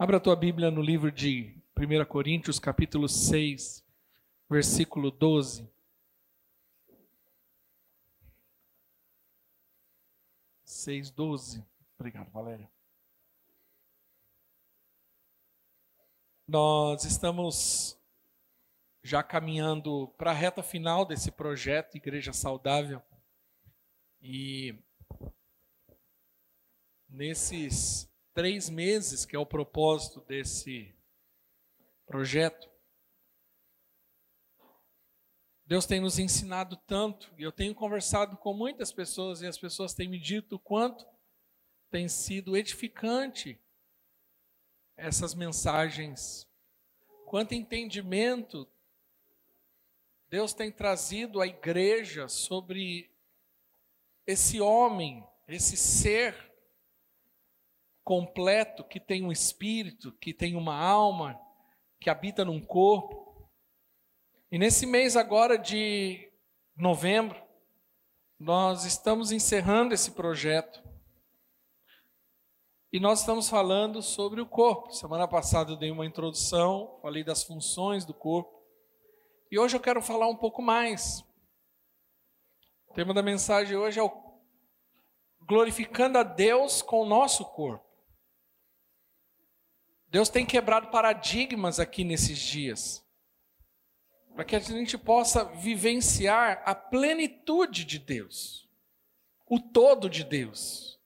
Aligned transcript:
Abra 0.00 0.18
a 0.18 0.20
tua 0.20 0.36
Bíblia 0.36 0.70
no 0.70 0.80
livro 0.80 1.10
de 1.10 1.60
1 1.76 2.04
Coríntios, 2.06 2.60
capítulo 2.60 3.08
6, 3.08 3.84
versículo 4.48 5.10
12. 5.10 5.68
Seis, 10.64 11.10
doze. 11.10 11.66
Obrigado, 11.98 12.30
Valéria. 12.30 12.70
Nós 16.46 17.02
estamos 17.02 18.00
já 19.02 19.20
caminhando 19.20 20.14
para 20.16 20.30
a 20.30 20.34
reta 20.34 20.62
final 20.62 21.04
desse 21.04 21.32
projeto 21.32 21.96
Igreja 21.96 22.32
Saudável. 22.32 23.02
E 24.22 24.78
nesses 27.08 28.08
três 28.38 28.70
meses, 28.70 29.24
que 29.24 29.34
é 29.34 29.38
o 29.38 29.44
propósito 29.44 30.20
desse 30.20 30.94
projeto, 32.06 32.70
Deus 35.66 35.84
tem 35.84 36.00
nos 36.00 36.20
ensinado 36.20 36.76
tanto, 36.86 37.34
e 37.36 37.42
eu 37.42 37.50
tenho 37.50 37.74
conversado 37.74 38.36
com 38.36 38.54
muitas 38.54 38.92
pessoas, 38.92 39.42
e 39.42 39.46
as 39.48 39.58
pessoas 39.58 39.92
têm 39.92 40.06
me 40.06 40.20
dito 40.20 40.54
o 40.54 40.58
quanto 40.60 41.04
tem 41.90 42.06
sido 42.06 42.56
edificante 42.56 43.60
essas 44.96 45.34
mensagens, 45.34 46.46
quanto 47.26 47.56
entendimento 47.56 48.68
Deus 50.30 50.52
tem 50.52 50.70
trazido 50.70 51.40
à 51.40 51.46
igreja 51.48 52.28
sobre 52.28 53.10
esse 54.24 54.60
homem, 54.60 55.26
esse 55.48 55.76
ser 55.76 56.47
completo, 58.08 58.82
que 58.82 58.98
tem 58.98 59.22
um 59.22 59.30
espírito, 59.30 60.12
que 60.12 60.32
tem 60.32 60.56
uma 60.56 60.74
alma, 60.74 61.38
que 62.00 62.08
habita 62.08 62.42
num 62.42 62.58
corpo. 62.58 63.46
E 64.50 64.58
nesse 64.58 64.86
mês 64.86 65.14
agora 65.14 65.58
de 65.58 66.32
novembro, 66.74 67.38
nós 68.40 68.86
estamos 68.86 69.30
encerrando 69.30 69.92
esse 69.92 70.12
projeto. 70.12 70.82
E 72.90 72.98
nós 72.98 73.20
estamos 73.20 73.46
falando 73.46 74.00
sobre 74.00 74.40
o 74.40 74.46
corpo. 74.46 74.90
Semana 74.90 75.28
passada 75.28 75.72
eu 75.72 75.76
dei 75.76 75.90
uma 75.90 76.06
introdução, 76.06 76.98
falei 77.02 77.22
das 77.22 77.42
funções 77.44 78.06
do 78.06 78.14
corpo. 78.14 78.58
E 79.50 79.58
hoje 79.58 79.76
eu 79.76 79.80
quero 79.80 80.00
falar 80.00 80.28
um 80.28 80.36
pouco 80.36 80.62
mais. 80.62 81.22
O 82.86 82.94
tema 82.94 83.12
da 83.12 83.22
mensagem 83.22 83.76
hoje 83.76 84.00
é 84.00 84.02
o 84.02 84.28
glorificando 85.42 86.16
a 86.16 86.22
Deus 86.22 86.80
com 86.80 87.02
o 87.02 87.06
nosso 87.06 87.44
corpo. 87.44 87.87
Deus 90.10 90.28
tem 90.30 90.46
quebrado 90.46 90.88
paradigmas 90.88 91.78
aqui 91.78 92.02
nesses 92.02 92.38
dias, 92.38 93.04
para 94.34 94.44
que 94.44 94.56
a 94.56 94.60
gente 94.60 94.96
possa 94.96 95.44
vivenciar 95.44 96.62
a 96.64 96.74
plenitude 96.74 97.84
de 97.84 97.98
Deus, 97.98 98.68
o 99.46 99.60
todo 99.60 100.08
de 100.08 100.24
Deus. 100.24 100.98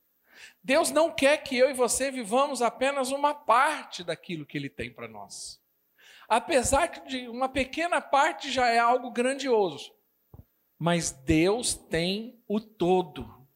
Deus 0.63 0.91
não 0.91 1.11
quer 1.11 1.39
que 1.39 1.57
eu 1.57 1.69
e 1.69 1.75
você 1.75 2.11
vivamos 2.11 2.63
apenas 2.63 3.11
uma 3.11 3.35
parte 3.35 4.05
daquilo 4.05 4.47
que 4.47 4.57
Ele 4.57 4.69
tem 4.69 4.93
para 4.93 5.09
nós. 5.09 5.61
Apesar 6.29 6.87
de 7.05 7.27
uma 7.27 7.49
pequena 7.49 8.01
parte 8.01 8.51
já 8.53 8.69
é 8.69 8.79
algo 8.79 9.11
grandioso, 9.11 9.93
mas 10.79 11.11
Deus 11.11 11.75
tem 11.75 12.41
o 12.47 12.61
todo, 12.61 13.47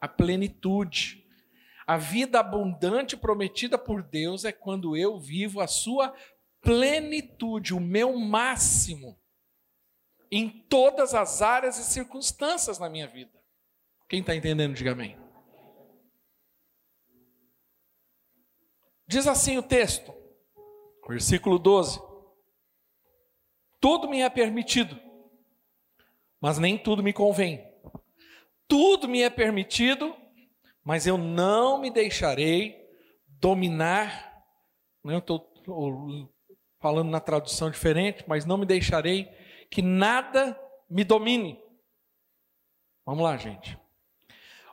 a 0.00 0.08
plenitude. 0.08 1.23
A 1.86 1.96
vida 1.96 2.40
abundante 2.40 3.16
prometida 3.16 3.76
por 3.76 4.02
Deus 4.02 4.44
é 4.44 4.52
quando 4.52 4.96
eu 4.96 5.18
vivo 5.18 5.60
a 5.60 5.66
sua 5.66 6.14
plenitude, 6.60 7.74
o 7.74 7.80
meu 7.80 8.18
máximo, 8.18 9.20
em 10.30 10.48
todas 10.48 11.14
as 11.14 11.42
áreas 11.42 11.78
e 11.78 11.84
circunstâncias 11.84 12.78
na 12.78 12.88
minha 12.88 13.06
vida. 13.06 13.38
Quem 14.08 14.20
está 14.20 14.34
entendendo, 14.34 14.74
diga 14.74 14.92
amém. 14.92 15.16
Diz 19.06 19.26
assim 19.26 19.58
o 19.58 19.62
texto, 19.62 20.14
versículo 21.06 21.58
12: 21.58 22.00
Tudo 23.78 24.08
me 24.08 24.22
é 24.22 24.30
permitido, 24.30 24.98
mas 26.40 26.58
nem 26.58 26.78
tudo 26.78 27.02
me 27.02 27.12
convém. 27.12 27.70
Tudo 28.66 29.06
me 29.06 29.20
é 29.20 29.28
permitido, 29.28 30.16
mas 30.84 31.06
eu 31.06 31.16
não 31.16 31.80
me 31.80 31.90
deixarei 31.90 32.86
dominar. 33.26 34.44
Né, 35.02 35.14
eu 35.14 35.18
estou 35.18 35.50
falando 36.78 37.10
na 37.10 37.20
tradução 37.20 37.70
diferente, 37.70 38.22
mas 38.28 38.44
não 38.44 38.58
me 38.58 38.66
deixarei 38.66 39.24
que 39.70 39.80
nada 39.80 40.60
me 40.88 41.02
domine. 41.02 41.58
Vamos 43.06 43.24
lá, 43.24 43.36
gente. 43.38 43.78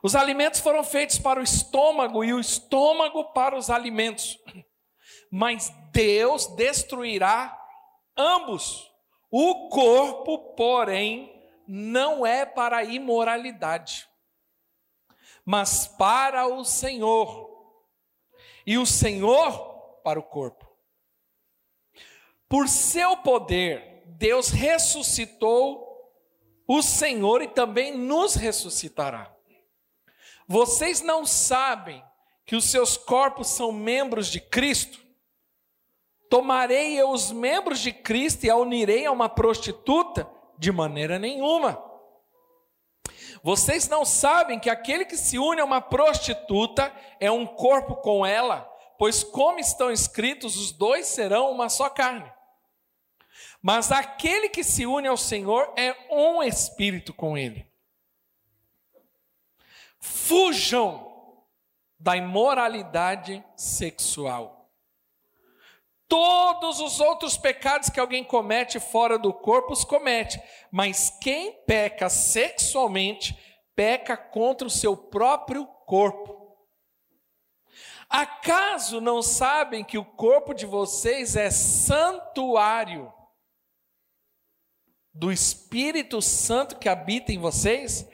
Os 0.03 0.15
alimentos 0.15 0.59
foram 0.59 0.83
feitos 0.83 1.17
para 1.17 1.39
o 1.39 1.43
estômago 1.43 2.23
e 2.23 2.33
o 2.33 2.39
estômago 2.39 3.31
para 3.31 3.57
os 3.57 3.69
alimentos. 3.69 4.37
Mas 5.31 5.73
Deus 5.93 6.47
destruirá 6.55 7.57
ambos. 8.17 8.91
O 9.29 9.69
corpo, 9.69 10.55
porém, 10.55 11.31
não 11.65 12.25
é 12.25 12.45
para 12.45 12.77
a 12.77 12.83
imoralidade 12.83 14.10
mas 15.45 15.87
para 15.87 16.47
o 16.47 16.63
Senhor, 16.63 17.49
e 18.65 18.77
o 18.77 18.85
Senhor 18.85 19.71
para 20.03 20.19
o 20.19 20.23
corpo. 20.23 20.69
Por 22.47 22.67
seu 22.67 23.17
poder, 23.17 24.03
Deus 24.05 24.49
ressuscitou 24.49 25.91
o 26.67 26.81
Senhor 26.81 27.41
e 27.41 27.47
também 27.47 27.97
nos 27.97 28.35
ressuscitará. 28.35 29.33
Vocês 30.47 31.01
não 31.01 31.25
sabem 31.25 32.03
que 32.45 32.55
os 32.55 32.65
seus 32.65 32.97
corpos 32.97 33.47
são 33.47 33.71
membros 33.71 34.27
de 34.27 34.39
Cristo? 34.39 34.99
Tomarei 36.29 36.99
eu 36.99 37.09
os 37.09 37.31
membros 37.31 37.79
de 37.79 37.91
Cristo 37.91 38.45
e 38.45 38.49
a 38.49 38.55
unirei 38.55 39.05
a 39.05 39.11
uma 39.11 39.29
prostituta? 39.29 40.29
De 40.57 40.71
maneira 40.71 41.17
nenhuma. 41.17 41.90
Vocês 43.43 43.87
não 43.87 44.05
sabem 44.05 44.59
que 44.59 44.69
aquele 44.69 45.05
que 45.05 45.17
se 45.17 45.39
une 45.39 45.61
a 45.61 45.65
uma 45.65 45.81
prostituta 45.81 46.93
é 47.19 47.31
um 47.31 47.45
corpo 47.45 47.95
com 47.95 48.25
ela, 48.25 48.61
pois, 48.97 49.23
como 49.23 49.59
estão 49.59 49.91
escritos, 49.91 50.55
os 50.57 50.71
dois 50.71 51.07
serão 51.07 51.51
uma 51.51 51.69
só 51.69 51.89
carne. 51.89 52.31
Mas 53.61 53.91
aquele 53.91 54.49
que 54.49 54.63
se 54.63 54.85
une 54.85 55.07
ao 55.07 55.17
Senhor 55.17 55.73
é 55.75 55.95
um 56.09 56.41
espírito 56.43 57.13
com 57.13 57.37
ele. 57.37 57.67
Fujam 59.99 61.45
da 61.99 62.17
imoralidade 62.17 63.43
sexual. 63.55 64.60
Todos 66.11 66.81
os 66.81 66.99
outros 66.99 67.37
pecados 67.37 67.89
que 67.89 67.97
alguém 67.97 68.21
comete 68.21 68.81
fora 68.81 69.17
do 69.17 69.33
corpo 69.33 69.71
os 69.71 69.85
comete, 69.85 70.43
mas 70.69 71.09
quem 71.21 71.53
peca 71.65 72.09
sexualmente 72.09 73.39
peca 73.73 74.17
contra 74.17 74.67
o 74.67 74.69
seu 74.69 74.97
próprio 74.97 75.65
corpo. 75.85 76.57
Acaso 78.09 78.99
não 78.99 79.21
sabem 79.21 79.85
que 79.85 79.97
o 79.97 80.03
corpo 80.03 80.53
de 80.53 80.65
vocês 80.65 81.37
é 81.37 81.49
santuário 81.49 83.09
do 85.13 85.31
Espírito 85.31 86.21
Santo 86.21 86.77
que 86.77 86.89
habita 86.89 87.31
em 87.31 87.39
vocês? 87.39 88.05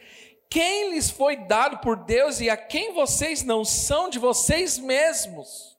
Quem 0.51 0.91
lhes 0.91 1.09
foi 1.09 1.35
dado 1.35 1.79
por 1.79 2.05
Deus 2.05 2.41
e 2.41 2.47
a 2.47 2.55
quem 2.55 2.93
vocês 2.93 3.41
não 3.41 3.65
são 3.65 4.07
de 4.07 4.19
vocês 4.19 4.77
mesmos? 4.77 5.76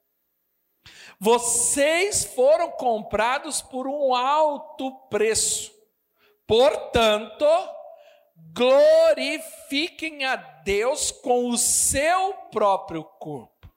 Vocês 1.20 2.24
foram 2.24 2.70
comprados 2.70 3.60
por 3.60 3.88
um 3.88 4.14
alto 4.14 4.94
preço. 5.08 5.72
Portanto, 6.46 7.44
glorifiquem 8.52 10.24
a 10.24 10.36
Deus 10.36 11.10
com 11.10 11.48
o 11.48 11.58
seu 11.58 12.34
próprio 12.50 13.04
corpo. 13.04 13.68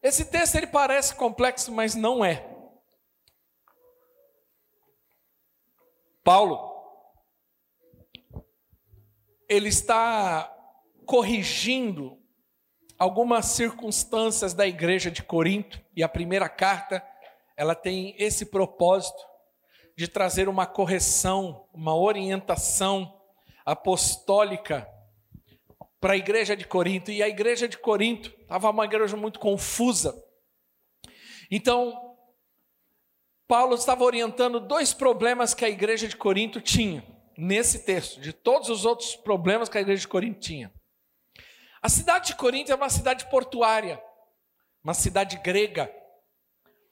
Esse 0.00 0.24
texto 0.24 0.54
ele 0.54 0.68
parece 0.68 1.14
complexo, 1.14 1.72
mas 1.72 1.94
não 1.94 2.24
é. 2.24 2.46
Paulo 6.22 6.68
ele 9.48 9.68
está 9.68 10.54
corrigindo 11.06 12.22
algumas 12.98 13.46
circunstâncias 13.46 14.52
da 14.52 14.66
igreja 14.66 15.10
de 15.10 15.22
Corinto, 15.22 15.80
e 15.94 16.02
a 16.02 16.08
primeira 16.08 16.48
carta, 16.48 17.02
ela 17.56 17.74
tem 17.74 18.14
esse 18.18 18.46
propósito 18.46 19.22
de 19.96 20.08
trazer 20.08 20.48
uma 20.48 20.66
correção, 20.66 21.66
uma 21.72 21.94
orientação 21.94 23.20
apostólica 23.64 24.88
para 26.00 26.12
a 26.14 26.16
igreja 26.16 26.56
de 26.56 26.64
Corinto. 26.64 27.10
E 27.10 27.22
a 27.22 27.28
igreja 27.28 27.68
de 27.68 27.76
Corinto 27.76 28.32
estava 28.40 28.70
uma 28.70 28.84
igreja 28.84 29.16
muito 29.16 29.40
confusa. 29.40 30.14
Então, 31.50 32.16
Paulo 33.46 33.74
estava 33.74 34.04
orientando 34.04 34.60
dois 34.60 34.92
problemas 34.92 35.54
que 35.54 35.64
a 35.64 35.68
igreja 35.68 36.06
de 36.06 36.16
Corinto 36.16 36.60
tinha, 36.60 37.04
nesse 37.36 37.84
texto, 37.84 38.20
de 38.20 38.32
todos 38.32 38.68
os 38.68 38.84
outros 38.84 39.16
problemas 39.16 39.68
que 39.68 39.78
a 39.78 39.80
igreja 39.80 40.02
de 40.02 40.08
Corinto 40.08 40.38
tinha. 40.38 40.72
A 41.80 41.88
cidade 41.88 42.28
de 42.28 42.34
Corinto 42.34 42.72
é 42.72 42.74
uma 42.74 42.88
cidade 42.88 43.26
portuária, 43.30 44.02
uma 44.82 44.94
cidade 44.94 45.36
grega, 45.38 45.92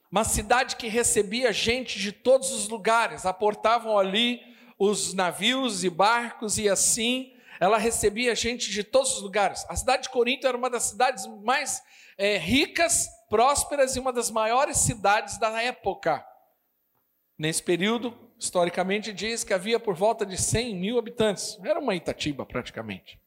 uma 0.09 0.23
cidade 0.23 0.77
que 0.77 0.87
recebia 0.87 1.51
gente 1.51 1.99
de 1.99 2.11
todos 2.11 2.51
os 2.51 2.69
lugares, 2.69 3.25
aportavam 3.25 3.97
ali 3.97 4.41
os 4.79 5.13
navios 5.13 5.83
e 5.83 5.89
barcos 5.89 6.57
e 6.57 6.69
assim 6.69 7.33
ela 7.59 7.77
recebia 7.77 8.35
gente 8.35 8.69
de 8.71 8.83
todos 8.83 9.15
os 9.15 9.21
lugares. 9.21 9.65
A 9.67 9.75
cidade 9.75 10.03
de 10.03 10.09
Corinto 10.09 10.47
era 10.47 10.55
uma 10.55 10.69
das 10.69 10.83
cidades 10.83 11.25
mais 11.43 11.81
é, 12.17 12.37
ricas, 12.37 13.09
prósperas 13.29 13.95
e 13.95 13.99
uma 13.99 14.13
das 14.13 14.31
maiores 14.31 14.77
cidades 14.77 15.37
da 15.37 15.61
época. 15.61 16.25
Nesse 17.37 17.61
período, 17.61 18.15
historicamente, 18.39 19.11
diz 19.11 19.43
que 19.43 19.53
havia 19.53 19.79
por 19.79 19.95
volta 19.95 20.25
de 20.25 20.37
100 20.37 20.75
mil 20.75 20.97
habitantes. 20.97 21.59
Era 21.63 21.79
uma 21.79 21.95
Itatiba, 21.95 22.45
praticamente. 22.45 23.19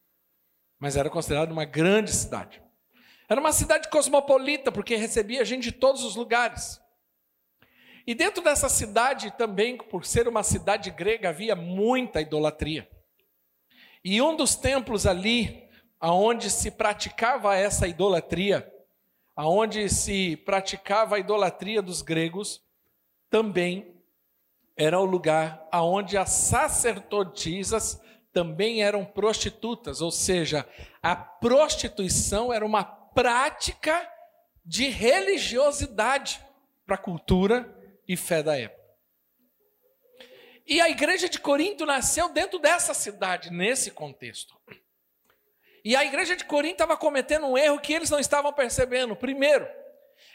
Mas 0.80 0.96
era 0.96 1.10
considerada 1.10 1.52
uma 1.52 1.66
grande 1.66 2.10
cidade. 2.10 2.60
Era 3.28 3.40
uma 3.40 3.52
cidade 3.52 3.88
cosmopolita, 3.90 4.72
porque 4.72 4.96
recebia 4.96 5.44
gente 5.44 5.64
de 5.64 5.72
todos 5.72 6.02
os 6.02 6.16
lugares. 6.16 6.80
E 8.06 8.14
dentro 8.14 8.42
dessa 8.42 8.68
cidade 8.68 9.30
também, 9.36 9.76
por 9.76 10.04
ser 10.04 10.26
uma 10.26 10.42
cidade 10.42 10.90
grega, 10.90 11.28
havia 11.28 11.54
muita 11.54 12.20
idolatria. 12.20 12.90
E 14.02 14.20
um 14.22 14.34
dos 14.34 14.56
templos 14.56 15.06
ali, 15.06 15.68
aonde 16.00 16.50
se 16.50 16.70
praticava 16.70 17.54
essa 17.54 17.86
idolatria, 17.86 18.68
aonde 19.36 19.88
se 19.88 20.36
praticava 20.38 21.16
a 21.16 21.18
idolatria 21.18 21.82
dos 21.82 22.00
gregos, 22.00 22.62
também 23.28 23.94
era 24.76 24.98
o 24.98 25.04
lugar 25.04 25.68
aonde 25.70 26.16
as 26.16 26.30
sacerdotisas 26.30 28.00
também 28.32 28.82
eram 28.82 29.04
prostitutas, 29.04 30.00
ou 30.00 30.10
seja, 30.10 30.68
a 31.02 31.16
prostituição 31.16 32.52
era 32.52 32.64
uma 32.64 32.84
prática 32.84 34.08
de 34.64 34.88
religiosidade 34.88 36.44
para 36.86 36.94
a 36.94 36.98
cultura 36.98 37.76
e 38.06 38.16
fé 38.16 38.42
da 38.42 38.56
época. 38.58 38.80
E 40.66 40.80
a 40.80 40.88
igreja 40.88 41.28
de 41.28 41.40
Corinto 41.40 41.84
nasceu 41.84 42.28
dentro 42.28 42.58
dessa 42.58 42.94
cidade, 42.94 43.50
nesse 43.50 43.90
contexto. 43.90 44.56
E 45.84 45.96
a 45.96 46.04
igreja 46.04 46.36
de 46.36 46.44
Corinto 46.44 46.74
estava 46.74 46.96
cometendo 46.96 47.46
um 47.46 47.58
erro 47.58 47.80
que 47.80 47.92
eles 47.92 48.10
não 48.10 48.20
estavam 48.20 48.52
percebendo. 48.52 49.16
Primeiro, 49.16 49.68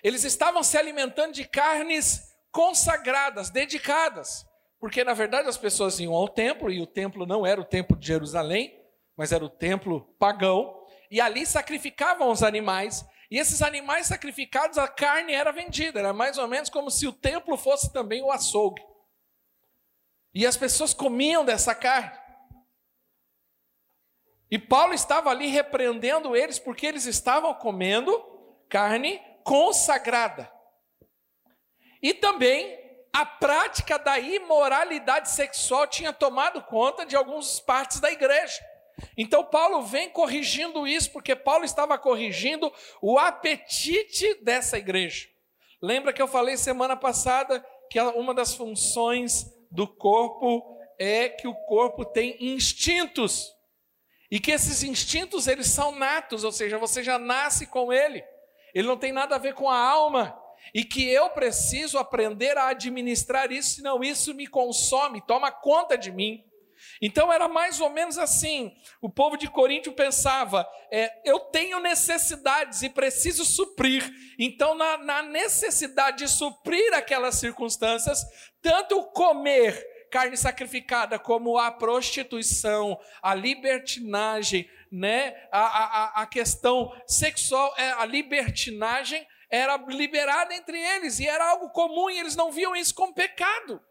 eles 0.04 0.24
estavam 0.24 0.62
se 0.64 0.78
alimentando 0.78 1.34
de 1.34 1.46
carnes 1.46 2.36
consagradas, 2.52 3.50
dedicadas. 3.50 4.46
Porque 4.86 5.04
na 5.04 5.16
verdade 5.16 5.50
as 5.50 5.58
pessoas 5.58 6.00
iam 6.00 6.14
ao 6.14 6.28
templo, 6.28 6.72
e 6.72 6.80
o 6.80 6.86
templo 6.86 7.26
não 7.26 7.44
era 7.44 7.60
o 7.60 7.66
templo 7.66 7.98
de 7.98 8.06
Jerusalém, 8.06 8.80
mas 9.18 9.32
era 9.32 9.44
o 9.44 9.50
templo 9.50 10.02
pagão, 10.20 10.80
e 11.10 11.20
ali 11.20 11.44
sacrificavam 11.44 12.30
os 12.30 12.44
animais, 12.44 13.04
e 13.32 13.40
esses 13.40 13.64
animais 13.64 14.06
sacrificados, 14.06 14.78
a 14.78 14.88
carne 14.88 15.34
era 15.34 15.52
vendida, 15.52 15.98
era 15.98 16.14
mais 16.14 16.38
ou 16.38 16.48
menos 16.48 16.70
como 16.70 16.92
se 16.92 17.08
o 17.08 17.12
templo 17.12 17.58
fosse 17.58 17.92
também 17.92 18.22
o 18.22 18.32
açougue. 18.32 18.80
E 20.32 20.46
as 20.46 20.56
pessoas 20.56 20.94
comiam 20.94 21.44
dessa 21.44 21.74
carne. 21.74 22.16
E 24.52 24.60
Paulo 24.60 24.94
estava 24.94 25.32
ali 25.32 25.48
repreendendo 25.48 26.36
eles 26.36 26.60
porque 26.60 26.86
eles 26.86 27.08
estavam 27.08 27.56
comendo 27.56 28.16
carne 28.70 29.20
consagrada. 29.44 30.48
E 32.04 32.14
também 32.14 32.85
a 33.16 33.26
prática 33.26 33.98
da 33.98 34.20
imoralidade 34.20 35.32
sexual 35.32 35.88
tinha 35.88 36.12
tomado 36.12 36.62
conta 36.64 37.06
de 37.06 37.16
algumas 37.16 37.62
partes 37.62 38.02
da 38.02 38.12
igreja. 38.12 38.62
Então 39.18 39.42
Paulo 39.42 39.84
vem 39.84 40.10
corrigindo 40.10 40.86
isso, 40.86 41.10
porque 41.14 41.34
Paulo 41.34 41.64
estava 41.64 41.98
corrigindo 41.98 42.70
o 43.02 43.18
apetite 43.18 44.44
dessa 44.44 44.78
igreja. 44.78 45.30
Lembra 45.82 46.12
que 46.12 46.22
eu 46.22 46.28
falei 46.28 46.58
semana 46.58 46.98
passada 46.98 47.66
que 47.90 47.98
uma 48.02 48.34
das 48.34 48.54
funções 48.54 49.46
do 49.72 49.88
corpo 49.88 50.78
é 51.00 51.30
que 51.30 51.48
o 51.48 51.56
corpo 51.56 52.04
tem 52.04 52.36
instintos. 52.42 53.50
E 54.30 54.42
que 54.42 54.52
esses 54.52 54.84
instintos 54.84 55.48
eles 55.48 55.68
são 55.68 55.94
natos, 55.94 56.44
ou 56.44 56.52
seja, 56.52 56.78
você 56.78 57.02
já 57.02 57.18
nasce 57.18 57.66
com 57.66 57.94
ele. 57.94 58.22
Ele 58.74 58.90
não 58.90 58.98
tem 58.98 59.14
nada 59.14 59.36
a 59.36 59.40
ver 59.40 59.54
com 59.54 59.70
a 59.70 59.80
alma. 59.80 60.38
E 60.74 60.84
que 60.84 61.08
eu 61.10 61.30
preciso 61.30 61.98
aprender 61.98 62.58
a 62.58 62.68
administrar 62.68 63.52
isso, 63.52 63.76
senão 63.76 64.04
isso 64.04 64.34
me 64.34 64.48
consome, 64.48 65.26
toma 65.26 65.52
conta 65.52 65.98
de 65.98 66.12
mim. 66.12 66.44
Então 67.02 67.32
era 67.32 67.48
mais 67.48 67.80
ou 67.80 67.90
menos 67.90 68.18
assim. 68.18 68.76
O 69.02 69.10
povo 69.10 69.38
de 69.38 69.50
Corinto 69.50 69.92
pensava: 69.92 70.68
é, 70.92 71.12
eu 71.30 71.40
tenho 71.40 71.80
necessidades 71.80 72.82
e 72.82 72.90
preciso 72.90 73.46
suprir. 73.46 74.04
Então, 74.38 74.76
na, 74.76 74.98
na 74.98 75.22
necessidade 75.22 76.20
de 76.20 76.28
suprir 76.28 76.94
aquelas 76.94 77.36
circunstâncias, 77.36 78.24
tanto 78.62 79.02
comer 79.12 79.96
carne 80.12 80.38
sacrificada 80.38 81.20
como 81.20 81.58
a 81.58 81.72
prostituição, 81.72 82.98
a 83.22 83.36
libertinagem, 83.36 84.70
né? 84.92 85.36
a, 85.52 85.60
a, 85.60 86.22
a 86.22 86.26
questão 86.26 86.94
sexual, 87.06 87.74
é, 87.78 87.92
a 87.92 88.06
libertinagem 88.06 89.28
era 89.50 89.78
liberada 89.78 90.54
entre 90.54 90.80
eles 90.80 91.20
e 91.20 91.28
era 91.28 91.50
algo 91.50 91.70
comum 91.70 92.10
e 92.10 92.20
eles 92.20 92.36
não 92.36 92.52
viam 92.52 92.76
isso 92.76 92.94
como 92.94 93.14
pecado. 93.14 93.82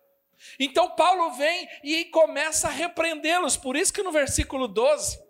Então 0.59 0.91
Paulo 0.91 1.33
vem 1.33 1.69
e 1.83 2.05
começa 2.07 2.69
a 2.69 2.71
repreendê-los. 2.71 3.57
Por 3.57 3.77
isso 3.77 3.93
que 3.93 4.03
no 4.03 4.13
versículo 4.13 4.69
12 4.69 5.23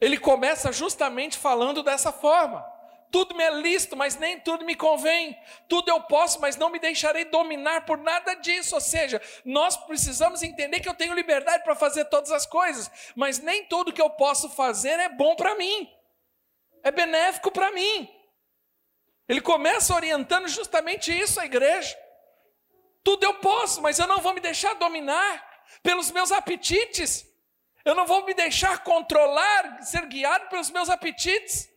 ele 0.00 0.18
começa 0.18 0.72
justamente 0.72 1.36
falando 1.36 1.82
dessa 1.82 2.12
forma: 2.12 2.64
tudo 3.10 3.34
me 3.34 3.42
é 3.42 3.50
lícito, 3.50 3.96
mas 3.96 4.16
nem 4.16 4.38
tudo 4.38 4.64
me 4.64 4.74
convém. 4.74 5.36
Tudo 5.68 5.88
eu 5.90 6.00
posso, 6.02 6.40
mas 6.40 6.56
não 6.56 6.70
me 6.70 6.78
deixarei 6.78 7.24
dominar 7.24 7.86
por 7.86 7.98
nada 7.98 8.34
disso. 8.34 8.74
Ou 8.74 8.80
seja, 8.80 9.20
nós 9.44 9.76
precisamos 9.76 10.42
entender 10.42 10.80
que 10.80 10.88
eu 10.88 10.94
tenho 10.94 11.14
liberdade 11.14 11.64
para 11.64 11.74
fazer 11.74 12.04
todas 12.06 12.30
as 12.30 12.46
coisas, 12.46 12.90
mas 13.16 13.38
nem 13.38 13.64
tudo 13.64 13.92
que 13.92 14.02
eu 14.02 14.10
posso 14.10 14.50
fazer 14.50 14.98
é 15.00 15.08
bom 15.08 15.34
para 15.34 15.54
mim, 15.54 15.90
é 16.82 16.90
benéfico 16.90 17.50
para 17.50 17.70
mim. 17.72 18.17
Ele 19.28 19.40
começa 19.40 19.94
orientando 19.94 20.48
justamente 20.48 21.12
isso 21.12 21.38
à 21.38 21.44
igreja. 21.44 21.96
Tudo 23.04 23.24
eu 23.24 23.34
posso, 23.34 23.82
mas 23.82 23.98
eu 23.98 24.06
não 24.06 24.20
vou 24.20 24.32
me 24.32 24.40
deixar 24.40 24.74
dominar 24.74 25.46
pelos 25.82 26.10
meus 26.10 26.32
apetites. 26.32 27.26
Eu 27.84 27.94
não 27.94 28.06
vou 28.06 28.24
me 28.24 28.34
deixar 28.34 28.82
controlar, 28.82 29.82
ser 29.82 30.06
guiado 30.06 30.48
pelos 30.48 30.70
meus 30.70 30.88
apetites. 30.88 31.68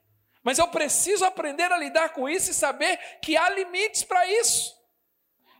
Mas 0.43 0.57
eu 0.57 0.67
preciso 0.67 1.25
aprender 1.25 1.71
a 1.71 1.77
lidar 1.77 2.09
com 2.09 2.27
isso 2.27 2.51
e 2.51 2.53
saber 2.53 2.97
que 3.21 3.37
há 3.37 3.49
limites 3.49 4.03
para 4.03 4.25
isso. 4.25 4.73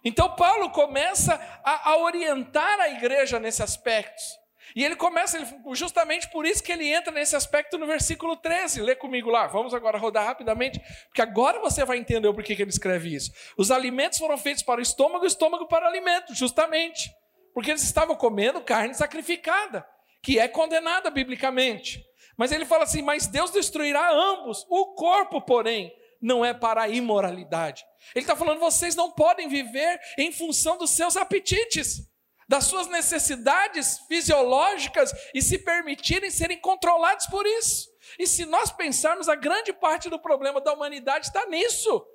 Então, 0.03 0.35
Paulo 0.35 0.71
começa 0.71 1.35
a, 1.63 1.91
a, 1.91 1.97
orientar 1.97 2.79
a 2.79 2.89
igreja 2.89 3.39
nesse 3.39 3.61
aspecto. 3.61 4.40
E 4.75 4.83
ele 4.83 4.95
começa, 4.95 5.37
justamente 5.73 6.29
por 6.29 6.45
isso 6.45 6.63
que 6.63 6.71
ele 6.71 6.87
entra 6.87 7.11
nesse 7.11 7.35
aspecto 7.35 7.77
no 7.77 7.85
versículo 7.85 8.35
13. 8.37 8.81
Lê 8.81 8.95
comigo 8.95 9.29
lá, 9.29 9.47
vamos 9.47 9.73
agora 9.73 9.97
rodar 9.97 10.25
rapidamente, 10.25 10.79
porque 11.07 11.21
agora 11.21 11.59
você 11.59 11.83
vai 11.83 11.97
entender 11.97 12.27
o 12.27 12.33
porquê 12.33 12.55
que 12.55 12.61
ele 12.61 12.69
escreve 12.69 13.13
isso. 13.13 13.31
Os 13.57 13.71
alimentos 13.71 14.19
foram 14.19 14.37
feitos 14.37 14.63
para 14.63 14.79
o 14.79 14.83
estômago, 14.83 15.23
o 15.23 15.27
estômago 15.27 15.67
para 15.67 15.85
o 15.85 15.89
alimento, 15.89 16.33
justamente. 16.33 17.11
Porque 17.53 17.69
eles 17.69 17.83
estavam 17.83 18.15
comendo 18.15 18.61
carne 18.61 18.93
sacrificada, 18.93 19.85
que 20.23 20.39
é 20.39 20.47
condenada 20.47 21.09
biblicamente. 21.09 22.03
Mas 22.37 22.51
ele 22.51 22.65
fala 22.65 22.83
assim: 22.83 23.01
Mas 23.01 23.27
Deus 23.27 23.51
destruirá 23.51 24.11
ambos, 24.11 24.65
o 24.69 24.93
corpo, 24.95 25.41
porém, 25.41 25.91
não 26.21 26.45
é 26.45 26.53
para 26.53 26.83
a 26.83 26.89
imoralidade. 26.89 27.83
Ele 28.15 28.23
está 28.23 28.35
falando: 28.35 28.59
vocês 28.59 28.95
não 28.95 29.11
podem 29.11 29.47
viver 29.47 29.99
em 30.17 30.31
função 30.31 30.77
dos 30.77 30.91
seus 30.91 31.17
apetites, 31.17 32.07
das 32.51 32.65
suas 32.65 32.87
necessidades 32.87 33.99
fisiológicas 34.09 35.13
e 35.33 35.41
se 35.41 35.57
permitirem 35.57 36.29
serem 36.29 36.59
controlados 36.59 37.25
por 37.27 37.45
isso. 37.45 37.89
E 38.19 38.27
se 38.27 38.45
nós 38.45 38.69
pensarmos, 38.69 39.29
a 39.29 39.35
grande 39.35 39.71
parte 39.71 40.09
do 40.09 40.19
problema 40.19 40.59
da 40.59 40.73
humanidade 40.73 41.27
está 41.27 41.45
nisso. 41.45 42.05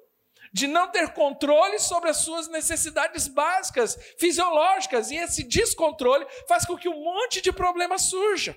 De 0.53 0.67
não 0.67 0.91
ter 0.91 1.15
controle 1.15 1.79
sobre 1.79 2.11
as 2.11 2.19
suas 2.19 2.49
necessidades 2.49 3.29
básicas, 3.29 3.99
fisiológicas, 4.19 5.11
e 5.11 5.17
esse 5.17 5.43
descontrole 5.43 6.27
faz 6.47 6.67
com 6.67 6.77
que 6.77 6.87
um 6.87 7.03
monte 7.03 7.41
de 7.41 7.51
problema 7.51 7.97
surja. 7.97 8.55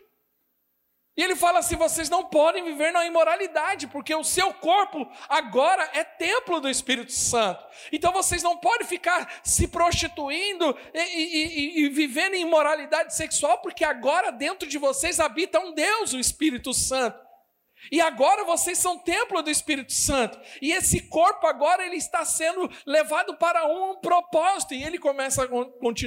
E 1.20 1.22
ele 1.22 1.36
fala 1.36 1.60
assim: 1.60 1.76
vocês 1.76 2.10
não 2.10 2.24
podem 2.24 2.64
viver 2.64 2.94
na 2.94 3.06
imoralidade, 3.06 3.88
porque 3.88 4.16
o 4.16 4.24
seu 4.24 4.54
corpo 4.54 5.06
agora 5.28 5.90
é 5.92 6.02
templo 6.02 6.62
do 6.62 6.70
Espírito 6.70 7.12
Santo. 7.12 7.62
Então 7.92 8.14
vocês 8.14 8.42
não 8.42 8.56
podem 8.56 8.88
ficar 8.88 9.30
se 9.44 9.68
prostituindo 9.68 10.74
e, 10.94 11.00
e, 11.00 11.82
e, 11.82 11.84
e 11.84 11.90
vivendo 11.90 12.36
em 12.36 12.44
imoralidade 12.44 13.14
sexual, 13.14 13.58
porque 13.58 13.84
agora 13.84 14.32
dentro 14.32 14.66
de 14.66 14.78
vocês 14.78 15.20
habita 15.20 15.60
um 15.60 15.74
Deus, 15.74 16.14
o 16.14 16.20
Espírito 16.20 16.74
Santo. 16.74 17.29
E 17.92 18.02
agora 18.02 18.44
vocês 18.44 18.78
são 18.78 19.00
templo 19.00 19.42
do 19.42 19.50
Espírito 19.50 19.94
Santo. 19.94 20.40
E 20.62 20.72
esse 20.72 21.02
corpo 21.08 21.48
agora 21.48 21.86
ele 21.86 21.96
está 21.96 22.26
sendo 22.26 22.70
levado 22.86 23.38
para 23.38 23.66
um 23.66 23.96
propósito. 23.96 24.74
E 24.74 24.84
ele 24.84 25.00
começa 25.00 25.48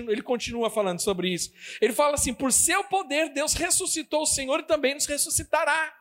ele 0.09 0.23
continua 0.23 0.71
falando 0.71 1.01
sobre 1.01 1.29
isso. 1.29 1.51
Ele 1.81 1.93
fala 1.93 2.15
assim: 2.15 2.35
"Por 2.35 2.53
seu 2.53 2.85
poder 2.85 3.31
Deus 3.31 3.55
ressuscitou 3.55 4.23
o 4.23 4.27
Senhor 4.27 4.61
e 4.61 4.67
também 4.67 4.95
nos 4.95 5.07
ressuscitará". 5.07 5.93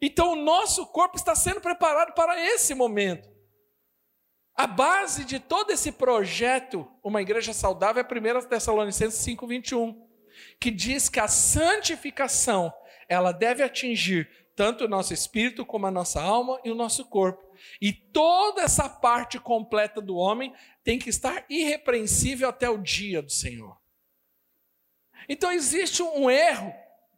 Então 0.00 0.32
o 0.32 0.36
nosso 0.36 0.86
corpo 0.86 1.16
está 1.16 1.34
sendo 1.34 1.60
preparado 1.60 2.14
para 2.14 2.40
esse 2.40 2.74
momento. 2.74 3.28
A 4.54 4.66
base 4.66 5.24
de 5.24 5.38
todo 5.38 5.70
esse 5.70 5.92
projeto, 5.92 6.88
uma 7.02 7.22
igreja 7.22 7.52
saudável, 7.52 8.02
é 8.02 8.04
1 8.04 8.48
Tessalonicenses 8.48 9.20
5:21, 9.20 9.94
que 10.60 10.70
diz 10.70 11.08
que 11.08 11.20
a 11.20 11.28
santificação, 11.28 12.72
ela 13.08 13.32
deve 13.32 13.62
atingir 13.62 14.28
tanto 14.58 14.86
o 14.86 14.88
nosso 14.88 15.14
espírito 15.14 15.64
como 15.64 15.86
a 15.86 15.90
nossa 15.90 16.20
alma 16.20 16.60
e 16.64 16.70
o 16.72 16.74
nosso 16.74 17.04
corpo. 17.04 17.40
E 17.80 17.92
toda 17.92 18.60
essa 18.60 18.88
parte 18.88 19.38
completa 19.38 20.00
do 20.00 20.16
homem 20.16 20.52
tem 20.82 20.98
que 20.98 21.08
estar 21.08 21.44
irrepreensível 21.48 22.48
até 22.48 22.68
o 22.68 22.76
dia 22.76 23.22
do 23.22 23.30
Senhor. 23.30 23.78
Então 25.28 25.52
existe 25.52 26.02
um 26.02 26.28
erro 26.28 26.74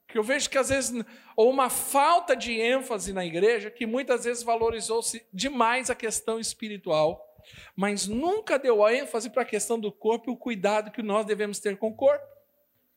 que 0.06 0.18
eu 0.18 0.22
vejo 0.22 0.50
que 0.50 0.58
às 0.58 0.68
vezes 0.68 1.02
ou 1.34 1.48
uma 1.48 1.70
falta 1.70 2.36
de 2.36 2.60
ênfase 2.60 3.10
na 3.10 3.24
igreja 3.24 3.70
que 3.70 3.86
muitas 3.86 4.24
vezes 4.24 4.42
valorizou-se 4.42 5.24
demais 5.32 5.88
a 5.88 5.94
questão 5.94 6.38
espiritual, 6.38 7.26
mas 7.74 8.06
nunca 8.06 8.58
deu 8.58 8.86
ênfase 8.86 9.30
para 9.30 9.44
a 9.44 9.46
questão 9.46 9.80
do 9.80 9.90
corpo 9.90 10.28
e 10.28 10.32
o 10.34 10.36
cuidado 10.36 10.90
que 10.90 11.02
nós 11.02 11.24
devemos 11.24 11.58
ter 11.58 11.78
com 11.78 11.88
o 11.88 11.96
corpo. 11.96 12.26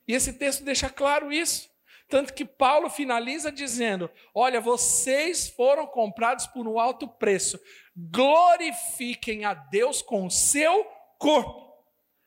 E 0.06 0.14
esse 0.14 0.34
texto 0.34 0.66
deixa 0.66 0.90
claro 0.90 1.32
isso. 1.32 1.73
Tanto 2.10 2.34
que 2.34 2.46
Paulo 2.46 2.90
finaliza 2.90 3.52
dizendo: 3.52 4.10
Olha, 4.34 4.62
vocês 4.62 5.50
foram 5.50 5.88
comprados 5.88 6.48
por 6.48 6.68
um 6.68 6.80
alto 6.80 7.08
preço, 7.08 7.60
glorifiquem 7.96 9.46
a 9.46 9.54
Deus 9.54 10.02
com 10.02 10.26
o 10.26 10.32
seu 10.32 10.86
corpo. 11.18 11.64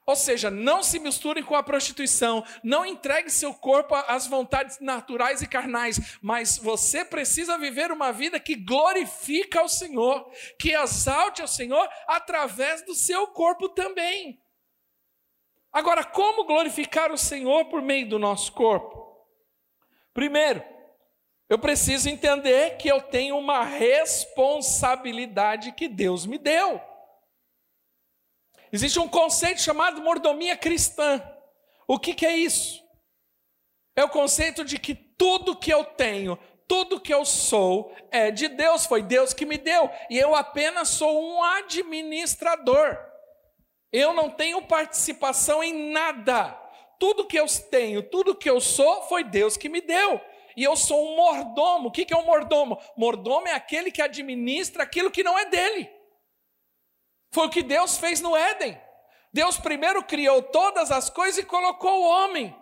Ou 0.07 0.15
seja, 0.15 0.53
não 0.53 0.85
se 0.85 1.01
misturem 1.01 1.43
com 1.43 1.57
a 1.57 1.65
prostituição, 1.65 2.45
não 2.63 2.87
entregue 2.87 3.29
seu 3.29 3.53
corpo 3.53 3.93
às 3.93 4.29
vontades 4.29 4.79
naturais 4.81 5.43
e 5.43 5.49
carnais, 5.49 6.17
mas 6.23 6.57
você 6.57 7.05
precisa 7.05 7.59
viver 7.59 7.91
uma 7.91 8.13
vida 8.13 8.39
que 8.39 8.55
glorifica 8.55 9.59
ao 9.59 9.69
Senhor, 9.69 10.31
que 10.61 10.71
exalte 10.71 11.43
ao 11.43 11.49
Senhor 11.49 11.89
através 12.07 12.83
do 12.83 12.95
seu 12.95 13.27
corpo 13.29 13.69
também. 13.71 14.41
Agora, 15.73 16.05
como 16.05 16.45
glorificar 16.45 17.11
o 17.11 17.19
Senhor 17.19 17.65
por 17.65 17.83
meio 17.83 18.09
do 18.09 18.19
nosso 18.19 18.53
corpo? 18.53 19.06
Primeiro, 20.17 20.65
eu 21.47 21.59
preciso 21.59 22.09
entender 22.09 22.79
que 22.79 22.89
eu 22.89 23.03
tenho 23.03 23.37
uma 23.37 23.63
responsabilidade 23.63 25.73
que 25.73 25.89
Deus 25.89 26.25
me 26.25 26.39
deu. 26.39 26.81
Existe 28.73 28.99
um 28.99 29.07
conceito 29.07 29.61
chamado 29.61 30.01
mordomia 30.01 30.57
cristã. 30.57 31.23
O 31.87 31.99
que, 31.99 32.15
que 32.15 32.25
é 32.25 32.35
isso? 32.35 32.83
É 33.95 34.03
o 34.05 34.09
conceito 34.09 34.65
de 34.65 34.79
que 34.79 34.95
tudo 34.95 35.55
que 35.55 35.71
eu 35.71 35.85
tenho, 35.85 36.39
tudo 36.67 36.99
que 36.99 37.13
eu 37.13 37.27
sou 37.27 37.95
é 38.11 38.31
de 38.31 38.49
Deus, 38.49 38.87
foi 38.87 39.03
Deus 39.03 39.35
que 39.35 39.45
me 39.45 39.59
deu, 39.59 39.91
e 40.09 40.17
eu 40.17 40.35
apenas 40.35 40.89
sou 40.89 41.23
um 41.23 41.45
administrador. 41.45 42.99
Eu 43.93 44.15
não 44.15 44.31
tenho 44.31 44.63
participação 44.63 45.63
em 45.63 45.93
nada 45.93 46.59
tudo 46.99 47.27
que 47.27 47.39
eu 47.39 47.47
tenho, 47.71 48.03
tudo 48.03 48.35
que 48.35 48.49
eu 48.49 48.61
sou, 48.61 49.03
foi 49.03 49.25
Deus 49.25 49.57
que 49.57 49.69
me 49.69 49.81
deu. 49.81 50.21
E 50.57 50.65
eu 50.65 50.75
sou 50.75 51.13
um 51.13 51.17
mordomo. 51.17 51.89
O 51.89 51.93
que 51.93 52.13
é 52.13 52.17
um 52.17 52.25
mordomo? 52.25 52.81
Mordomo 52.97 53.47
é 53.47 53.53
aquele 53.53 53.91
que 53.91 54.01
administra 54.01 54.83
aquilo 54.83 55.11
que 55.11 55.23
não 55.23 55.39
é 55.39 55.45
dele. 55.45 55.91
Foi 57.31 57.47
o 57.47 57.51
que 57.51 57.63
Deus 57.63 57.99
fez 57.99 58.21
no 58.21 58.35
Éden. 58.35 58.81
Deus 59.33 59.59
primeiro 59.59 60.03
criou 60.03 60.43
todas 60.43 60.91
as 60.91 61.11
coisas 61.11 61.37
e 61.37 61.47
colocou 61.47 62.01
o 62.01 62.09
homem. 62.09 62.57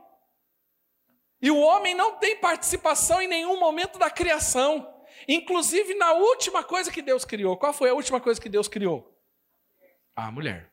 E 1.40 1.50
o 1.50 1.60
homem 1.60 1.94
não 1.94 2.16
tem 2.16 2.36
participação 2.36 3.22
em 3.22 3.28
nenhum 3.28 3.60
momento 3.60 3.98
da 3.98 4.10
criação. 4.10 4.92
Inclusive 5.28 5.94
na 5.94 6.12
última 6.12 6.64
coisa 6.64 6.90
que 6.90 7.00
Deus 7.00 7.24
criou. 7.24 7.56
Qual 7.56 7.72
foi 7.72 7.90
a 7.90 7.94
última 7.94 8.20
coisa 8.20 8.40
que 8.40 8.48
Deus 8.48 8.66
criou? 8.66 9.16
A 10.16 10.32
mulher. 10.32 10.72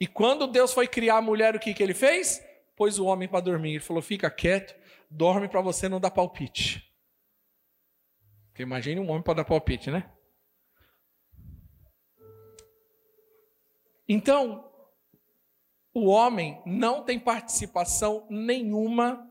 E 0.00 0.06
quando 0.06 0.46
Deus 0.46 0.72
foi 0.72 0.86
criar 0.86 1.16
a 1.16 1.22
mulher, 1.22 1.54
o 1.54 1.58
que, 1.58 1.74
que 1.74 1.82
ele 1.82 1.94
fez? 1.94 2.42
Pôs 2.76 2.98
o 2.98 3.06
homem 3.06 3.26
para 3.26 3.40
dormir. 3.40 3.70
Ele 3.70 3.80
falou: 3.80 4.02
fica 4.02 4.30
quieto, 4.30 4.78
dorme 5.10 5.48
para 5.48 5.60
você 5.60 5.88
não 5.88 5.98
dar 5.98 6.10
palpite. 6.10 6.92
Porque 8.48 8.62
imagine 8.62 9.00
um 9.00 9.10
homem 9.10 9.22
para 9.22 9.34
dar 9.34 9.44
palpite, 9.44 9.90
né? 9.90 10.12
Então, 14.08 14.70
o 15.92 16.06
homem 16.06 16.62
não 16.64 17.02
tem 17.02 17.18
participação 17.18 18.26
nenhuma 18.30 19.30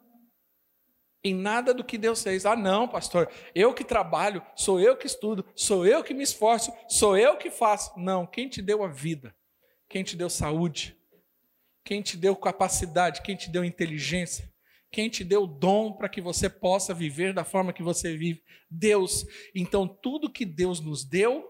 em 1.24 1.34
nada 1.34 1.74
do 1.74 1.84
que 1.84 1.98
Deus 1.98 2.22
fez. 2.22 2.46
Ah, 2.46 2.56
não, 2.56 2.88
pastor, 2.88 3.32
eu 3.54 3.74
que 3.74 3.84
trabalho, 3.84 4.46
sou 4.56 4.80
eu 4.80 4.98
que 4.98 5.08
estudo, 5.08 5.46
sou 5.56 5.86
eu 5.86 6.04
que 6.04 6.14
me 6.14 6.24
esforço, 6.24 6.72
sou 6.88 7.18
eu 7.18 7.38
que 7.38 7.50
faço. 7.50 7.98
Não, 7.98 8.28
quem 8.28 8.48
te 8.50 8.62
deu 8.62 8.84
a 8.84 8.88
vida? 8.88 9.36
Quem 9.88 10.04
te 10.04 10.16
deu 10.16 10.30
saúde? 10.30 10.96
Quem 11.86 12.02
te 12.02 12.18
deu 12.18 12.36
capacidade? 12.36 13.22
Quem 13.22 13.36
te 13.36 13.50
deu 13.50 13.64
inteligência? 13.64 14.52
Quem 14.92 15.08
te 15.08 15.24
deu 15.24 15.46
dom 15.46 15.94
para 15.94 16.10
que 16.10 16.20
você 16.20 16.50
possa 16.50 16.94
viver 16.94 17.32
da 17.32 17.44
forma 17.44 17.72
que 17.72 17.84
você 17.84 18.18
vive? 18.18 18.44
Deus. 18.70 19.24
Então, 19.54 19.88
tudo 19.88 20.32
que 20.32 20.46
Deus 20.46 20.80
nos 20.80 21.06
deu, 21.06 21.48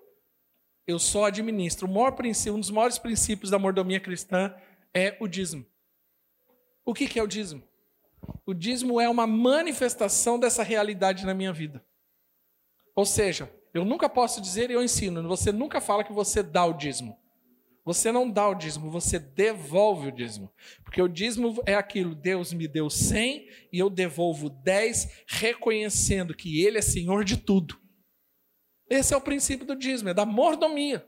eu 0.85 0.99
só 0.99 1.25
administro. 1.25 1.87
Um 1.87 2.59
dos 2.59 2.69
maiores 2.69 2.99
princípios 2.99 3.49
da 3.49 3.57
mordomia 3.57 3.99
cristã 3.99 4.53
é 4.93 5.15
o 5.21 5.27
dízimo. 5.27 5.65
O 6.83 6.93
que 6.93 7.17
é 7.17 7.23
o 7.23 7.27
dízimo? 7.27 7.63
O 8.45 8.53
dízimo 8.53 8.99
é 8.99 9.07
uma 9.07 9.25
manifestação 9.25 10.37
dessa 10.37 10.63
realidade 10.63 11.25
na 11.25 11.33
minha 11.33 11.53
vida. 11.53 11.85
Ou 12.93 13.05
seja, 13.05 13.49
eu 13.73 13.85
nunca 13.85 14.09
posso 14.09 14.41
dizer 14.41 14.69
e 14.69 14.73
eu 14.73 14.83
ensino, 14.83 15.25
você 15.27 15.51
nunca 15.51 15.79
fala 15.79 16.03
que 16.03 16.13
você 16.13 16.43
dá 16.43 16.65
o 16.65 16.73
dízimo. 16.73 17.17
Você 17.85 18.11
não 18.11 18.29
dá 18.29 18.49
o 18.49 18.55
dízimo, 18.55 18.89
você 18.89 19.19
devolve 19.19 20.07
o 20.07 20.11
dízimo. 20.11 20.51
Porque 20.83 20.99
o 20.99 21.07
dízimo 21.07 21.61
é 21.67 21.75
aquilo, 21.75 22.15
Deus 22.15 22.51
me 22.51 22.67
deu 22.67 22.89
100 22.89 23.47
e 23.71 23.77
eu 23.77 23.91
devolvo 23.91 24.49
10, 24.49 25.25
reconhecendo 25.27 26.35
que 26.35 26.65
Ele 26.65 26.79
é 26.79 26.81
Senhor 26.81 27.23
de 27.23 27.37
tudo. 27.37 27.79
Esse 28.89 29.13
é 29.13 29.17
o 29.17 29.21
princípio 29.21 29.67
do 29.67 29.75
dízimo, 29.75 30.09
é 30.09 30.13
da 30.15 30.25
mordomia. 30.25 31.07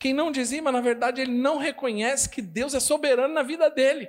Quem 0.00 0.12
não 0.12 0.32
dizima, 0.32 0.70
na 0.72 0.80
verdade, 0.80 1.20
ele 1.20 1.32
não 1.32 1.58
reconhece 1.58 2.28
que 2.28 2.42
Deus 2.42 2.74
é 2.74 2.80
soberano 2.80 3.34
na 3.34 3.42
vida 3.42 3.68
dele. 3.68 4.08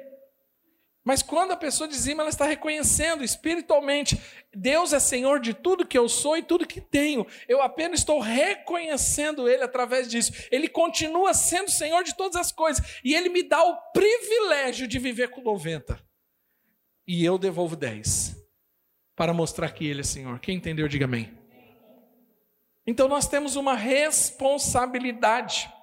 Mas 1.09 1.23
quando 1.23 1.53
a 1.53 1.57
pessoa 1.57 1.87
dizima, 1.87 2.21
ela 2.21 2.29
está 2.29 2.45
reconhecendo 2.45 3.23
espiritualmente: 3.23 4.21
Deus 4.53 4.93
é 4.93 4.99
Senhor 4.99 5.39
de 5.39 5.55
tudo 5.55 5.87
que 5.87 5.97
eu 5.97 6.07
sou 6.07 6.37
e 6.37 6.43
tudo 6.43 6.67
que 6.67 6.79
tenho. 6.79 7.25
Eu 7.47 7.63
apenas 7.63 8.01
estou 8.01 8.19
reconhecendo 8.19 9.49
Ele 9.49 9.63
através 9.63 10.07
disso. 10.07 10.31
Ele 10.51 10.67
continua 10.67 11.33
sendo 11.33 11.71
Senhor 11.71 12.03
de 12.03 12.15
todas 12.15 12.35
as 12.35 12.51
coisas. 12.51 12.99
E 13.03 13.15
Ele 13.15 13.27
me 13.27 13.41
dá 13.41 13.59
o 13.63 13.75
privilégio 13.91 14.87
de 14.87 14.99
viver 14.99 15.31
com 15.31 15.41
90. 15.41 15.99
E 17.07 17.25
eu 17.25 17.39
devolvo 17.39 17.75
10. 17.75 18.35
Para 19.15 19.33
mostrar 19.33 19.71
que 19.71 19.87
Ele 19.87 20.01
é 20.01 20.03
Senhor. 20.03 20.39
Quem 20.39 20.57
entendeu, 20.57 20.87
diga 20.87 21.05
amém. 21.05 21.35
Então 22.85 23.07
nós 23.07 23.27
temos 23.27 23.55
uma 23.55 23.73
responsabilidade. 23.73 25.73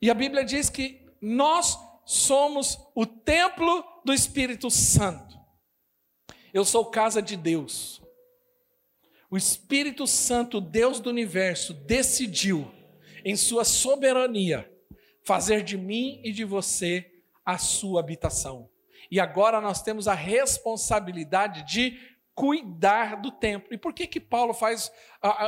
E 0.00 0.08
a 0.08 0.14
Bíblia 0.14 0.44
diz 0.44 0.70
que 0.70 1.04
nós 1.20 1.89
somos 2.10 2.76
o 2.92 3.06
templo 3.06 3.84
do 4.04 4.12
Espírito 4.12 4.68
Santo. 4.68 5.38
Eu 6.52 6.64
sou 6.64 6.86
casa 6.86 7.22
de 7.22 7.36
Deus. 7.36 8.02
O 9.30 9.36
Espírito 9.36 10.08
Santo, 10.08 10.60
Deus 10.60 10.98
do 10.98 11.08
universo, 11.08 11.72
decidiu, 11.72 12.68
em 13.24 13.36
sua 13.36 13.64
soberania, 13.64 14.68
fazer 15.22 15.62
de 15.62 15.78
mim 15.78 16.20
e 16.24 16.32
de 16.32 16.44
você 16.44 17.08
a 17.44 17.58
sua 17.58 18.00
habitação. 18.00 18.68
E 19.08 19.20
agora 19.20 19.60
nós 19.60 19.80
temos 19.80 20.08
a 20.08 20.14
responsabilidade 20.14 21.62
de 21.62 21.96
cuidar 22.34 23.20
do 23.20 23.30
templo. 23.30 23.72
E 23.72 23.78
por 23.78 23.94
que 23.94 24.08
que 24.08 24.18
Paulo 24.18 24.52
faz 24.52 24.90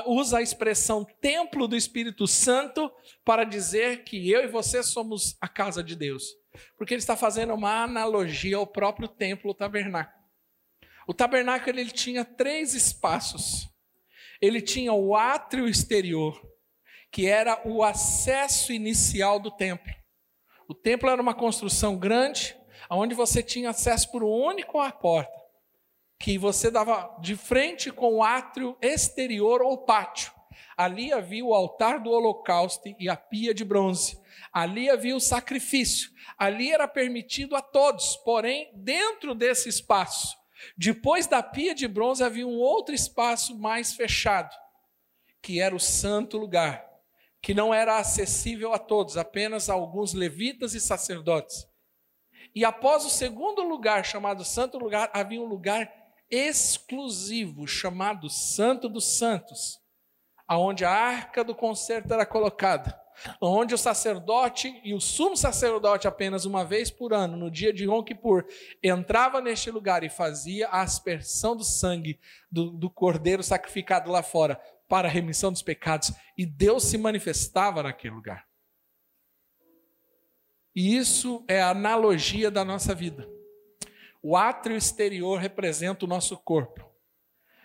usa 0.07 0.39
a 0.39 0.43
expressão 0.43 1.05
templo 1.21 1.67
do 1.67 1.75
Espírito 1.75 2.25
Santo 2.29 2.89
para 3.25 3.43
dizer 3.43 4.05
que 4.05 4.31
eu 4.31 4.45
e 4.45 4.47
você 4.47 4.81
somos 4.81 5.37
a 5.41 5.49
casa 5.49 5.83
de 5.83 5.97
Deus? 5.97 6.41
Porque 6.77 6.95
ele 6.95 7.01
está 7.01 7.17
fazendo 7.17 7.55
uma 7.55 7.83
analogia 7.83 8.57
ao 8.57 8.67
próprio 8.67 9.09
templo, 9.09 9.51
o 9.51 9.55
tabernáculo. 9.55 10.23
O 11.07 11.15
tabernáculo 11.15 11.79
ele 11.79 11.91
tinha 11.91 12.25
três 12.25 12.75
espaços. 12.75 13.69
Ele 14.41 14.61
tinha 14.61 14.93
o 14.93 15.15
átrio 15.15 15.69
exterior, 15.69 16.41
que 17.11 17.27
era 17.27 17.61
o 17.67 17.83
acesso 17.83 18.73
inicial 18.73 19.39
do 19.39 19.51
templo. 19.51 19.93
O 20.69 20.75
templo 20.75 21.09
era 21.09 21.21
uma 21.21 21.35
construção 21.35 21.97
grande, 21.97 22.57
onde 22.91 23.15
você 23.15 23.43
tinha 23.43 23.71
acesso 23.71 24.11
por 24.11 24.23
único 24.23 24.79
porta, 24.93 25.33
que 26.19 26.39
você 26.39 26.71
dava 26.71 27.17
de 27.21 27.37
frente 27.37 27.91
com 27.91 28.15
o 28.15 28.23
átrio 28.23 28.77
exterior 28.81 29.63
ou 29.63 29.85
pátio. 29.85 30.33
Ali 30.77 31.13
havia 31.13 31.45
o 31.45 31.55
altar 31.55 32.01
do 32.01 32.11
holocausto 32.11 32.95
e 32.99 33.09
a 33.09 33.17
pia 33.17 33.55
de 33.55 33.65
bronze. 33.65 34.21
Ali 34.53 34.89
havia 34.89 35.15
o 35.15 35.21
sacrifício. 35.21 36.11
Ali 36.37 36.73
era 36.73 36.89
permitido 36.89 37.55
a 37.57 37.63
todos, 37.63 38.17
porém, 38.19 38.71
dentro 38.75 39.35
desse 39.35 39.69
espaço, 39.69 40.37
depois 40.77 41.27
da 41.27 41.43
pia 41.43 41.75
de 41.75 41.89
bronze 41.89 42.23
havia 42.23 42.47
um 42.47 42.59
outro 42.59 42.95
espaço 42.95 43.59
mais 43.59 43.93
fechado, 43.93 44.55
que 45.43 45.61
era 45.61 45.75
o 45.75 45.81
santo 45.81 46.39
lugar, 46.39 46.85
que 47.41 47.53
não 47.53 47.75
era 47.75 47.99
acessível 47.99 48.73
a 48.73 48.79
todos, 48.79 49.17
apenas 49.17 49.69
a 49.69 49.75
alguns 49.75 50.13
levitas 50.13 50.75
e 50.75 50.81
sacerdotes. 50.81 51.67
E 52.55 52.65
após 52.65 53.05
o 53.05 53.11
segundo 53.11 53.63
lugar, 53.63 54.05
chamado 54.05 54.45
Santo 54.45 54.79
Lugar, 54.79 55.11
havia 55.15 55.41
um 55.41 55.47
lugar 55.47 55.91
exclusivo, 56.31 57.67
chamado 57.67 58.29
Santo 58.29 58.89
dos 58.89 59.17
Santos, 59.17 59.81
aonde 60.53 60.85
a 60.85 60.91
arca 60.91 61.43
do 61.43 61.55
concerto 61.55 62.13
era 62.13 62.27
colocada, 62.27 63.01
onde 63.41 63.75
o 63.75 63.79
sacerdote 63.79 64.79
e 64.85 64.93
o 64.93 65.01
sumo 65.01 65.35
sacerdote 65.35 66.07
apenas 66.07 66.45
uma 66.45 66.63
vez 66.63 66.91
por 66.91 67.15
ano, 67.15 67.39
no 67.39 67.51
dia 67.51 67.73
de 67.73 67.85
Yom 67.85 68.03
Kippur, 68.03 68.45
entrava 68.83 69.41
neste 69.41 69.71
lugar 69.71 70.05
e 70.05 70.11
fazia 70.11 70.69
a 70.69 70.83
aspersão 70.83 71.57
do 71.57 71.65
sangue 71.65 72.21
do, 72.51 72.71
do 72.71 72.91
cordeiro 72.91 73.43
sacrificado 73.43 74.11
lá 74.11 74.23
fora 74.23 74.61
para 74.87 75.09
a 75.09 75.11
remissão 75.11 75.51
dos 75.51 75.63
pecados, 75.63 76.13
e 76.37 76.45
Deus 76.45 76.85
se 76.85 76.99
manifestava 76.99 77.83
naquele 77.83 78.15
lugar. 78.15 78.47
E 80.77 80.95
isso 80.95 81.43
é 81.49 81.63
a 81.63 81.71
analogia 81.71 82.51
da 82.51 82.63
nossa 82.63 82.95
vida. 82.95 83.27
O 84.23 84.37
átrio 84.37 84.77
exterior 84.77 85.39
representa 85.39 86.05
o 86.05 86.09
nosso 86.09 86.37
corpo, 86.37 86.92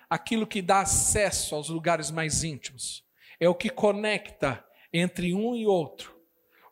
aquilo 0.09 0.47
que 0.47 0.61
dá 0.61 0.81
acesso 0.81 1.55
aos 1.55 1.69
lugares 1.69 2.11
mais 2.11 2.43
íntimos, 2.43 3.05
é 3.39 3.47
o 3.47 3.55
que 3.55 3.69
conecta 3.69 4.63
entre 4.91 5.33
um 5.33 5.55
e 5.55 5.65
outro. 5.65 6.17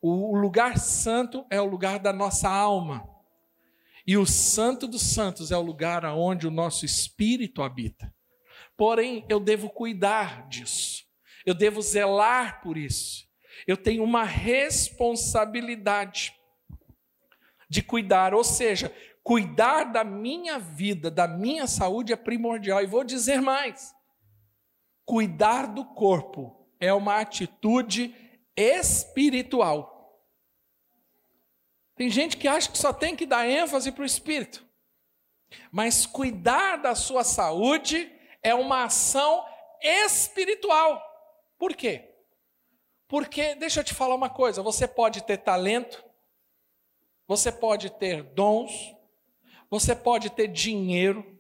O 0.01 0.35
lugar 0.35 0.77
santo 0.77 1.45
é 1.49 1.59
o 1.59 1.65
lugar 1.65 1.99
da 1.99 2.13
nossa 2.13 2.49
alma. 2.49 3.09
E 4.05 4.17
o 4.17 4.25
santo 4.25 4.87
dos 4.87 5.01
santos 5.01 5.51
é 5.51 5.57
o 5.57 5.61
lugar 5.61 6.05
aonde 6.05 6.47
o 6.47 6.51
nosso 6.51 6.85
espírito 6.85 7.63
habita. 7.63 8.13
Porém, 8.77 9.25
eu 9.27 9.39
devo 9.39 9.69
cuidar 9.69 10.47
disso. 10.47 11.03
Eu 11.45 11.53
devo 11.53 11.81
zelar 11.81 12.61
por 12.61 12.77
isso. 12.77 13.25
Eu 13.65 13.77
tenho 13.77 14.03
uma 14.03 14.23
responsabilidade 14.23 16.33
de 17.69 17.81
cuidar, 17.81 18.33
ou 18.33 18.43
seja, 18.43 18.93
cuidar 19.25 19.85
da 19.85 20.03
minha 20.03 20.59
vida, 20.59 21.09
da 21.09 21.27
minha 21.27 21.65
saúde 21.65 22.13
é 22.13 22.15
primordial. 22.15 22.81
E 22.81 22.85
vou 22.85 23.03
dizer 23.03 23.41
mais: 23.41 23.93
cuidar 25.03 25.65
do 25.65 25.83
corpo 25.83 26.69
é 26.79 26.93
uma 26.93 27.19
atitude 27.19 28.15
espiritual. 28.55 29.93
Tem 31.95 32.09
gente 32.09 32.37
que 32.37 32.47
acha 32.47 32.71
que 32.71 32.77
só 32.77 32.93
tem 32.93 33.15
que 33.15 33.25
dar 33.25 33.49
ênfase 33.49 33.91
para 33.91 34.03
o 34.03 34.05
espírito. 34.05 34.63
Mas 35.71 36.05
cuidar 36.05 36.77
da 36.77 36.93
sua 36.93 37.23
saúde 37.23 38.11
é 38.43 38.53
uma 38.53 38.83
ação 38.83 39.43
espiritual. 39.81 41.01
Por 41.57 41.75
quê? 41.75 42.13
Porque, 43.07 43.55
deixa 43.55 43.79
eu 43.79 43.83
te 43.83 43.93
falar 43.93 44.13
uma 44.13 44.29
coisa: 44.29 44.61
você 44.61 44.87
pode 44.87 45.23
ter 45.23 45.37
talento, 45.37 46.05
você 47.27 47.51
pode 47.51 47.89
ter 47.91 48.21
dons, 48.21 48.94
você 49.79 49.93
pode 49.93 50.29
ter 50.29 50.47
dinheiro, 50.47 51.37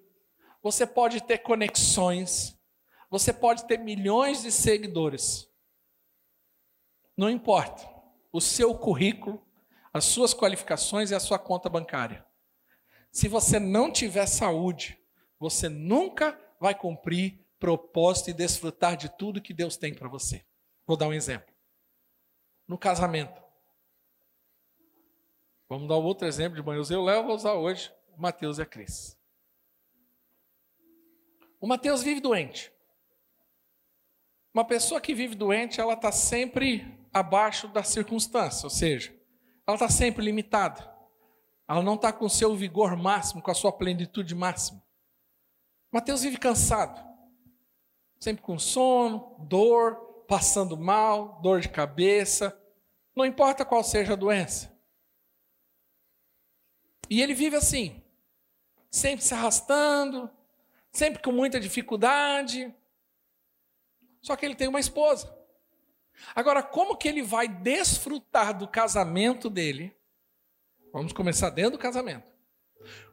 você 0.61 0.85
pode 0.85 1.23
ter 1.23 1.37
conexões, 1.37 2.59
você 3.09 3.31
pode 3.31 3.65
ter 3.65 3.79
milhões 3.79 4.41
de 4.41 4.51
seguidores. 4.51 5.49
Não 7.15 7.29
importa. 7.29 7.89
O 8.33 8.41
seu 8.41 8.77
currículo, 8.77 9.41
as 9.93 10.03
suas 10.03 10.33
qualificações 10.33 11.11
e 11.11 11.15
a 11.15 11.19
sua 11.19 11.39
conta 11.39 11.69
bancária. 11.69 12.25
Se 13.09 13.29
você 13.29 13.57
não 13.57 13.89
tiver 13.89 14.25
saúde, 14.25 15.01
você 15.39 15.69
nunca 15.69 16.37
vai 16.59 16.75
cumprir 16.75 17.39
propósito 17.57 18.31
e 18.31 18.33
desfrutar 18.33 18.97
de 18.97 19.07
tudo 19.17 19.41
que 19.41 19.53
Deus 19.53 19.77
tem 19.77 19.93
para 19.93 20.09
você. 20.09 20.45
Vou 20.85 20.97
dar 20.97 21.07
um 21.07 21.13
exemplo. 21.13 21.55
No 22.67 22.77
casamento. 22.77 23.41
Vamos 25.69 25.87
dar 25.87 25.95
outro 25.95 26.27
exemplo 26.27 26.57
de 26.57 26.61
banhos. 26.61 26.91
Eu 26.91 27.01
levo, 27.01 27.27
vou 27.27 27.35
usar 27.37 27.53
hoje 27.53 27.94
o 28.17 28.21
Mateus 28.21 28.57
e 28.57 28.61
a 28.61 28.65
Cris. 28.65 29.17
O 31.59 31.67
Mateus 31.67 32.03
vive 32.03 32.19
doente. 32.19 32.71
Uma 34.53 34.65
pessoa 34.65 35.01
que 35.01 35.13
vive 35.13 35.35
doente, 35.35 35.81
ela 35.81 35.93
está 35.93 36.11
sempre 36.11 36.97
abaixo 37.13 37.67
da 37.67 37.83
circunstância, 37.83 38.65
ou 38.65 38.69
seja, 38.69 39.13
ela 39.67 39.75
está 39.75 39.89
sempre 39.89 40.23
limitada. 40.23 40.93
Ela 41.67 41.81
não 41.81 41.95
está 41.95 42.13
com 42.13 42.25
o 42.25 42.29
seu 42.29 42.55
vigor 42.55 42.95
máximo, 42.95 43.41
com 43.41 43.51
a 43.51 43.55
sua 43.55 43.71
plenitude 43.71 44.35
máxima. 44.35 44.83
Mateus 45.91 46.21
vive 46.21 46.37
cansado, 46.37 47.03
sempre 48.19 48.43
com 48.43 48.59
sono, 48.59 49.35
dor, 49.47 50.23
passando 50.27 50.77
mal, 50.77 51.41
dor 51.41 51.61
de 51.61 51.69
cabeça, 51.69 52.57
não 53.15 53.25
importa 53.25 53.65
qual 53.65 53.83
seja 53.83 54.13
a 54.13 54.17
doença. 54.17 54.75
E 57.09 57.21
ele 57.21 57.33
vive 57.33 57.55
assim, 57.55 58.03
sempre 58.95 59.25
se 59.25 59.33
arrastando, 59.33 60.29
sempre 60.89 61.21
com 61.21 61.31
muita 61.31 61.59
dificuldade, 61.59 62.73
só 64.21 64.37
que 64.37 64.45
ele 64.45 64.55
tem 64.55 64.69
uma 64.69 64.79
esposa. 64.79 65.37
Agora, 66.33 66.63
como 66.63 66.95
que 66.95 67.09
ele 67.09 67.21
vai 67.21 67.45
desfrutar 67.45 68.57
do 68.57 68.69
casamento 68.69 69.49
dele? 69.49 69.93
Vamos 70.93 71.11
começar 71.11 71.49
dentro 71.49 71.73
do 71.73 71.77
casamento. 71.77 72.23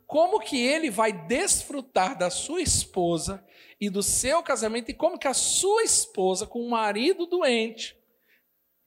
Como 0.06 0.38
que 0.38 0.56
ele 0.56 0.88
vai 0.88 1.12
desfrutar 1.12 2.16
da 2.16 2.30
sua 2.30 2.62
esposa 2.62 3.44
e 3.80 3.90
do 3.90 4.04
seu 4.04 4.40
casamento 4.40 4.90
e 4.90 4.94
como 4.94 5.18
que 5.18 5.26
a 5.26 5.34
sua 5.34 5.82
esposa 5.82 6.46
com 6.46 6.64
um 6.64 6.68
marido 6.68 7.26
doente 7.26 7.98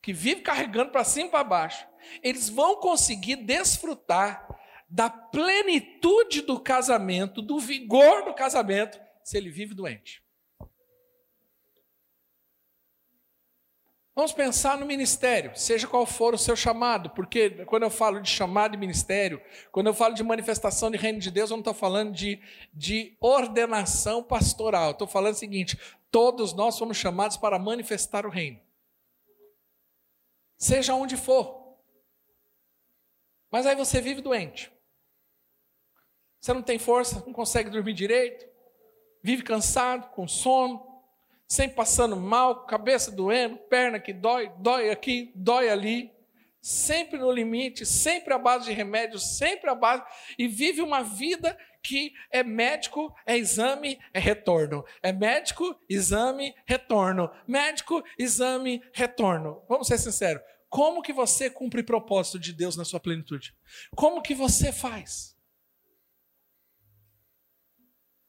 que 0.01 0.13
vive 0.13 0.41
carregando 0.41 0.91
para 0.91 1.03
cima 1.03 1.27
e 1.27 1.31
para 1.31 1.43
baixo, 1.43 1.85
eles 2.23 2.47
vão 2.47 2.77
conseguir 2.77 3.35
desfrutar 3.35 4.54
da 4.95 5.09
plenitude 5.09 6.39
do 6.39 6.57
casamento, 6.57 7.41
do 7.41 7.59
vigor 7.59 8.23
do 8.23 8.33
casamento, 8.33 8.97
se 9.25 9.35
ele 9.35 9.49
vive 9.49 9.73
doente. 9.73 10.23
Vamos 14.15 14.31
pensar 14.31 14.77
no 14.77 14.85
ministério, 14.85 15.51
seja 15.53 15.85
qual 15.85 16.05
for 16.05 16.33
o 16.33 16.37
seu 16.37 16.55
chamado, 16.55 17.09
porque 17.09 17.65
quando 17.65 17.83
eu 17.83 17.89
falo 17.89 18.21
de 18.21 18.29
chamado 18.29 18.73
e 18.73 18.77
ministério, 18.77 19.41
quando 19.69 19.87
eu 19.87 19.93
falo 19.93 20.13
de 20.13 20.23
manifestação 20.23 20.89
de 20.89 20.95
reino 20.95 21.19
de 21.19 21.29
Deus, 21.29 21.49
eu 21.49 21.57
não 21.57 21.61
estou 21.61 21.73
falando 21.73 22.13
de, 22.13 22.41
de 22.73 23.17
ordenação 23.19 24.23
pastoral, 24.23 24.91
estou 24.91 25.07
falando 25.07 25.33
o 25.33 25.37
seguinte: 25.37 25.77
todos 26.09 26.53
nós 26.53 26.75
somos 26.75 26.95
chamados 26.95 27.35
para 27.35 27.59
manifestar 27.59 28.25
o 28.25 28.29
reino, 28.29 28.61
seja 30.57 30.95
onde 30.95 31.17
for. 31.17 31.65
Mas 33.51 33.65
aí 33.65 33.75
você 33.75 33.99
vive 33.99 34.21
doente, 34.21 34.71
você 36.45 36.53
não 36.53 36.61
tem 36.61 36.77
força, 36.77 37.23
não 37.25 37.33
consegue 37.33 37.71
dormir 37.71 37.93
direito, 37.93 38.45
vive 39.23 39.41
cansado, 39.41 40.11
com 40.11 40.27
sono, 40.27 40.85
sempre 41.47 41.75
passando 41.75 42.15
mal, 42.15 42.67
cabeça 42.67 43.11
doendo, 43.11 43.57
perna 43.57 43.99
que 43.99 44.13
dói, 44.13 44.51
dói 44.59 44.91
aqui, 44.91 45.31
dói 45.33 45.69
ali, 45.69 46.11
sempre 46.61 47.17
no 47.17 47.31
limite, 47.31 47.83
sempre 47.83 48.31
à 48.31 48.37
base 48.37 48.65
de 48.65 48.73
remédios, 48.73 49.37
sempre 49.39 49.71
à 49.71 49.73
base, 49.73 50.03
e 50.37 50.47
vive 50.47 50.81
uma 50.81 51.01
vida 51.01 51.57
que 51.81 52.13
é 52.29 52.43
médico, 52.43 53.11
é 53.25 53.35
exame, 53.35 53.97
é 54.13 54.19
retorno. 54.19 54.85
É 55.01 55.11
médico, 55.11 55.75
exame, 55.89 56.53
retorno. 56.67 57.31
Médico, 57.47 58.03
exame, 58.19 58.83
retorno. 58.93 59.63
Vamos 59.67 59.87
ser 59.87 59.97
sinceros. 59.97 60.43
Como 60.69 61.01
que 61.01 61.11
você 61.11 61.49
cumpre 61.49 61.81
propósito 61.81 62.37
de 62.37 62.53
Deus 62.53 62.77
na 62.77 62.85
sua 62.85 62.99
plenitude? 62.99 63.55
Como 63.95 64.21
que 64.21 64.35
você 64.35 64.71
faz? 64.71 65.34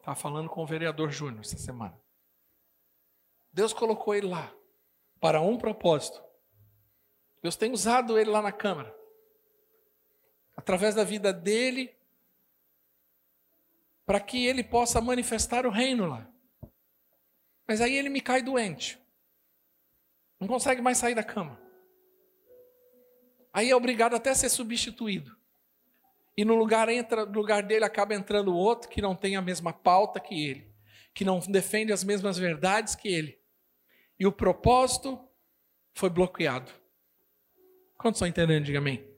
Estava 0.06 0.20
falando 0.20 0.48
com 0.48 0.62
o 0.62 0.66
vereador 0.66 1.10
Júnior 1.10 1.40
essa 1.40 1.58
semana. 1.58 2.00
Deus 3.52 3.72
colocou 3.72 4.14
ele 4.14 4.28
lá 4.28 4.54
para 5.20 5.40
um 5.40 5.58
propósito. 5.58 6.22
Deus 7.42 7.56
tem 7.56 7.72
usado 7.72 8.16
ele 8.16 8.30
lá 8.30 8.40
na 8.40 8.52
Câmara. 8.52 8.96
Através 10.56 10.94
da 10.94 11.02
vida 11.02 11.32
dele, 11.32 11.92
para 14.04 14.20
que 14.20 14.46
ele 14.46 14.62
possa 14.62 15.00
manifestar 15.00 15.66
o 15.66 15.70
reino 15.70 16.06
lá. 16.06 16.32
Mas 17.66 17.80
aí 17.80 17.96
ele 17.96 18.08
me 18.08 18.20
cai 18.20 18.42
doente. 18.42 19.02
Não 20.38 20.46
consegue 20.46 20.80
mais 20.80 20.98
sair 20.98 21.16
da 21.16 21.24
cama. 21.24 21.60
Aí 23.52 23.70
é 23.70 23.74
obrigado 23.74 24.14
até 24.14 24.30
a 24.30 24.36
ser 24.36 24.50
substituído. 24.50 25.36
E 26.36 26.44
no 26.44 26.54
lugar, 26.54 26.88
entra, 26.88 27.24
no 27.24 27.32
lugar 27.32 27.62
dele 27.62 27.84
acaba 27.84 28.14
entrando 28.14 28.54
outro 28.54 28.90
que 28.90 29.00
não 29.00 29.16
tem 29.16 29.36
a 29.36 29.42
mesma 29.42 29.72
pauta 29.72 30.20
que 30.20 30.46
ele, 30.46 30.70
que 31.14 31.24
não 31.24 31.40
defende 31.40 31.92
as 31.92 32.04
mesmas 32.04 32.36
verdades 32.36 32.94
que 32.94 33.08
ele. 33.08 33.40
E 34.18 34.26
o 34.26 34.32
propósito 34.32 35.18
foi 35.94 36.10
bloqueado. 36.10 36.70
Quantos 37.96 38.18
estão 38.18 38.28
entendendo? 38.28 38.64
Diga 38.64 38.78
amém. 38.78 39.08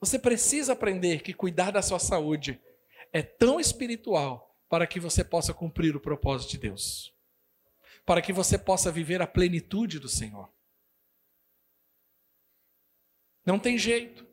Você 0.00 0.18
precisa 0.18 0.72
aprender 0.72 1.22
que 1.22 1.32
cuidar 1.32 1.70
da 1.70 1.82
sua 1.82 1.98
saúde 1.98 2.60
é 3.12 3.22
tão 3.22 3.60
espiritual 3.60 4.58
para 4.68 4.86
que 4.86 4.98
você 4.98 5.22
possa 5.22 5.54
cumprir 5.54 5.94
o 5.94 6.00
propósito 6.00 6.52
de 6.52 6.58
Deus, 6.58 7.14
para 8.04 8.22
que 8.22 8.32
você 8.32 8.56
possa 8.58 8.90
viver 8.90 9.20
a 9.20 9.26
plenitude 9.26 9.98
do 9.98 10.08
Senhor. 10.08 10.52
Não 13.44 13.58
tem 13.58 13.76
jeito. 13.76 14.29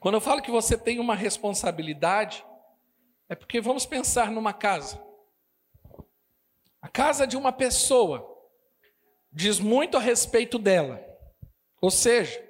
Quando 0.00 0.14
eu 0.14 0.20
falo 0.20 0.42
que 0.42 0.50
você 0.50 0.76
tem 0.76 0.98
uma 0.98 1.14
responsabilidade, 1.14 2.44
é 3.28 3.34
porque 3.34 3.60
vamos 3.60 3.86
pensar 3.86 4.30
numa 4.30 4.52
casa. 4.52 5.02
A 6.80 6.88
casa 6.88 7.26
de 7.26 7.36
uma 7.36 7.52
pessoa 7.52 8.28
diz 9.32 9.58
muito 9.58 9.96
a 9.96 10.00
respeito 10.00 10.58
dela. 10.58 11.02
Ou 11.80 11.90
seja, 11.90 12.42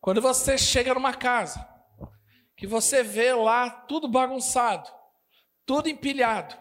quando 0.00 0.20
você 0.20 0.58
chega 0.58 0.94
numa 0.94 1.14
casa, 1.14 1.66
que 2.56 2.66
você 2.66 3.02
vê 3.02 3.32
lá 3.34 3.70
tudo 3.70 4.08
bagunçado, 4.08 4.88
tudo 5.64 5.88
empilhado, 5.88 6.56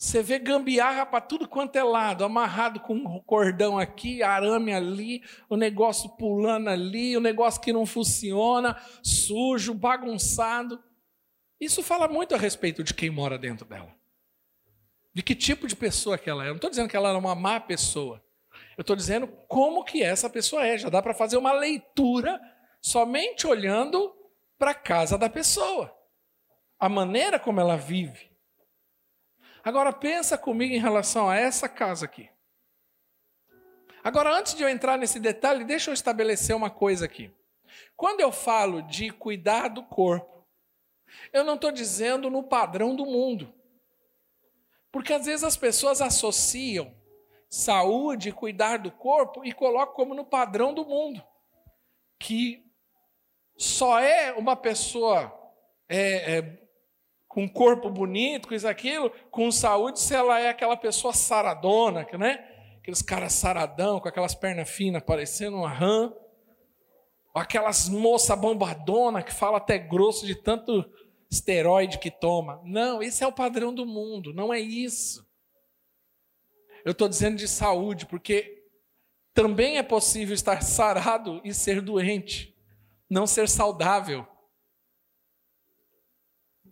você 0.00 0.22
vê 0.22 0.38
gambiarra 0.38 1.04
para 1.04 1.20
tudo 1.20 1.46
quanto 1.46 1.76
é 1.76 1.84
lado, 1.84 2.24
amarrado 2.24 2.80
com 2.80 2.94
um 2.94 3.20
cordão 3.20 3.78
aqui, 3.78 4.22
arame 4.22 4.72
ali, 4.72 5.22
o 5.46 5.58
negócio 5.58 6.08
pulando 6.16 6.70
ali, 6.70 7.14
o 7.18 7.20
negócio 7.20 7.60
que 7.60 7.70
não 7.70 7.84
funciona, 7.84 8.80
sujo, 9.02 9.74
bagunçado. 9.74 10.82
Isso 11.60 11.82
fala 11.82 12.08
muito 12.08 12.34
a 12.34 12.38
respeito 12.38 12.82
de 12.82 12.94
quem 12.94 13.10
mora 13.10 13.36
dentro 13.36 13.66
dela. 13.66 13.94
De 15.12 15.22
que 15.22 15.34
tipo 15.34 15.66
de 15.66 15.76
pessoa 15.76 16.16
que 16.16 16.30
ela 16.30 16.44
é. 16.44 16.46
Eu 16.46 16.52
não 16.52 16.56
estou 16.56 16.70
dizendo 16.70 16.88
que 16.88 16.96
ela 16.96 17.10
é 17.10 17.12
uma 17.12 17.34
má 17.34 17.60
pessoa. 17.60 18.24
Eu 18.78 18.80
estou 18.80 18.96
dizendo 18.96 19.26
como 19.26 19.84
que 19.84 20.02
essa 20.02 20.30
pessoa 20.30 20.66
é. 20.66 20.78
Já 20.78 20.88
dá 20.88 21.02
para 21.02 21.12
fazer 21.12 21.36
uma 21.36 21.52
leitura 21.52 22.40
somente 22.80 23.46
olhando 23.46 24.16
para 24.58 24.70
a 24.70 24.74
casa 24.74 25.18
da 25.18 25.28
pessoa. 25.28 25.94
A 26.78 26.88
maneira 26.88 27.38
como 27.38 27.60
ela 27.60 27.76
vive. 27.76 28.29
Agora 29.62 29.92
pensa 29.92 30.38
comigo 30.38 30.74
em 30.74 30.80
relação 30.80 31.28
a 31.28 31.36
essa 31.36 31.68
casa 31.68 32.06
aqui. 32.06 32.30
Agora, 34.02 34.34
antes 34.34 34.54
de 34.54 34.62
eu 34.62 34.68
entrar 34.68 34.96
nesse 34.96 35.20
detalhe, 35.20 35.64
deixa 35.64 35.90
eu 35.90 35.94
estabelecer 35.94 36.56
uma 36.56 36.70
coisa 36.70 37.04
aqui. 37.04 37.30
Quando 37.96 38.20
eu 38.20 38.32
falo 38.32 38.82
de 38.82 39.10
cuidar 39.10 39.68
do 39.68 39.82
corpo, 39.82 40.46
eu 41.32 41.44
não 41.44 41.54
estou 41.54 41.70
dizendo 41.70 42.30
no 42.30 42.42
padrão 42.42 42.96
do 42.96 43.04
mundo. 43.04 43.52
Porque 44.90 45.12
às 45.12 45.26
vezes 45.26 45.44
as 45.44 45.56
pessoas 45.56 46.00
associam 46.00 46.94
saúde, 47.48 48.32
cuidar 48.32 48.78
do 48.78 48.90
corpo 48.90 49.44
e 49.44 49.52
colocam 49.52 49.94
como 49.94 50.14
no 50.14 50.24
padrão 50.24 50.72
do 50.72 50.84
mundo. 50.84 51.22
Que 52.18 52.64
só 53.56 53.98
é 53.98 54.32
uma 54.32 54.56
pessoa 54.56 55.36
é, 55.88 56.38
é, 56.38 56.62
com 57.30 57.48
corpo 57.48 57.88
bonito, 57.88 58.48
com 58.48 58.54
isso, 58.54 58.66
aquilo, 58.66 59.08
com 59.30 59.52
saúde, 59.52 60.00
se 60.00 60.12
ela 60.12 60.40
é 60.40 60.48
aquela 60.48 60.76
pessoa 60.76 61.14
saradona, 61.14 62.04
né? 62.18 62.44
Aqueles 62.78 63.02
caras 63.02 63.34
saradão, 63.34 64.00
com 64.00 64.08
aquelas 64.08 64.34
pernas 64.34 64.68
finas, 64.68 65.00
parecendo 65.00 65.58
uma 65.58 65.72
rã. 65.72 66.12
Aquelas 67.32 67.88
moças 67.88 68.36
bombadona 68.36 69.22
que 69.22 69.32
fala 69.32 69.58
até 69.58 69.78
grosso 69.78 70.26
de 70.26 70.34
tanto 70.34 70.84
esteroide 71.30 72.00
que 72.00 72.10
toma. 72.10 72.60
Não, 72.64 73.00
esse 73.00 73.22
é 73.22 73.26
o 73.28 73.32
padrão 73.32 73.72
do 73.72 73.86
mundo, 73.86 74.34
não 74.34 74.52
é 74.52 74.58
isso. 74.58 75.24
Eu 76.84 76.90
estou 76.90 77.08
dizendo 77.08 77.36
de 77.36 77.46
saúde, 77.46 78.06
porque 78.06 78.64
também 79.32 79.78
é 79.78 79.84
possível 79.84 80.34
estar 80.34 80.64
sarado 80.64 81.40
e 81.44 81.54
ser 81.54 81.80
doente, 81.80 82.56
não 83.08 83.24
ser 83.24 83.48
saudável. 83.48 84.26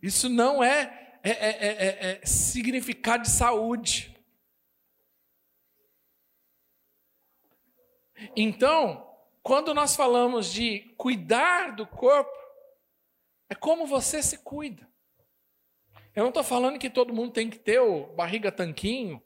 Isso 0.03 0.29
não 0.29 0.63
é, 0.63 1.19
é, 1.23 1.31
é, 1.31 2.11
é, 2.11 2.27
significado 2.27 3.25
de 3.25 3.31
saúde. 3.31 4.15
Então, 8.37 9.07
quando 9.43 9.75
nós 9.75 9.97
falamos 9.97 10.53
de 10.53 10.81
cuidar 10.97 11.75
do 11.75 11.87
corpo, 11.87 12.31
é 13.49 13.55
como 13.55 13.87
você 13.87 14.23
se 14.23 14.39
cuida. 14.39 14.89
Eu 16.15 16.23
não 16.23 16.29
estou 16.29 16.45
falando 16.45 16.79
que 16.79 16.91
todo 16.91 17.15
mundo 17.15 17.33
tem 17.33 17.49
que 17.49 17.59
ter 17.59 17.79
o 17.81 18.07
barriga 18.15 18.51
tanquinho, 18.51 19.23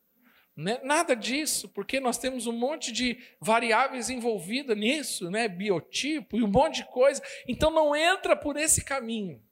né? 0.54 0.78
nada 0.84 1.16
disso, 1.16 1.68
porque 1.70 1.98
nós 1.98 2.18
temos 2.18 2.46
um 2.46 2.52
monte 2.52 2.92
de 2.92 3.18
variáveis 3.40 4.10
envolvidas 4.10 4.76
nisso, 4.76 5.30
né? 5.30 5.48
biotipo 5.48 6.36
e 6.36 6.42
um 6.42 6.48
monte 6.48 6.76
de 6.76 6.84
coisa. 6.84 7.22
Então 7.48 7.70
não 7.70 7.96
entra 7.96 8.36
por 8.36 8.56
esse 8.56 8.84
caminho. 8.84 9.42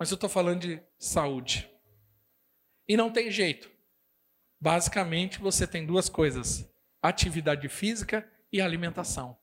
Mas 0.00 0.10
eu 0.10 0.14
estou 0.14 0.30
falando 0.30 0.60
de 0.60 0.82
saúde. 0.98 1.70
E 2.88 2.96
não 2.96 3.12
tem 3.12 3.30
jeito. 3.30 3.70
Basicamente, 4.58 5.38
você 5.38 5.66
tem 5.66 5.84
duas 5.84 6.08
coisas: 6.08 6.66
atividade 7.02 7.68
física 7.68 8.26
e 8.50 8.62
alimentação. 8.62 9.38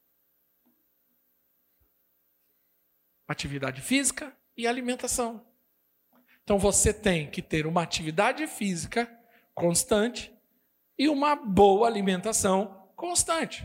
Atividade 3.27 3.81
física 3.83 4.35
e 4.55 4.65
alimentação. 4.65 5.45
Então 6.43 6.57
você 6.57 6.91
tem 6.91 7.29
que 7.29 7.43
ter 7.43 7.67
uma 7.67 7.83
atividade 7.83 8.47
física 8.47 9.07
constante 9.53 10.33
e 10.97 11.07
uma 11.07 11.35
boa 11.35 11.85
alimentação 11.87 12.89
constante. 12.95 13.61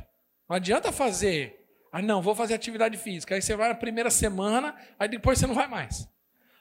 Não 0.46 0.56
adianta 0.56 0.92
fazer, 0.92 1.66
ah, 1.90 2.02
não, 2.02 2.20
vou 2.20 2.34
fazer 2.34 2.52
atividade 2.52 2.98
física. 2.98 3.34
Aí 3.34 3.40
você 3.40 3.56
vai 3.56 3.70
na 3.70 3.74
primeira 3.74 4.10
semana, 4.10 4.76
aí 4.98 5.08
depois 5.08 5.38
você 5.38 5.46
não 5.46 5.54
vai 5.54 5.68
mais. 5.68 6.11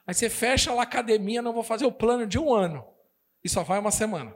Aí 0.05 0.13
você 0.13 0.29
fecha 0.29 0.73
lá 0.73 0.81
a 0.81 0.83
academia, 0.83 1.41
não 1.41 1.53
vou 1.53 1.63
fazer 1.63 1.85
o 1.85 1.91
plano 1.91 2.25
de 2.25 2.39
um 2.39 2.53
ano. 2.53 2.85
E 3.43 3.49
só 3.49 3.63
vai 3.63 3.79
uma 3.79 3.91
semana. 3.91 4.35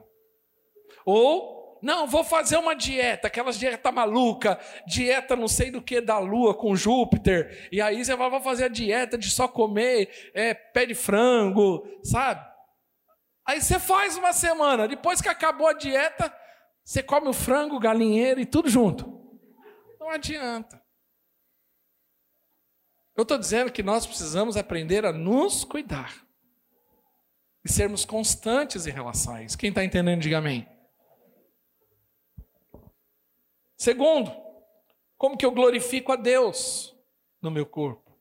Ou, 1.06 1.80
não, 1.82 2.08
vou 2.08 2.23
fazer 2.23 2.58
uma 2.58 2.75
dieta, 2.75 3.28
aquelas 3.28 3.60
dieta 3.60 3.91
maluca, 3.91 4.60
dieta 4.88 5.36
não 5.36 5.47
sei 5.47 5.69
do 5.69 5.82
que 5.82 6.01
da 6.01 6.17
lua 6.17 6.56
com 6.56 6.75
Júpiter. 6.75 7.67
E 7.71 7.82
aí 7.82 8.04
você 8.04 8.15
vai 8.15 8.41
fazer 8.41 8.65
a 8.65 8.69
dieta 8.69 9.17
de 9.17 9.30
só 9.30 9.47
comer 9.47 10.32
é, 10.34 10.54
pé 10.54 10.86
de 10.86 10.95
frango, 10.95 11.88
sabe? 12.04 12.45
Aí 13.47 13.62
você 13.62 13.78
faz 13.78 14.17
uma 14.17 14.34
semana, 14.34 14.88
depois 14.88 15.21
que 15.21 15.30
acabou 15.30 15.67
a 15.67 15.73
dieta, 15.73 16.34
você 16.84 17.04
come 17.04 17.28
o 17.28 17.34
frango, 17.34 17.80
galinheiro 17.80 18.39
e 18.39 18.45
tudo 18.45 18.69
junto. 18.69 19.06
Não 19.99 20.10
adianta. 20.10 20.85
Eu 23.15 23.23
estou 23.23 23.38
dizendo 23.38 23.71
que 23.71 23.82
nós 23.82 24.06
precisamos 24.06 24.58
aprender 24.58 25.06
a 25.06 25.13
nos 25.13 25.63
cuidar 25.63 26.25
e 27.63 27.71
sermos 27.71 28.06
constantes 28.06 28.86
em 28.86 28.91
isso. 28.91 29.56
Quem 29.56 29.69
está 29.69 29.84
entendendo, 29.84 30.21
diga 30.21 30.38
amém. 30.38 30.67
Segundo, 33.78 34.32
como 35.17 35.38
que 35.38 35.45
eu 35.45 35.51
glorifico 35.51 36.12
a 36.12 36.15
Deus 36.15 36.95
no 37.41 37.51
meu 37.51 37.65
corpo? 37.65 38.17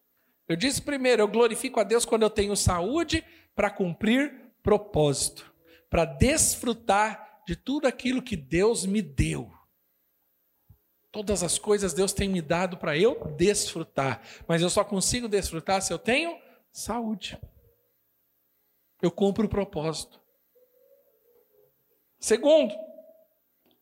Eu 0.48 0.56
disse 0.56 0.82
primeiro, 0.82 1.22
eu 1.22 1.28
glorifico 1.28 1.80
a 1.80 1.84
Deus 1.84 2.04
quando 2.04 2.22
eu 2.22 2.30
tenho 2.30 2.54
saúde 2.56 3.24
para 3.54 3.70
cumprir 3.70 4.52
propósito, 4.62 5.52
para 5.88 6.04
desfrutar 6.04 7.42
de 7.46 7.56
tudo 7.56 7.86
aquilo 7.86 8.22
que 8.22 8.36
Deus 8.36 8.84
me 8.84 9.00
deu. 9.00 9.53
Todas 11.14 11.44
as 11.44 11.60
coisas 11.60 11.94
Deus 11.94 12.12
tem 12.12 12.28
me 12.28 12.42
dado 12.42 12.76
para 12.76 12.98
eu 12.98 13.24
desfrutar, 13.36 14.20
mas 14.48 14.60
eu 14.60 14.68
só 14.68 14.82
consigo 14.82 15.28
desfrutar 15.28 15.80
se 15.80 15.92
eu 15.92 15.98
tenho 15.98 16.36
saúde. 16.72 17.40
Eu 19.00 19.12
cumpro 19.12 19.46
o 19.46 19.48
propósito. 19.48 20.20
Segundo, 22.18 22.74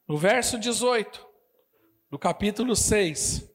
no 0.06 0.18
verso 0.18 0.58
18 0.58 1.26
do 2.10 2.18
capítulo 2.18 2.76
6, 2.76 3.50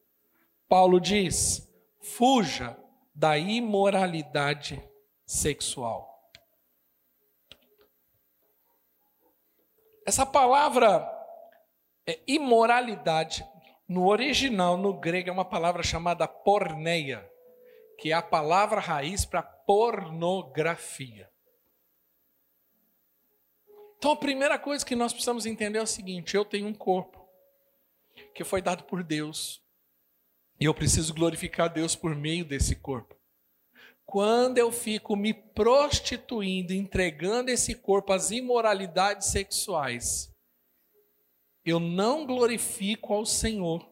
Paulo 0.67 0.99
diz: 0.99 1.71
fuja 2.01 2.75
da 3.13 3.37
imoralidade 3.37 4.83
sexual. 5.23 6.31
Essa 10.03 10.25
palavra 10.25 11.07
é 12.07 12.19
imoralidade 12.25 13.45
no 13.87 14.07
original, 14.07 14.77
no 14.77 14.93
grego, 14.93 15.29
é 15.29 15.31
uma 15.31 15.45
palavra 15.45 15.81
chamada 15.81 16.27
porneia, 16.27 17.29
que 17.97 18.11
é 18.11 18.13
a 18.13 18.21
palavra 18.21 18.79
raiz 18.81 19.25
para 19.25 19.41
pornografia. 19.41 21.29
Então 23.97 24.11
a 24.11 24.15
primeira 24.15 24.59
coisa 24.59 24.85
que 24.85 24.95
nós 24.95 25.11
precisamos 25.11 25.45
entender 25.45 25.79
é 25.79 25.83
o 25.83 25.87
seguinte: 25.87 26.35
eu 26.35 26.45
tenho 26.45 26.67
um 26.67 26.73
corpo 26.73 27.27
que 28.33 28.43
foi 28.43 28.61
dado 28.61 28.83
por 28.83 29.03
Deus, 29.03 29.63
e 30.59 30.65
eu 30.65 30.73
preciso 30.73 31.13
glorificar 31.13 31.71
Deus 31.71 31.95
por 31.95 32.15
meio 32.15 32.45
desse 32.45 32.75
corpo. 32.75 33.15
quando 34.07 34.57
eu 34.57 34.71
fico 34.71 35.17
me 35.17 35.33
prostituindo, 35.33 36.73
entregando 36.73 37.51
esse 37.51 37.75
corpo 37.75 38.13
às 38.13 38.31
imoralidades 38.31 39.27
sexuais, 39.27 40.33
eu 41.67 41.81
não 41.81 42.25
glorifico 42.25 43.13
ao 43.13 43.25
Senhor. 43.25 43.85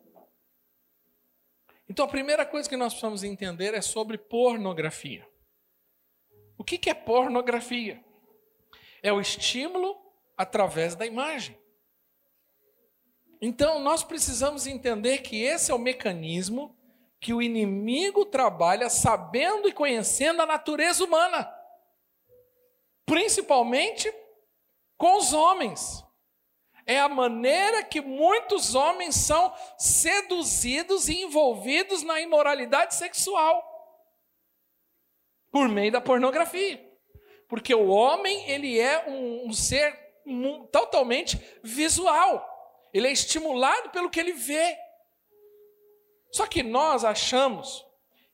Então 1.89 2.05
a 2.05 2.07
primeira 2.07 2.45
coisa 2.45 2.69
que 2.69 2.77
nós 2.77 2.93
precisamos 2.93 3.21
entender 3.21 3.73
é 3.73 3.81
sobre 3.81 4.17
pornografia. 4.17 5.27
O 6.57 6.63
que 6.63 6.89
é 6.89 6.93
pornografia? 6.93 8.01
É 9.03 9.11
o 9.11 9.19
estímulo 9.19 10.01
através 10.37 10.95
da 10.95 11.05
imagem. 11.05 11.57
Então 13.41 13.79
nós 13.79 14.03
precisamos 14.03 14.65
entender 14.65 15.17
que 15.17 15.43
esse 15.43 15.69
é 15.69 15.75
o 15.75 15.79
mecanismo 15.79 16.75
que 17.19 17.33
o 17.33 17.41
inimigo 17.41 18.25
trabalha 18.25 18.89
sabendo 18.89 19.67
e 19.67 19.73
conhecendo 19.73 20.41
a 20.41 20.45
natureza 20.45 21.03
humana, 21.03 21.51
principalmente 23.05 24.13
com 24.97 25.17
os 25.17 25.33
homens. 25.33 26.05
É 26.85 26.99
a 26.99 27.09
maneira 27.09 27.83
que 27.83 27.99
muitos 27.99 28.75
homens 28.75 29.15
são 29.15 29.53
seduzidos 29.77 31.09
e 31.09 31.23
envolvidos 31.23 32.03
na 32.03 32.21
imoralidade 32.21 32.93
sexual 32.93 33.71
por 35.51 35.67
meio 35.67 35.91
da 35.91 36.01
pornografia. 36.01 36.85
Porque 37.47 37.73
o 37.73 37.87
homem, 37.87 38.49
ele 38.49 38.79
é 38.79 39.07
um, 39.07 39.47
um 39.47 39.53
ser 39.53 39.97
totalmente 40.71 41.39
visual. 41.63 42.45
Ele 42.93 43.07
é 43.07 43.11
estimulado 43.11 43.89
pelo 43.89 44.09
que 44.09 44.19
ele 44.19 44.33
vê. 44.33 44.77
Só 46.31 46.45
que 46.45 46.61
nós 46.61 47.05
achamos 47.05 47.85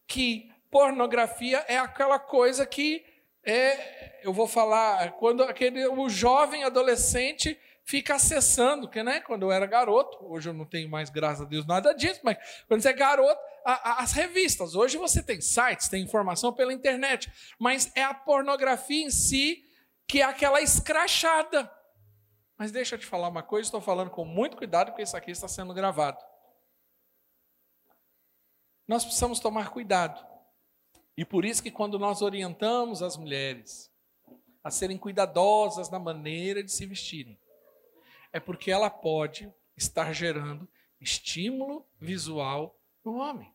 que 0.07 0.51
pornografia 0.69 1.63
é 1.67 1.77
aquela 1.77 2.17
coisa 2.17 2.65
que 2.65 3.05
é, 3.43 4.19
eu 4.23 4.31
vou 4.31 4.47
falar, 4.47 5.13
quando 5.13 5.43
aquele 5.43 5.87
o 5.87 6.07
jovem 6.09 6.63
adolescente 6.63 7.59
fica 7.83 8.15
acessando, 8.15 8.89
que 8.89 9.01
né, 9.03 9.19
quando 9.19 9.43
eu 9.43 9.51
era 9.51 9.65
garoto, 9.65 10.17
hoje 10.21 10.49
eu 10.49 10.53
não 10.53 10.65
tenho 10.65 10.89
mais, 10.89 11.09
graças 11.09 11.41
a 11.41 11.45
Deus, 11.45 11.65
nada 11.65 11.93
disso, 11.93 12.21
mas 12.23 12.37
quando 12.67 12.81
você 12.81 12.89
é 12.89 12.93
garoto, 12.93 13.39
a, 13.65 13.91
a, 13.91 14.03
as 14.03 14.11
revistas, 14.13 14.75
hoje 14.75 14.97
você 14.97 15.21
tem 15.21 15.41
sites, 15.41 15.89
tem 15.89 16.03
informação 16.03 16.53
pela 16.53 16.73
internet, 16.73 17.31
mas 17.59 17.91
é 17.95 18.03
a 18.03 18.13
pornografia 18.13 19.05
em 19.05 19.11
si 19.11 19.65
que 20.07 20.21
é 20.21 20.23
aquela 20.23 20.61
escrachada. 20.61 21.71
Mas 22.57 22.71
deixa 22.71 22.95
eu 22.95 22.99
te 22.99 23.05
falar 23.05 23.27
uma 23.27 23.41
coisa, 23.41 23.67
estou 23.67 23.81
falando 23.81 24.11
com 24.11 24.25
muito 24.25 24.57
cuidado, 24.57 24.87
porque 24.87 25.01
isso 25.01 25.17
aqui 25.17 25.31
está 25.31 25.47
sendo 25.47 25.73
gravado. 25.73 26.19
Nós 28.87 29.03
precisamos 29.03 29.39
tomar 29.39 29.69
cuidado. 29.69 30.23
E 31.17 31.25
por 31.25 31.45
isso 31.45 31.63
que 31.63 31.71
quando 31.71 31.97
nós 31.97 32.21
orientamos 32.21 33.01
as 33.01 33.15
mulheres 33.17 33.89
a 34.63 34.69
serem 34.69 34.97
cuidadosas 34.97 35.89
na 35.89 35.97
maneira 35.97 36.63
de 36.63 36.71
se 36.71 36.85
vestirem, 36.85 37.39
é 38.31 38.39
porque 38.39 38.71
ela 38.71 38.89
pode 38.89 39.51
estar 39.75 40.11
gerando 40.13 40.67
estímulo 40.99 41.87
visual 41.99 42.79
no 43.03 43.15
homem. 43.15 43.53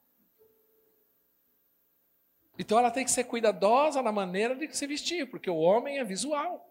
Então 2.58 2.78
ela 2.78 2.90
tem 2.90 3.04
que 3.04 3.10
ser 3.10 3.24
cuidadosa 3.24 4.02
na 4.02 4.10
maneira 4.10 4.56
de 4.56 4.74
se 4.74 4.86
vestir, 4.86 5.30
porque 5.30 5.50
o 5.50 5.58
homem 5.58 5.98
é 5.98 6.04
visual. 6.04 6.64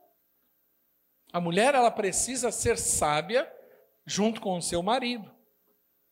A 1.31 1.39
mulher 1.39 1.75
ela 1.75 1.91
precisa 1.91 2.51
ser 2.51 2.77
sábia 2.77 3.51
junto 4.05 4.41
com 4.41 4.57
o 4.57 4.61
seu 4.61 4.81
marido. 4.81 5.33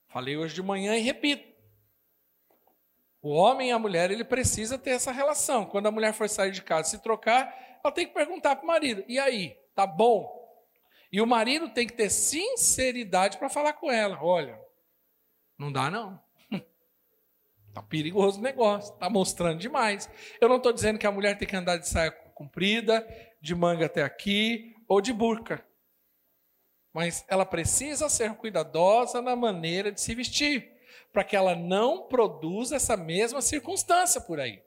Falei 0.08 0.38
hoje 0.38 0.54
de 0.54 0.62
manhã 0.62 0.96
e 0.96 1.02
repito. 1.02 1.52
O 3.22 3.30
homem 3.32 3.70
e 3.70 3.72
a 3.72 3.80
mulher, 3.80 4.12
ele 4.12 4.26
precisa 4.26 4.78
ter 4.78 4.92
essa 4.92 5.12
relação. 5.12 5.66
Quando 5.66 5.88
a 5.88 5.92
mulher 5.92 6.14
for 6.14 6.28
sair 6.28 6.52
de 6.52 6.62
casa 6.62 6.90
se 6.90 7.02
trocar, 7.02 7.80
ela 7.84 7.94
tem 7.94 8.06
que 8.06 8.14
perguntar 8.14 8.58
para 8.58 8.64
o 8.64 8.68
marido: 8.68 9.04
e 9.08 9.18
aí, 9.18 9.58
tá 9.74 9.88
bom? 9.88 10.43
E 11.14 11.22
o 11.22 11.28
marido 11.28 11.70
tem 11.70 11.86
que 11.86 11.94
ter 11.94 12.10
sinceridade 12.10 13.38
para 13.38 13.48
falar 13.48 13.74
com 13.74 13.92
ela: 13.92 14.18
olha, 14.20 14.60
não 15.56 15.72
dá 15.72 15.92
não. 15.92 16.20
Tá 17.72 17.82
perigoso 17.82 18.40
o 18.40 18.44
negócio, 18.44 18.94
tá 18.96 19.10
mostrando 19.10 19.60
demais. 19.60 20.08
Eu 20.42 20.48
não 20.48 20.58
estou 20.58 20.74
dizendo 20.74 21.00
que 21.00 21.08
a 21.08 21.12
mulher 21.12 21.38
tem 21.38 21.48
que 21.48 21.56
andar 21.56 21.78
de 21.78 21.88
saia 21.88 22.12
comprida, 22.12 23.04
de 23.42 23.56
manga 23.56 23.88
até 23.88 24.04
aqui, 24.04 24.76
ou 24.88 25.02
de 25.02 25.12
burca. 25.12 25.64
Mas 26.94 27.26
ela 27.28 27.46
precisa 27.46 28.10
ser 28.10 28.36
cuidadosa 28.36 29.24
na 29.24 29.36
maneira 29.36 29.92
de 29.92 30.00
se 30.00 30.14
vestir 30.14 30.72
para 31.12 31.24
que 31.24 31.36
ela 31.36 31.56
não 31.56 32.08
produza 32.08 32.76
essa 32.76 32.96
mesma 32.98 33.42
circunstância 33.42 34.22
por 34.22 34.40
aí. 34.40 34.64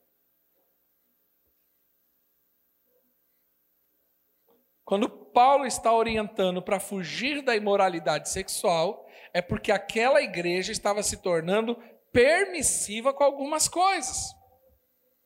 Quando 4.87 5.09
Paulo 5.09 5.67
está 5.67 5.93
orientando 5.93 6.63
para 6.63 6.79
fugir 6.79 7.43
da 7.43 7.57
imoralidade 7.57 8.31
sexual, 8.31 9.05
é 9.35 9.43
porque 9.43 9.73
aquela 9.73 10.23
igreja 10.23 10.71
estava 10.71 11.03
se 11.03 11.17
tornando 11.17 11.77
permissiva 12.13 13.13
com 13.13 13.25
algumas 13.25 13.67
coisas. 13.67 14.33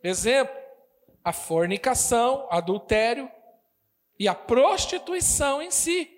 Exemplo, 0.02 0.56
a 1.22 1.30
fornicação, 1.30 2.48
adultério 2.50 3.30
e 4.18 4.26
a 4.26 4.34
prostituição 4.34 5.60
em 5.60 5.70
si. 5.70 6.10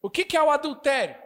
O 0.00 0.08
que 0.08 0.36
é 0.36 0.42
o 0.42 0.48
adultério? 0.48 1.16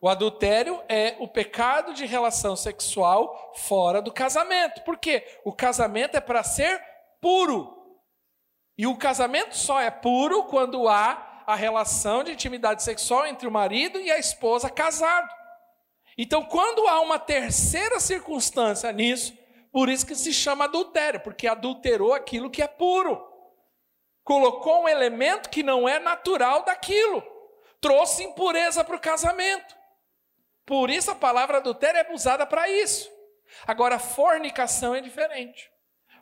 O 0.00 0.08
adultério 0.08 0.82
é 0.88 1.14
o 1.20 1.28
pecado 1.28 1.94
de 1.94 2.04
relação 2.04 2.56
sexual 2.56 3.52
fora 3.54 4.02
do 4.02 4.12
casamento. 4.12 4.82
Por 4.82 4.98
quê? 4.98 5.24
O 5.44 5.52
casamento 5.52 6.16
é 6.16 6.20
para 6.20 6.42
ser 6.42 6.82
puro. 7.20 7.75
E 8.78 8.86
o 8.86 8.96
casamento 8.96 9.56
só 9.56 9.80
é 9.80 9.90
puro 9.90 10.44
quando 10.44 10.88
há 10.88 11.44
a 11.46 11.54
relação 11.54 12.22
de 12.22 12.32
intimidade 12.32 12.82
sexual 12.82 13.26
entre 13.26 13.46
o 13.46 13.50
marido 13.50 13.98
e 14.00 14.10
a 14.10 14.18
esposa 14.18 14.68
casado. 14.68 15.30
Então, 16.18 16.44
quando 16.44 16.86
há 16.88 17.00
uma 17.00 17.18
terceira 17.18 18.00
circunstância 18.00 18.90
nisso, 18.92 19.36
por 19.70 19.88
isso 19.88 20.06
que 20.06 20.14
se 20.14 20.32
chama 20.32 20.64
adultério, 20.64 21.20
porque 21.20 21.46
adulterou 21.46 22.14
aquilo 22.14 22.50
que 22.50 22.62
é 22.62 22.66
puro. 22.66 23.22
Colocou 24.24 24.82
um 24.82 24.88
elemento 24.88 25.50
que 25.50 25.62
não 25.62 25.88
é 25.88 25.98
natural 25.98 26.64
daquilo. 26.64 27.22
Trouxe 27.80 28.24
impureza 28.24 28.82
para 28.82 28.96
o 28.96 29.00
casamento. 29.00 29.76
Por 30.64 30.90
isso 30.90 31.10
a 31.10 31.14
palavra 31.14 31.58
adultério 31.58 32.00
é 32.00 32.12
usada 32.12 32.44
para 32.44 32.68
isso. 32.68 33.08
Agora, 33.66 33.98
fornicação 33.98 34.94
é 34.94 35.00
diferente. 35.00 35.70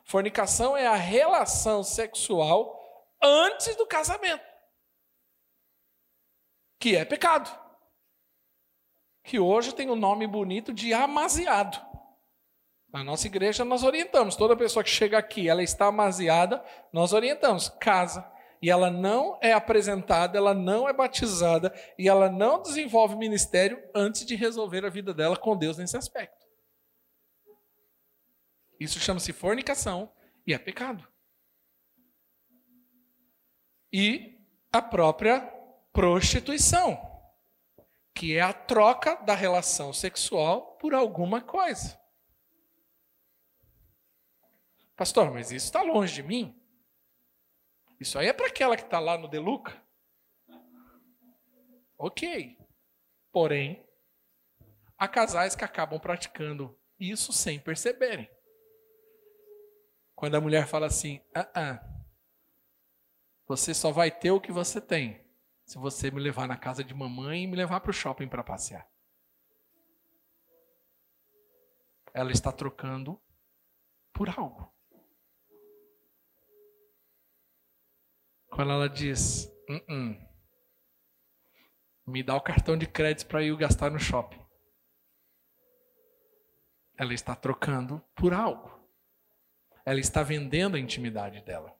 Fornicação 0.05 0.77
é 0.77 0.85
a 0.85 0.95
relação 0.95 1.83
sexual 1.83 2.79
antes 3.21 3.75
do 3.75 3.87
casamento, 3.87 4.45
que 6.79 6.95
é 6.95 7.03
pecado. 7.03 7.49
Que 9.23 9.39
hoje 9.39 9.73
tem 9.73 9.89
o 9.89 9.93
um 9.93 9.95
nome 9.95 10.27
bonito 10.27 10.71
de 10.71 10.93
amaziado. 10.93 11.83
Na 12.93 13.03
nossa 13.03 13.25
igreja 13.25 13.65
nós 13.65 13.83
orientamos, 13.83 14.35
toda 14.35 14.55
pessoa 14.55 14.83
que 14.83 14.91
chega 14.91 15.17
aqui, 15.17 15.49
ela 15.49 15.63
está 15.63 15.87
amaziada, 15.87 16.63
nós 16.93 17.11
orientamos, 17.11 17.67
casa, 17.67 18.31
e 18.61 18.69
ela 18.69 18.91
não 18.91 19.39
é 19.41 19.53
apresentada, 19.53 20.37
ela 20.37 20.53
não 20.53 20.87
é 20.87 20.93
batizada 20.93 21.73
e 21.97 22.07
ela 22.07 22.29
não 22.29 22.61
desenvolve 22.61 23.15
ministério 23.15 23.83
antes 23.93 24.23
de 24.23 24.35
resolver 24.35 24.85
a 24.85 24.89
vida 24.89 25.15
dela 25.15 25.35
com 25.35 25.57
Deus 25.57 25.79
nesse 25.79 25.97
aspecto. 25.97 26.44
Isso 28.79 28.99
chama-se 28.99 29.31
fornicação 29.33 30.11
e 30.45 30.53
é 30.53 30.57
pecado. 30.57 31.07
E 33.91 34.37
a 34.71 34.81
própria 34.81 35.39
prostituição, 35.93 36.99
que 38.13 38.35
é 38.35 38.41
a 38.41 38.53
troca 38.53 39.15
da 39.23 39.33
relação 39.33 39.93
sexual 39.93 40.77
por 40.77 40.93
alguma 40.93 41.41
coisa. 41.41 41.99
Pastor, 44.95 45.31
mas 45.31 45.51
isso 45.51 45.65
está 45.65 45.81
longe 45.81 46.15
de 46.15 46.23
mim. 46.23 46.61
Isso 47.99 48.19
aí 48.19 48.27
é 48.27 48.33
para 48.33 48.47
aquela 48.47 48.75
que 48.75 48.83
está 48.83 48.99
lá 48.99 49.17
no 49.17 49.27
Deluca? 49.27 49.81
Ok. 51.97 52.57
Porém, 53.31 53.85
há 54.97 55.07
casais 55.07 55.55
que 55.55 55.63
acabam 55.63 55.99
praticando 55.99 56.77
isso 56.99 57.31
sem 57.31 57.59
perceberem. 57.59 58.29
Quando 60.15 60.35
a 60.35 60.41
mulher 60.41 60.65
fala 60.65 60.87
assim: 60.87 61.21
ah, 61.35 61.49
ah, 61.53 61.95
você 63.45 63.73
só 63.73 63.91
vai 63.91 64.09
ter 64.09 64.31
o 64.31 64.39
que 64.39 64.51
você 64.51 64.79
tem 64.79 65.23
se 65.65 65.77
você 65.77 66.09
me 66.09 66.19
levar 66.19 66.47
na 66.47 66.57
casa 66.57 66.83
de 66.83 66.93
mamãe 66.93 67.43
e 67.43 67.47
me 67.47 67.55
levar 67.55 67.81
para 67.81 67.89
o 67.89 67.93
shopping 67.93 68.27
para 68.27 68.43
passear. 68.43 68.87
Ela 72.13 72.31
está 72.31 72.51
trocando 72.51 73.21
por 74.13 74.29
algo. 74.29 74.73
Quando 78.49 78.71
ela 78.71 78.87
diz: 78.87 79.45
uh 79.69 79.91
-uh, 79.91 80.27
me 82.07 82.23
dá 82.23 82.35
o 82.35 82.41
cartão 82.41 82.77
de 82.77 82.87
crédito 82.87 83.27
para 83.27 83.43
ir 83.43 83.55
gastar 83.57 83.91
no 83.91 83.99
shopping. 83.99 84.43
Ela 86.97 87.13
está 87.13 87.35
trocando 87.35 87.99
por 88.15 88.33
algo. 88.33 88.74
Ela 89.85 89.99
está 89.99 90.23
vendendo 90.23 90.75
a 90.75 90.79
intimidade 90.79 91.41
dela. 91.41 91.71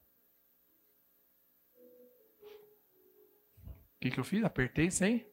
O 3.66 4.00
que, 4.00 4.12
que 4.12 4.20
eu 4.20 4.24
fiz? 4.24 4.44
Apertei 4.44 4.92
sem. 4.92 5.26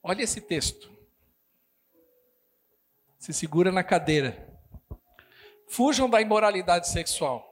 Olha 0.00 0.22
esse 0.22 0.40
texto. 0.40 0.88
Se 3.18 3.32
segura 3.32 3.72
na 3.72 3.82
cadeira. 3.82 4.48
Fujam 5.68 6.08
da 6.08 6.20
imoralidade 6.20 6.88
sexual. 6.88 7.48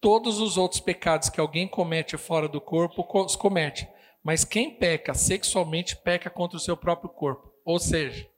Todos 0.00 0.40
os 0.40 0.58
outros 0.58 0.80
pecados 0.80 1.30
que 1.30 1.40
alguém 1.40 1.68
comete 1.68 2.18
fora 2.18 2.48
do 2.48 2.60
corpo, 2.60 3.06
os 3.24 3.36
comete. 3.36 3.88
Mas 4.22 4.44
quem 4.44 4.76
peca 4.76 5.14
sexualmente, 5.14 5.96
peca 5.96 6.28
contra 6.28 6.56
o 6.56 6.60
seu 6.60 6.76
próprio 6.76 7.10
corpo. 7.10 7.54
Ou 7.64 7.78
seja, 7.78 8.28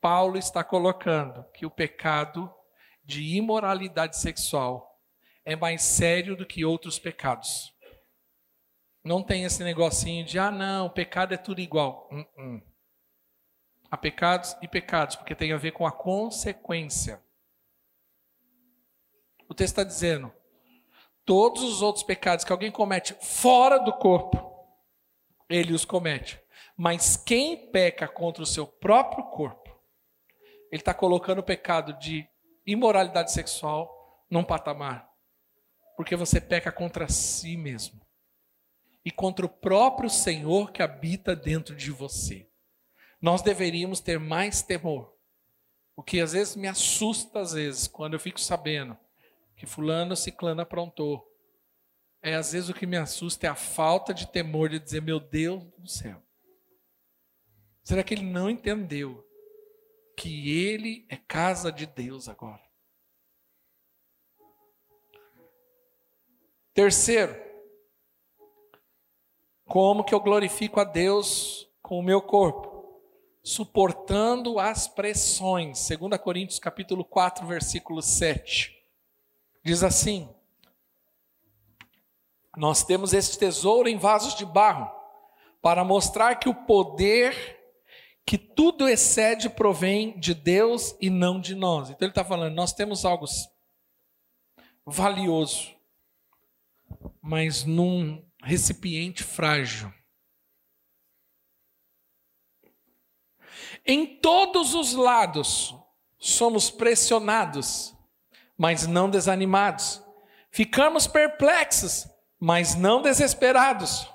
Paulo 0.00 0.36
está 0.36 0.62
colocando 0.62 1.44
que 1.52 1.64
o 1.64 1.70
pecado 1.70 2.52
de 3.06 3.36
imoralidade 3.36 4.18
sexual 4.18 5.00
é 5.44 5.54
mais 5.54 5.82
sério 5.82 6.36
do 6.36 6.44
que 6.44 6.64
outros 6.64 6.98
pecados. 6.98 7.72
Não 9.04 9.22
tem 9.22 9.44
esse 9.44 9.62
negocinho 9.62 10.24
de, 10.24 10.40
ah, 10.40 10.50
não, 10.50 10.90
pecado 10.90 11.32
é 11.32 11.36
tudo 11.36 11.60
igual. 11.60 12.08
Uh 12.10 12.16
-uh. 12.16 12.62
Há 13.88 13.96
pecados 13.96 14.56
e 14.60 14.66
pecados, 14.66 15.14
porque 15.14 15.36
tem 15.36 15.52
a 15.52 15.56
ver 15.56 15.70
com 15.70 15.86
a 15.86 15.92
consequência. 15.92 17.22
O 19.48 19.54
texto 19.54 19.78
está 19.78 19.84
dizendo: 19.84 20.32
todos 21.24 21.62
os 21.62 21.82
outros 21.82 22.02
pecados 22.02 22.44
que 22.44 22.50
alguém 22.50 22.72
comete 22.72 23.14
fora 23.22 23.78
do 23.78 23.92
corpo, 23.92 24.68
ele 25.48 25.72
os 25.72 25.84
comete. 25.84 26.40
Mas 26.76 27.16
quem 27.16 27.70
peca 27.70 28.08
contra 28.08 28.42
o 28.42 28.46
seu 28.46 28.66
próprio 28.66 29.24
corpo, 29.26 29.70
ele 30.72 30.82
está 30.82 30.92
colocando 30.92 31.38
o 31.38 31.44
pecado 31.44 31.92
de 31.92 32.28
imoralidade 32.66 33.32
sexual 33.32 34.24
num 34.30 34.44
patamar. 34.44 35.08
Porque 35.96 36.16
você 36.16 36.40
peca 36.40 36.72
contra 36.72 37.08
si 37.08 37.56
mesmo 37.56 38.04
e 39.04 39.10
contra 39.10 39.46
o 39.46 39.48
próprio 39.48 40.10
Senhor 40.10 40.72
que 40.72 40.82
habita 40.82 41.36
dentro 41.36 41.74
de 41.76 41.90
você. 41.90 42.50
Nós 43.20 43.40
deveríamos 43.40 44.00
ter 44.00 44.18
mais 44.18 44.62
temor. 44.62 45.14
O 45.94 46.02
que 46.02 46.20
às 46.20 46.32
vezes 46.32 46.56
me 46.56 46.68
assusta, 46.68 47.40
às 47.40 47.52
vezes, 47.52 47.86
quando 47.86 48.14
eu 48.14 48.20
fico 48.20 48.40
sabendo 48.40 48.98
que 49.56 49.64
fulano 49.64 50.14
ciclano 50.14 50.60
aprontou. 50.60 51.26
É 52.22 52.34
às 52.34 52.52
vezes 52.52 52.68
o 52.68 52.74
que 52.74 52.86
me 52.86 52.96
assusta 52.96 53.46
é 53.46 53.50
a 53.50 53.54
falta 53.54 54.12
de 54.12 54.26
temor 54.26 54.68
de 54.68 54.78
dizer, 54.78 55.00
meu 55.00 55.18
Deus 55.18 55.64
do 55.78 55.88
céu. 55.88 56.22
Será 57.82 58.02
que 58.02 58.12
ele 58.12 58.24
não 58.24 58.50
entendeu 58.50 59.25
que 60.16 60.58
ele 60.58 61.06
é 61.10 61.16
casa 61.16 61.70
de 61.70 61.86
Deus 61.86 62.28
agora? 62.28 62.62
Terceiro, 66.72 67.34
como 69.66 70.04
que 70.04 70.14
eu 70.14 70.20
glorifico 70.20 70.80
a 70.80 70.84
Deus 70.84 71.68
com 71.82 71.98
o 71.98 72.02
meu 72.02 72.22
corpo? 72.22 73.00
Suportando 73.42 74.58
as 74.58 74.88
pressões. 74.88 75.88
2 75.88 76.20
Coríntios 76.20 76.58
capítulo 76.58 77.04
4, 77.04 77.46
versículo 77.46 78.02
7. 78.02 78.76
Diz 79.62 79.82
assim: 79.82 80.28
Nós 82.56 82.84
temos 82.84 83.12
este 83.12 83.38
tesouro 83.38 83.88
em 83.88 83.98
vasos 83.98 84.34
de 84.34 84.44
barro, 84.44 84.90
para 85.60 85.84
mostrar 85.84 86.36
que 86.36 86.48
o 86.48 86.54
poder 86.54 87.56
que 88.26 88.36
tudo 88.36 88.88
excede 88.88 89.48
provém 89.48 90.18
de 90.18 90.34
Deus 90.34 90.96
e 91.00 91.08
não 91.08 91.40
de 91.40 91.54
nós. 91.54 91.88
Então 91.88 92.04
ele 92.04 92.10
está 92.10 92.24
falando, 92.24 92.56
nós 92.56 92.72
temos 92.72 93.04
algo 93.04 93.24
valioso, 94.84 95.72
mas 97.22 97.64
num 97.64 98.28
recipiente 98.42 99.22
frágil. 99.22 99.94
Em 103.86 104.18
todos 104.20 104.74
os 104.74 104.94
lados 104.94 105.72
somos 106.18 106.68
pressionados, 106.68 107.94
mas 108.58 108.88
não 108.88 109.08
desanimados. 109.08 110.02
Ficamos 110.50 111.06
perplexos, 111.06 112.08
mas 112.40 112.74
não 112.74 113.00
desesperados. 113.00 114.08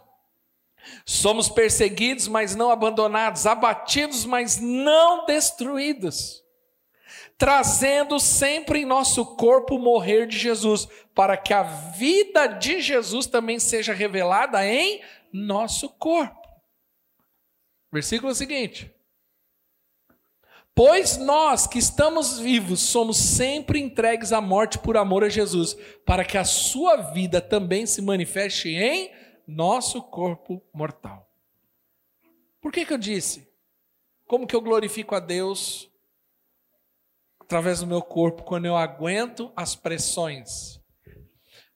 Somos 1.06 1.50
perseguidos, 1.50 2.28
mas 2.28 2.56
não 2.56 2.72
abandonados, 2.72 3.46
abatidos, 3.46 4.26
mas 4.26 4.60
não 4.60 5.26
destruídos 5.26 6.42
trazendo 7.42 8.20
sempre 8.20 8.82
em 8.82 8.86
nosso 8.86 9.26
corpo 9.36 9.74
o 9.74 9.80
morrer 9.80 10.28
de 10.28 10.38
Jesus, 10.38 10.88
para 11.16 11.36
que 11.36 11.52
a 11.52 11.64
vida 11.64 12.46
de 12.46 12.80
Jesus 12.80 13.26
também 13.26 13.58
seja 13.58 13.96
revelada 13.96 14.64
em 14.64 15.02
nosso 15.34 15.90
corpo. 15.90 16.40
Versículo 17.92 18.36
seguinte. 18.36 18.94
Pois 20.76 21.18
nós 21.18 21.66
que 21.66 21.80
estamos 21.80 22.38
vivos 22.38 22.80
somos 22.80 23.18
sempre 23.18 23.80
entregues 23.80 24.32
à 24.32 24.40
morte 24.40 24.78
por 24.78 24.96
amor 24.96 25.24
a 25.24 25.30
Jesus, 25.30 25.76
para 26.06 26.24
que 26.24 26.38
a 26.38 26.46
sua 26.46 26.98
vida 26.98 27.42
também 27.42 27.88
se 27.88 28.04
manifeste 28.04 28.70
em 28.70 29.12
nosso 29.52 30.02
corpo 30.02 30.62
mortal. 30.74 31.30
Por 32.60 32.72
que, 32.72 32.86
que 32.86 32.94
eu 32.94 32.98
disse? 32.98 33.48
Como 34.26 34.48
que 34.48 34.56
eu 34.56 34.62
glorifico 34.62 35.16
a 35.16 35.20
Deus 35.20 35.92
através 37.52 37.82
do 37.82 37.88
meu 37.88 38.02
corpo 38.02 38.44
quando 38.44 38.66
eu 38.66 38.78
aguento 38.78 39.52
as 39.58 39.76
pressões. 39.76 40.80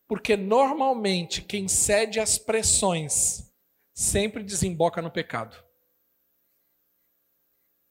Porque 0.08 0.38
normalmente 0.38 1.42
quem 1.42 1.68
cede 1.68 2.18
às 2.18 2.38
pressões 2.38 3.52
sempre 3.94 4.42
desemboca 4.42 5.02
no 5.02 5.12
pecado. 5.12 5.62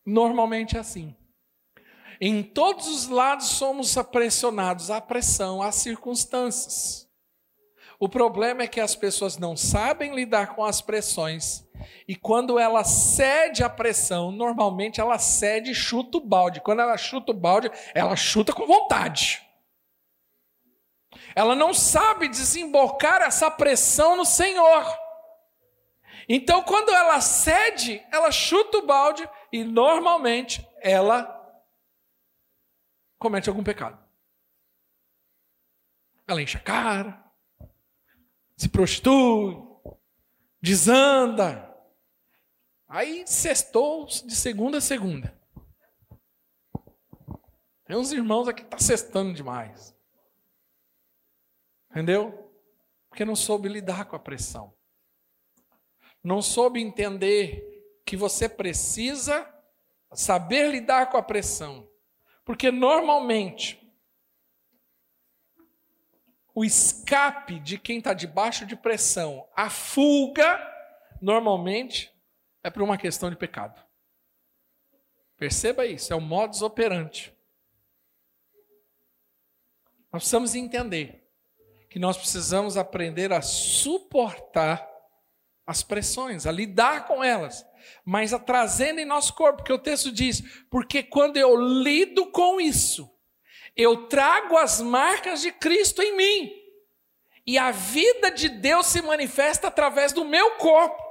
Normalmente 0.07 0.79
é 0.79 0.81
assim. 0.81 1.15
Em 2.19 2.43
todos 2.43 2.87
os 2.87 3.07
lados 3.07 3.49
somos 3.49 3.95
pressionados 4.11 4.91
à 4.91 4.99
pressão, 4.99 5.61
às 5.61 5.75
circunstâncias. 5.75 7.04
O 7.99 8.09
problema 8.09 8.63
é 8.63 8.69
que 8.69 8.81
as 8.81 8.95
pessoas 8.95 9.39
não 9.39 9.57
sabem 9.57 10.15
lidar 10.15 10.55
com 10.55 10.65
as 10.65 10.81
pressões 10.81 11.65
e 12.07 12.15
quando 12.15 12.59
ela 12.59 12.85
cede 12.85 13.63
à 13.63 13.69
pressão, 13.69 14.31
normalmente 14.31 15.01
ela 15.01 15.19
cede 15.19 15.71
e 15.71 15.75
chuta 15.75 16.19
o 16.19 16.21
balde. 16.21 16.61
Quando 16.61 16.81
ela 16.81 16.97
chuta 16.97 17.33
o 17.33 17.35
balde, 17.35 17.71
ela 17.95 18.17
chuta 18.17 18.53
com 18.53 18.67
vontade. 18.67 19.43
Ela 21.35 21.55
não 21.55 21.75
sabe 21.75 22.29
desembocar 22.29 23.23
essa 23.23 23.51
pressão 23.51 24.17
no 24.17 24.25
Senhor. 24.25 24.85
Então, 26.29 26.63
quando 26.63 26.91
ela 26.91 27.21
cede, 27.21 28.05
ela 28.11 28.31
chuta 28.31 28.79
o 28.79 28.87
balde 28.87 29.29
e 29.53 29.65
normalmente 29.65 30.67
ela 30.81 31.31
comete 33.19 33.49
algum 33.49 33.65
pecado. 33.65 34.03
Ela 36.27 36.41
enche 36.41 36.57
a 36.57 36.61
cara, 36.61 37.24
se 38.57 38.69
prostitui, 38.69 39.57
desanda. 40.61 41.71
Aí 42.89 43.27
sextou 43.27 44.07
de 44.07 44.35
segunda 44.35 44.79
a 44.79 44.81
segunda. 44.81 45.37
Tem 47.85 47.97
uns 47.97 48.13
irmãos 48.13 48.49
aqui 48.49 48.63
que 48.63 48.71
tá 48.71 48.79
sextando 48.79 49.35
demais. 49.35 49.95
Entendeu? 51.91 52.51
Porque 53.09 53.25
não 53.25 53.37
soube 53.37 53.69
lidar 53.69 54.07
com 54.07 54.17
a 54.17 54.19
pressão. 54.19 54.75
Não 56.23 56.41
soube 56.41 56.81
entender 56.81 57.63
que 58.07 58.17
você 58.17 58.49
precisa 58.49 59.49
saber 60.13 60.71
lidar 60.71 61.11
com 61.11 61.17
a 61.17 61.23
pressão. 61.23 61.89
Porque 62.45 62.71
normalmente 62.71 63.84
o 66.55 66.65
escape 66.65 67.59
de 67.59 67.77
quem 67.77 67.99
está 67.99 68.15
debaixo 68.15 68.65
de 68.65 68.77
pressão, 68.77 69.49
a 69.57 69.69
fuga, 69.69 70.61
normalmente 71.21 72.13
é 72.63 72.71
por 72.71 72.83
uma 72.83 72.97
questão 72.97 73.29
de 73.29 73.37
pecado. 73.37 73.83
Perceba 75.37 75.85
isso, 75.85 76.13
é 76.13 76.17
o 76.17 76.21
modus 76.21 76.63
operandi. 76.63 77.35
Nós 80.13 80.23
precisamos 80.23 80.55
entender 80.55 81.29
que 81.91 81.99
nós 81.99 82.17
precisamos 82.17 82.77
aprender 82.77 83.33
a 83.33 83.43
suportar 83.43 84.89
as 85.67 85.83
pressões, 85.83 86.47
a 86.47 86.53
lidar 86.53 87.07
com 87.07 87.23
elas, 87.23 87.67
mas 88.05 88.33
a 88.33 88.39
trazendo 88.39 89.01
em 89.01 89.05
nosso 89.05 89.35
corpo, 89.35 89.59
porque 89.59 89.73
o 89.73 89.79
texto 89.79 90.13
diz: 90.13 90.41
porque 90.71 91.03
quando 91.03 91.37
eu 91.37 91.57
lido 91.57 92.31
com 92.31 92.61
isso, 92.61 93.14
eu 93.77 94.07
trago 94.07 94.57
as 94.57 94.81
marcas 94.81 95.41
de 95.41 95.53
Cristo 95.53 96.03
em 96.03 96.17
mim. 96.17 96.53
E 97.47 97.59
a 97.59 97.71
vida 97.71 98.31
de 98.31 98.49
Deus 98.49 98.87
se 98.87 99.03
manifesta 99.03 99.69
através 99.69 100.13
do 100.13 100.25
meu 100.25 100.53
corpo. 100.53 101.03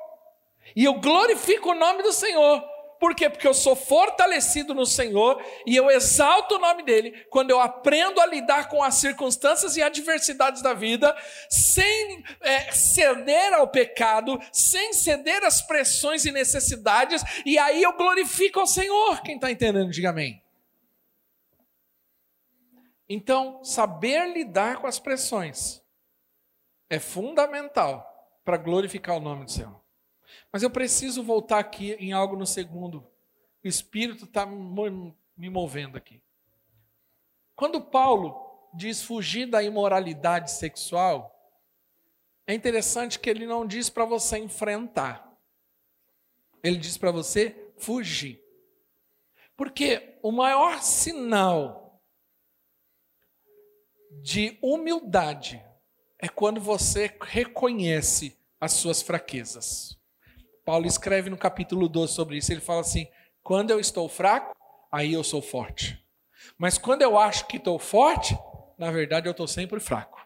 E 0.76 0.84
eu 0.86 0.96
glorifico 0.96 1.72
o 1.72 1.76
nome 1.76 2.02
do 2.02 2.12
Senhor, 2.12 2.64
Por 3.04 3.14
quê? 3.14 3.30
Porque 3.30 3.46
eu 3.46 3.54
sou 3.54 3.76
fortalecido 3.76 4.74
no 4.74 4.86
Senhor 4.86 5.44
e 5.68 5.76
eu 5.76 5.92
exalto 5.92 6.56
o 6.56 6.58
nome 6.58 6.84
dele 6.84 7.12
quando 7.30 7.50
eu 7.50 7.60
aprendo 7.60 8.22
a 8.22 8.26
lidar 8.26 8.70
com 8.70 8.82
as 8.82 8.96
circunstâncias 8.96 9.76
e 9.76 9.82
adversidades 9.82 10.62
da 10.62 10.74
vida, 10.74 11.14
sem 11.50 12.24
é, 12.40 12.72
ceder 12.72 13.54
ao 13.56 13.68
pecado, 13.68 14.40
sem 14.54 14.94
ceder 14.94 15.44
às 15.44 15.62
pressões 15.62 16.24
e 16.24 16.32
necessidades, 16.32 17.22
e 17.46 17.58
aí 17.58 17.84
eu 17.84 17.92
glorifico 17.92 18.62
ao 18.62 18.68
Senhor. 18.68 19.22
Quem 19.22 19.36
está 19.36 19.52
entendendo, 19.52 19.92
diga 19.92 20.12
amém. 20.12 20.43
Então, 23.08 23.64
saber 23.64 24.34
lidar 24.34 24.80
com 24.80 24.88
as 24.88 25.00
pressões 25.00 25.84
é 26.90 27.00
fundamental 27.00 28.10
para 28.44 28.58
glorificar 28.58 29.18
o 29.18 29.20
nome 29.20 29.46
do 29.46 29.52
Senhor. 29.52 29.82
Mas 30.52 30.64
eu 30.64 30.70
preciso 30.70 31.24
voltar 31.24 31.60
aqui 31.60 31.94
em 31.94 32.14
algo 32.14 32.36
no 32.36 32.46
segundo. 32.46 33.00
O 33.64 33.68
Espírito 33.68 34.26
está 34.26 34.46
me 34.46 35.50
movendo 35.50 35.98
aqui. 35.98 36.22
Quando 37.56 37.82
Paulo 37.82 38.70
diz 38.74 39.02
fugir 39.02 39.46
da 39.46 39.62
imoralidade 39.62 40.52
sexual, 40.52 41.30
é 42.48 42.54
interessante 42.54 43.20
que 43.20 43.30
ele 43.30 43.46
não 43.46 43.66
diz 43.66 43.90
para 43.90 44.06
você 44.06 44.38
enfrentar. 44.38 45.32
Ele 46.64 46.78
diz 46.78 46.98
para 46.98 47.12
você 47.12 47.72
fugir. 47.78 48.42
Porque 49.56 50.18
o 50.22 50.32
maior 50.32 50.82
sinal 50.82 51.83
de 54.22 54.58
humildade 54.62 55.64
é 56.20 56.28
quando 56.28 56.62
você 56.62 57.16
reconhece 57.22 58.38
as 58.60 58.74
suas 58.74 59.02
fraquezas. 59.02 59.98
Paulo 60.64 60.86
escreve 60.86 61.30
no 61.30 61.38
capítulo 61.38 61.90
12 61.90 62.14
sobre 62.14 62.38
isso. 62.38 62.52
Ele 62.52 62.62
fala 62.62 62.82
assim: 62.82 63.08
quando 63.42 63.72
eu 63.72 63.80
estou 63.80 64.08
fraco, 64.08 64.56
aí 64.92 65.14
eu 65.14 65.24
sou 65.24 65.42
forte. 65.42 66.02
Mas 66.58 66.78
quando 66.78 67.02
eu 67.02 67.18
acho 67.18 67.48
que 67.48 67.58
estou 67.58 67.78
forte, 67.78 68.38
na 68.78 68.92
verdade 68.92 69.28
eu 69.28 69.32
estou 69.32 69.48
sempre 69.48 69.80
fraco. 69.80 70.26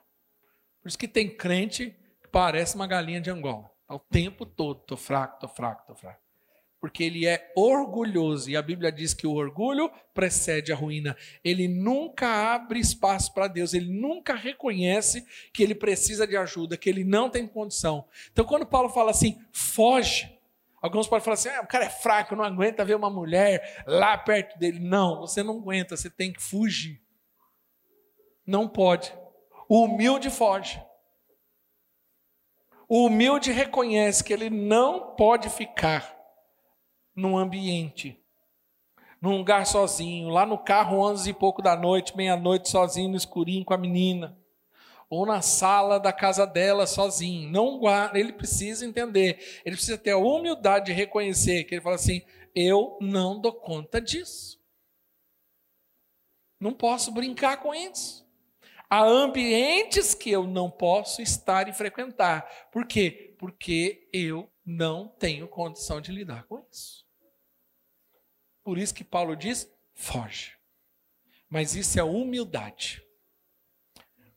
Por 0.81 0.89
isso 0.89 0.97
que 0.97 1.07
tem 1.07 1.35
crente 1.35 1.95
que 2.21 2.27
parece 2.29 2.75
uma 2.75 2.87
galinha 2.87 3.21
de 3.21 3.29
Angola. 3.29 3.71
Tá 3.87 3.95
o 3.95 3.99
tempo 3.99 4.45
todo, 4.45 4.81
estou 4.81 4.97
fraco, 4.97 5.35
estou 5.35 5.49
fraco, 5.49 5.81
estou 5.81 5.95
fraco 5.95 6.26
porque 6.87 7.03
ele 7.03 7.27
é 7.27 7.51
orgulhoso. 7.53 8.49
E 8.49 8.55
a 8.55 8.61
Bíblia 8.61 8.89
diz 8.89 9.13
que 9.13 9.27
o 9.27 9.33
orgulho 9.33 9.91
precede 10.13 10.71
a 10.71 10.75
ruína. 10.75 11.17
Ele 11.43 11.67
nunca 11.67 12.53
abre 12.53 12.79
espaço 12.79 13.33
para 13.33 13.49
Deus, 13.49 13.73
ele 13.73 13.91
nunca 13.91 14.33
reconhece 14.33 15.27
que 15.51 15.61
ele 15.61 15.75
precisa 15.75 16.25
de 16.25 16.37
ajuda, 16.37 16.77
que 16.77 16.89
ele 16.89 17.03
não 17.03 17.29
tem 17.29 17.45
condição. 17.45 18.05
Então, 18.31 18.45
quando 18.45 18.65
Paulo 18.65 18.87
fala 18.87 19.11
assim, 19.11 19.37
foge. 19.51 20.33
Alguns 20.81 21.09
podem 21.09 21.25
falar 21.25 21.33
assim: 21.33 21.49
ah, 21.49 21.59
o 21.61 21.67
cara 21.67 21.83
é 21.83 21.89
fraco, 21.89 22.37
não 22.37 22.43
aguenta 22.45 22.85
ver 22.85 22.95
uma 22.95 23.09
mulher 23.09 23.83
lá 23.85 24.17
perto 24.17 24.57
dele. 24.57 24.79
Não, 24.79 25.19
você 25.19 25.43
não 25.43 25.57
aguenta, 25.57 25.97
você 25.97 26.09
tem 26.09 26.31
que 26.31 26.41
fugir. 26.41 27.01
Não 28.45 28.65
pode. 28.65 29.13
O 29.67 29.83
humilde 29.83 30.29
foge. 30.29 30.81
O 32.87 33.07
humilde 33.07 33.51
reconhece 33.51 34.23
que 34.23 34.31
ele 34.31 34.49
não 34.49 35.17
pode 35.17 35.49
ficar 35.49 36.16
num 37.17 37.35
ambiente, 37.35 38.23
num 39.19 39.35
lugar 39.37 39.65
sozinho, 39.65 40.29
lá 40.29 40.45
no 40.45 40.59
carro, 40.59 40.99
onze 40.99 41.31
e 41.31 41.33
pouco 41.33 41.63
da 41.63 41.75
noite, 41.75 42.15
meia-noite, 42.15 42.69
sozinho 42.69 43.09
no 43.09 43.17
escurinho 43.17 43.65
com 43.65 43.73
a 43.73 43.77
menina, 43.77 44.37
ou 45.09 45.25
na 45.25 45.41
sala 45.41 45.99
da 45.99 46.13
casa 46.13 46.45
dela 46.45 46.85
sozinho. 46.85 47.49
Não 47.49 47.79
guarda, 47.79 48.19
ele 48.19 48.33
precisa 48.33 48.85
entender, 48.85 49.61
ele 49.65 49.75
precisa 49.75 49.97
ter 49.97 50.11
a 50.11 50.17
humildade 50.17 50.85
de 50.85 50.93
reconhecer 50.93 51.63
que 51.63 51.73
ele 51.73 51.81
fala 51.81 51.95
assim: 51.95 52.21
eu 52.53 52.97
não 53.01 53.41
dou 53.41 53.53
conta 53.53 53.99
disso. 53.99 54.61
Não 56.59 56.73
posso 56.73 57.11
brincar 57.11 57.57
com 57.57 57.73
isso. 57.73 58.27
Há 58.89 59.03
ambientes 59.03 60.13
que 60.13 60.29
eu 60.29 60.45
não 60.45 60.69
posso 60.69 61.21
estar 61.21 61.67
e 61.67 61.73
frequentar. 61.73 62.69
Por 62.71 62.85
quê? 62.85 63.35
Porque 63.37 64.07
eu 64.13 64.51
não 64.65 65.07
tenho 65.07 65.47
condição 65.47 65.99
de 65.99 66.11
lidar 66.11 66.43
com 66.43 66.63
isso. 66.71 67.06
Por 68.67 68.77
isso 68.77 68.93
que 68.93 69.05
Paulo 69.05 69.33
diz: 69.33 69.71
foge. 69.95 70.57
Mas 71.49 71.73
isso 71.73 71.97
é 71.97 72.03
humildade. 72.03 73.01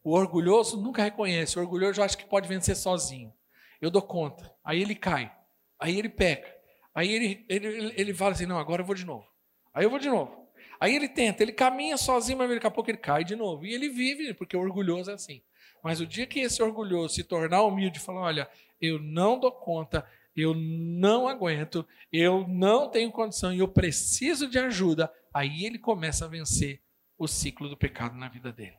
O 0.04 0.12
orgulhoso 0.12 0.80
nunca 0.80 1.02
reconhece. 1.02 1.58
O 1.58 1.62
orgulhoso 1.62 2.00
acha 2.00 2.16
que 2.16 2.24
pode 2.24 2.46
vencer 2.46 2.76
sozinho. 2.76 3.34
Eu 3.80 3.90
dou 3.90 4.00
conta. 4.00 4.54
Aí 4.62 4.80
ele 4.80 4.94
cai. 4.94 5.36
Aí 5.80 5.98
ele 5.98 6.08
peca. 6.08 6.48
Aí 6.94 7.10
ele, 7.10 7.44
ele, 7.48 7.92
ele 7.96 8.14
fala 8.14 8.30
assim: 8.30 8.46
não, 8.46 8.56
agora 8.56 8.82
eu 8.82 8.86
vou 8.86 8.94
de 8.94 9.04
novo. 9.04 9.26
Aí 9.74 9.82
eu 9.82 9.90
vou 9.90 9.98
de 9.98 10.08
novo. 10.08 10.48
Aí 10.78 10.94
ele 10.94 11.08
tenta, 11.08 11.42
ele 11.42 11.50
caminha 11.50 11.96
sozinho, 11.96 12.38
mas 12.38 12.48
daqui 12.50 12.68
a 12.68 12.70
pouco 12.70 12.88
ele 12.88 12.98
cai 12.98 13.24
de 13.24 13.34
novo. 13.34 13.66
E 13.66 13.74
ele 13.74 13.88
vive, 13.88 14.32
porque 14.34 14.56
o 14.56 14.60
orgulhoso 14.60 15.10
é 15.10 15.14
assim. 15.14 15.42
Mas 15.82 16.00
o 16.00 16.06
dia 16.06 16.24
que 16.24 16.38
esse 16.38 16.62
orgulhoso 16.62 17.16
se 17.16 17.24
tornar 17.24 17.64
humilde 17.64 17.98
e 17.98 18.00
falar: 18.00 18.20
olha, 18.20 18.48
eu 18.80 19.00
não 19.00 19.40
dou 19.40 19.50
conta, 19.50 20.06
eu 20.40 20.54
não 20.54 21.28
aguento, 21.28 21.86
eu 22.12 22.46
não 22.48 22.88
tenho 22.88 23.12
condição 23.12 23.52
e 23.52 23.58
eu 23.58 23.68
preciso 23.68 24.48
de 24.48 24.58
ajuda, 24.58 25.12
aí 25.32 25.64
ele 25.64 25.78
começa 25.78 26.24
a 26.24 26.28
vencer 26.28 26.82
o 27.18 27.28
ciclo 27.28 27.68
do 27.68 27.76
pecado 27.76 28.16
na 28.16 28.28
vida 28.28 28.52
dele. 28.52 28.78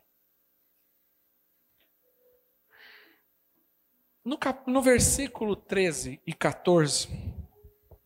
No, 4.24 4.38
cap... 4.38 4.70
no 4.70 4.80
versículo 4.80 5.56
13 5.56 6.20
e 6.26 6.32
14, 6.32 7.08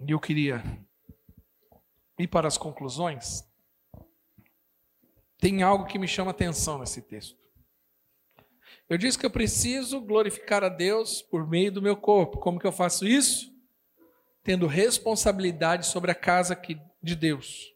e 0.06 0.10
eu 0.10 0.20
queria 0.20 0.62
ir 2.18 2.28
para 2.28 2.48
as 2.48 2.56
conclusões, 2.56 3.44
tem 5.38 5.62
algo 5.62 5.86
que 5.86 5.98
me 5.98 6.08
chama 6.08 6.30
atenção 6.30 6.78
nesse 6.78 7.02
texto. 7.02 7.45
Eu 8.88 8.96
disse 8.96 9.18
que 9.18 9.26
eu 9.26 9.30
preciso 9.30 10.00
glorificar 10.00 10.62
a 10.62 10.68
Deus 10.68 11.20
por 11.20 11.48
meio 11.48 11.72
do 11.72 11.82
meu 11.82 11.96
corpo. 11.96 12.38
Como 12.38 12.58
que 12.58 12.66
eu 12.66 12.72
faço 12.72 13.04
isso? 13.04 13.52
Tendo 14.44 14.68
responsabilidade 14.68 15.86
sobre 15.86 16.12
a 16.12 16.14
casa 16.14 16.60
de 17.02 17.16
Deus. 17.16 17.74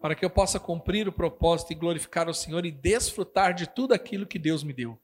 Para 0.00 0.16
que 0.16 0.24
eu 0.24 0.30
possa 0.30 0.58
cumprir 0.58 1.06
o 1.08 1.12
propósito 1.12 1.72
e 1.72 1.76
glorificar 1.76 2.28
o 2.28 2.34
Senhor 2.34 2.66
e 2.66 2.72
desfrutar 2.72 3.54
de 3.54 3.68
tudo 3.68 3.94
aquilo 3.94 4.26
que 4.26 4.40
Deus 4.40 4.64
me 4.64 4.72
deu. 4.72 5.00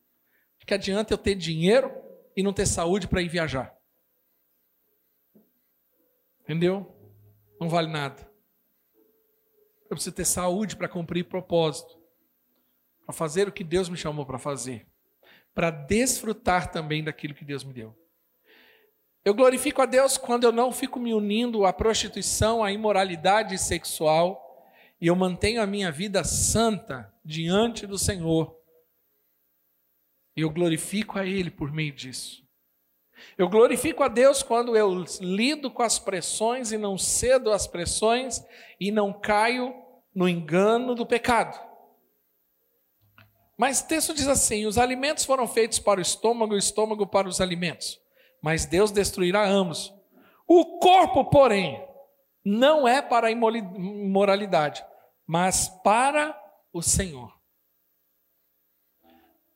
De 0.58 0.66
que 0.66 0.74
adianta 0.74 1.14
eu 1.14 1.18
ter 1.18 1.36
dinheiro 1.36 1.92
e 2.36 2.42
não 2.42 2.52
ter 2.52 2.66
saúde 2.66 3.06
para 3.06 3.22
ir 3.22 3.28
viajar? 3.28 3.72
Entendeu? 6.40 6.92
Não 7.60 7.68
vale 7.68 7.88
nada. 7.88 8.28
Eu 9.84 9.90
preciso 9.90 10.16
ter 10.16 10.24
saúde 10.24 10.74
para 10.74 10.88
cumprir 10.88 11.28
propósito 11.28 12.01
para 13.12 13.18
fazer 13.18 13.46
o 13.46 13.52
que 13.52 13.62
Deus 13.62 13.90
me 13.90 13.96
chamou 13.96 14.24
para 14.24 14.38
fazer, 14.38 14.86
para 15.54 15.70
desfrutar 15.70 16.72
também 16.72 17.04
daquilo 17.04 17.34
que 17.34 17.44
Deus 17.44 17.62
me 17.62 17.72
deu. 17.74 17.94
Eu 19.22 19.34
glorifico 19.34 19.82
a 19.82 19.86
Deus 19.86 20.16
quando 20.16 20.44
eu 20.44 20.50
não 20.50 20.72
fico 20.72 20.98
me 20.98 21.12
unindo 21.12 21.66
à 21.66 21.72
prostituição, 21.72 22.64
à 22.64 22.72
imoralidade 22.72 23.56
sexual, 23.58 24.66
e 24.98 25.06
eu 25.06 25.14
mantenho 25.14 25.60
a 25.60 25.66
minha 25.66 25.92
vida 25.92 26.24
santa 26.24 27.12
diante 27.22 27.86
do 27.86 27.98
Senhor. 27.98 28.56
Eu 30.34 30.48
glorifico 30.48 31.18
a 31.18 31.26
Ele 31.26 31.50
por 31.50 31.70
meio 31.70 31.92
disso. 31.92 32.42
Eu 33.36 33.48
glorifico 33.48 34.02
a 34.02 34.08
Deus 34.08 34.42
quando 34.42 34.74
eu 34.74 35.04
lido 35.20 35.70
com 35.70 35.82
as 35.82 35.98
pressões 35.98 36.72
e 36.72 36.78
não 36.78 36.96
cedo 36.96 37.52
às 37.52 37.66
pressões 37.66 38.42
e 38.80 38.90
não 38.90 39.12
caio 39.12 39.74
no 40.14 40.26
engano 40.28 40.94
do 40.94 41.06
pecado. 41.06 41.71
Mas 43.62 43.78
o 43.78 43.86
texto 43.86 44.12
diz 44.12 44.26
assim: 44.26 44.66
os 44.66 44.76
alimentos 44.76 45.24
foram 45.24 45.46
feitos 45.46 45.78
para 45.78 46.00
o 46.00 46.02
estômago, 46.02 46.54
o 46.54 46.58
estômago 46.58 47.06
para 47.06 47.28
os 47.28 47.40
alimentos. 47.40 48.02
Mas 48.40 48.66
Deus 48.66 48.90
destruirá 48.90 49.48
ambos. 49.48 49.94
O 50.48 50.80
corpo, 50.80 51.26
porém, 51.26 51.80
não 52.44 52.88
é 52.88 53.00
para 53.00 53.28
a 53.28 53.30
imoralidade, 53.30 54.84
mas 55.24 55.68
para 55.84 56.36
o 56.72 56.82
Senhor. 56.82 57.32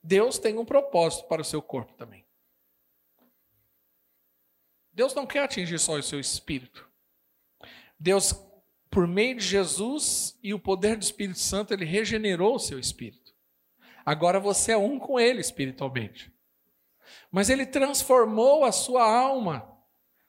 Deus 0.01 0.39
tem 0.39 0.57
um 0.57 0.65
propósito 0.65 1.27
para 1.27 1.43
o 1.43 1.45
seu 1.45 1.61
corpo 1.61 1.93
também. 1.95 2.25
Deus 4.93 5.17
não 5.17 5.27
quer 5.27 5.43
atingir 5.43 5.81
só 5.81 5.95
o 5.95 6.03
seu 6.05 6.21
espírito. 6.21 6.89
Deus, 7.99 8.33
por 8.89 9.09
meio 9.09 9.35
de 9.35 9.45
Jesus 9.45 10.39
e 10.41 10.55
o 10.55 10.61
poder 10.61 10.97
do 10.97 11.03
Espírito 11.03 11.41
Santo, 11.41 11.75
ele 11.75 11.85
regenerou 11.85 12.55
o 12.55 12.61
seu 12.61 12.79
espírito. 12.79 13.26
Agora 14.07 14.39
você 14.39 14.71
é 14.71 14.77
um 14.77 15.01
com 15.01 15.19
ele 15.19 15.41
espiritualmente. 15.41 16.33
Mas 17.29 17.51
ele 17.51 17.67
transformou 17.67 18.65
a 18.65 18.71
sua 18.71 19.03
alma. 19.03 19.77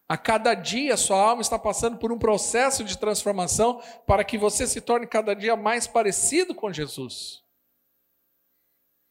A 0.10 0.18
cada 0.18 0.56
dia 0.56 0.98
sua 0.98 1.22
alma 1.22 1.44
está 1.44 1.60
passando 1.60 1.98
por 1.98 2.12
um 2.12 2.18
processo 2.18 2.84
de 2.84 2.98
transformação 2.98 3.80
para 4.08 4.24
que 4.24 4.36
você 4.36 4.66
se 4.66 4.82
torne 4.82 5.06
cada 5.06 5.36
dia 5.36 5.56
mais 5.56 5.86
parecido 5.86 6.56
com 6.56 6.74
Jesus. 6.74 7.44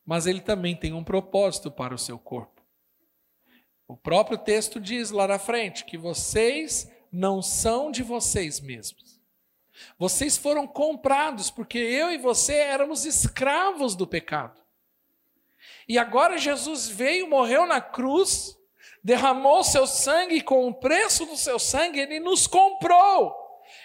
Mas 0.04 0.26
ele 0.26 0.40
também 0.40 0.74
tem 0.74 0.92
um 0.92 1.04
propósito 1.04 1.70
para 1.70 1.94
o 1.94 1.98
seu 1.98 2.18
corpo. 2.18 2.60
O 3.86 3.96
próprio 3.96 4.36
texto 4.36 4.80
diz 4.80 5.12
lá 5.12 5.28
na 5.28 5.38
frente 5.38 5.84
que 5.84 5.96
vocês 5.96 6.90
não 7.12 7.40
são 7.40 7.92
de 7.92 8.02
vocês 8.02 8.58
mesmos. 8.58 9.15
Vocês 9.98 10.36
foram 10.36 10.66
comprados 10.66 11.50
porque 11.50 11.78
eu 11.78 12.10
e 12.10 12.18
você 12.18 12.54
éramos 12.54 13.04
escravos 13.04 13.94
do 13.94 14.06
pecado. 14.06 14.60
E 15.88 15.98
agora 15.98 16.38
Jesus 16.38 16.88
veio, 16.88 17.28
morreu 17.28 17.66
na 17.66 17.80
cruz, 17.80 18.56
derramou 19.02 19.62
seu 19.62 19.86
sangue, 19.86 20.36
e 20.36 20.40
com 20.40 20.66
o 20.66 20.74
preço 20.74 21.24
do 21.26 21.36
seu 21.36 21.58
sangue, 21.58 22.00
ele 22.00 22.18
nos 22.18 22.46
comprou. 22.46 23.34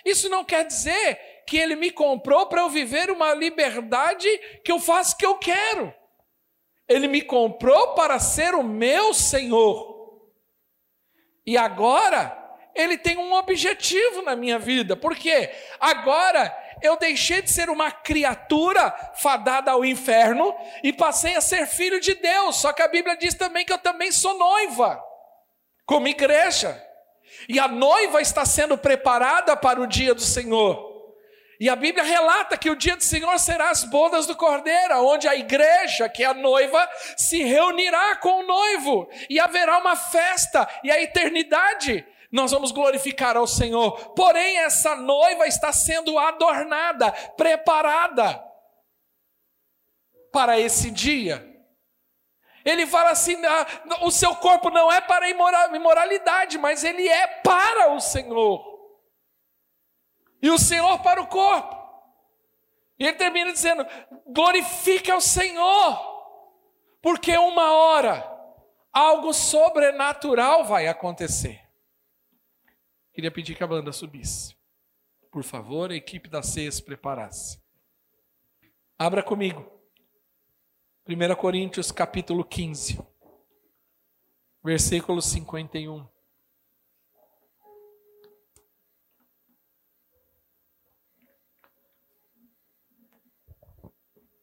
Isso 0.04 0.30
não 0.30 0.44
quer 0.44 0.66
dizer 0.66 1.44
que 1.46 1.58
ele 1.58 1.76
me 1.76 1.92
comprou 1.92 2.48
para 2.48 2.62
eu 2.62 2.70
viver 2.70 3.12
uma 3.12 3.34
liberdade 3.34 4.28
que 4.64 4.72
eu 4.72 4.80
faço 4.80 5.14
o 5.14 5.18
que 5.18 5.26
eu 5.26 5.38
quero. 5.38 5.94
Ele 6.88 7.08
me 7.08 7.22
comprou 7.22 7.94
para 7.94 8.20
ser 8.20 8.56
o 8.56 8.64
meu 8.64 9.14
Senhor. 9.14 10.22
E 11.46 11.58
agora, 11.58 12.41
ele 12.76 12.98
tem 12.98 13.18
um 13.18 13.34
objetivo 13.34 14.22
na 14.22 14.36
minha 14.36 14.58
vida. 14.58 14.96
Por 14.96 15.16
quê? 15.16 15.50
Agora 15.80 16.56
eu 16.82 16.98
deixei 16.98 17.42
de 17.42 17.52
ser 17.52 17.70
uma 17.70 17.92
criatura 17.92 18.92
fadada 19.16 19.72
ao 19.72 19.86
inferno 19.86 20.56
e 20.84 20.92
passei 20.92 21.36
a 21.36 21.42
ser 21.42 21.68
filho 21.68 22.00
de 22.00 22.16
Deus. 22.16 22.58
Só 22.58 22.74
que 22.74 22.82
a 22.82 22.88
Bíblia 22.88 23.16
diz 23.16 23.34
também 23.34 23.66
que 23.66 23.74
eu 23.74 23.78
também 23.78 24.12
sou 24.12 24.38
noiva, 24.38 25.02
como 25.86 26.08
igreja. 26.08 26.82
E 27.48 27.60
a 27.60 27.68
noiva 27.68 28.22
está 28.22 28.46
sendo 28.46 28.78
preparada 28.78 29.56
para 29.56 29.80
o 29.80 29.88
dia 29.88 30.14
do 30.14 30.22
Senhor. 30.22 30.90
E 31.60 31.70
a 31.70 31.76
Bíblia 31.76 32.04
relata 32.04 32.58
que 32.58 32.72
o 32.72 32.76
dia 32.76 32.96
do 32.96 33.04
Senhor 33.04 33.38
será 33.38 33.70
as 33.70 33.84
bodas 33.84 34.26
do 34.26 34.36
Cordeiro, 34.36 35.06
onde 35.06 35.28
a 35.28 35.36
igreja, 35.36 36.10
que 36.10 36.24
é 36.24 36.26
a 36.26 36.34
noiva, 36.34 36.90
se 37.16 37.44
reunirá 37.44 38.16
com 38.16 38.40
o 38.40 38.48
noivo, 38.48 39.08
e 39.30 39.40
haverá 39.40 39.78
uma 39.78 39.96
festa, 39.96 40.68
e 40.84 40.90
a 40.90 41.00
eternidade 41.00 42.04
nós 42.32 42.52
vamos 42.52 42.72
glorificar 42.72 43.36
ao 43.36 43.46
Senhor. 43.46 44.14
Porém, 44.14 44.60
essa 44.60 44.96
noiva 44.96 45.48
está 45.48 45.74
sendo 45.74 46.18
adornada, 46.18 47.12
preparada 47.36 48.42
para 50.32 50.60
esse 50.60 50.90
dia. 50.90 51.48
Ele 52.64 52.88
fala 52.88 53.10
assim: 53.10 53.36
ah, 53.46 53.68
o 54.02 54.12
seu 54.12 54.36
corpo 54.36 54.70
não 54.70 54.92
é 54.92 55.02
para 55.02 55.30
imoralidade, 55.30 56.58
mas 56.58 56.84
ele 56.84 57.08
é 57.08 57.28
para 57.28 57.92
o 57.92 58.00
Senhor 58.00 58.72
e 60.42 60.50
o 60.50 60.58
Senhor 60.58 61.00
para 61.00 61.22
o 61.22 61.28
corpo. 61.28 61.80
E 62.98 63.06
ele 63.06 63.18
termina 63.18 63.52
dizendo: 63.52 63.86
glorifique 64.28 65.12
ao 65.12 65.22
Senhor, 65.22 66.00
porque 67.02 67.38
uma 67.38 67.74
hora 67.74 68.30
algo 68.92 69.34
sobrenatural 69.34 70.64
vai 70.64 70.88
acontecer. 70.88 71.61
Queria 73.22 73.30
pedir 73.30 73.56
que 73.56 73.64
a 73.64 73.68
banda 73.68 73.94
subisse. 73.94 74.56
Por 75.30 75.44
favor, 75.44 75.92
a 75.92 75.96
equipe 75.96 76.28
da 76.28 76.42
CES 76.42 76.82
preparasse. 76.82 77.62
Abra 78.98 79.22
comigo. 79.22 79.80
1 81.08 81.36
Coríntios 81.36 81.92
capítulo 81.92 82.44
15, 82.44 83.00
versículo 84.64 85.22
51. 85.22 86.10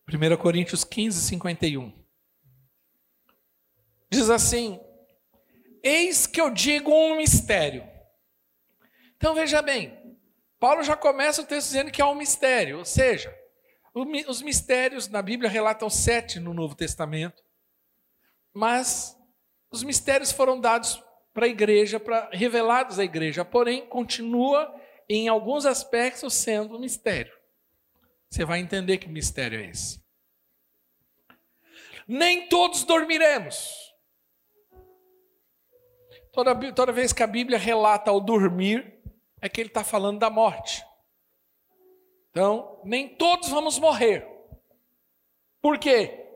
1 0.07 0.37
Coríntios 0.41 0.85
15, 0.85 1.21
51. 1.21 2.07
Diz 4.09 4.31
assim: 4.31 4.79
Eis 5.83 6.29
que 6.29 6.41
eu 6.41 6.49
digo 6.49 6.93
um 6.93 7.17
mistério. 7.17 7.98
Então 9.19 9.35
veja 9.35 9.61
bem, 9.61 10.17
Paulo 10.59 10.83
já 10.83 10.97
começa 10.97 11.43
o 11.43 11.45
texto 11.45 11.67
dizendo 11.67 11.91
que 11.91 12.01
há 12.01 12.09
um 12.09 12.15
mistério, 12.15 12.79
ou 12.79 12.85
seja, 12.85 13.37
os 13.93 14.41
mistérios 14.41 15.09
na 15.09 15.21
Bíblia 15.21 15.51
relatam 15.51 15.91
sete 15.91 16.39
no 16.39 16.55
Novo 16.55 16.77
Testamento, 16.77 17.43
mas 18.55 19.17
os 19.71 19.83
mistérios 19.83 20.31
foram 20.31 20.61
dados 20.61 21.03
para 21.35 21.47
a 21.47 21.49
igreja, 21.49 21.99
para, 21.99 22.31
revelados 22.33 22.99
à 22.99 23.05
igreja, 23.05 23.45
porém 23.45 23.87
continua 23.87 24.73
em 25.09 25.29
alguns 25.29 25.67
aspectos 25.67 26.35
sendo 26.35 26.77
um 26.77 26.81
mistério. 26.81 27.33
Você 28.31 28.45
vai 28.45 28.61
entender 28.61 28.99
que 28.99 29.09
mistério 29.09 29.61
é 29.61 29.71
esse. 29.71 30.01
Nem 32.07 32.49
todos 32.49 32.85
dormiremos. 32.85 33.89
Toda, 36.33 36.73
toda 36.73 36.93
vez 36.93 37.13
que 37.13 37.23
a 37.23 37.27
Bíblia 37.27 37.59
relata 37.59 38.13
o 38.13 38.21
dormir, 38.21 38.98
é 39.41 39.49
que 39.49 39.61
ele 39.61 39.69
está 39.69 39.85
falando 39.85 40.19
da 40.19 40.31
morte. 40.31 40.85
Então, 42.31 42.81
nem 42.85 43.09
todos 43.09 43.49
vamos 43.49 43.79
morrer. 43.79 44.27
Por 45.61 45.79
quê? 45.79 46.27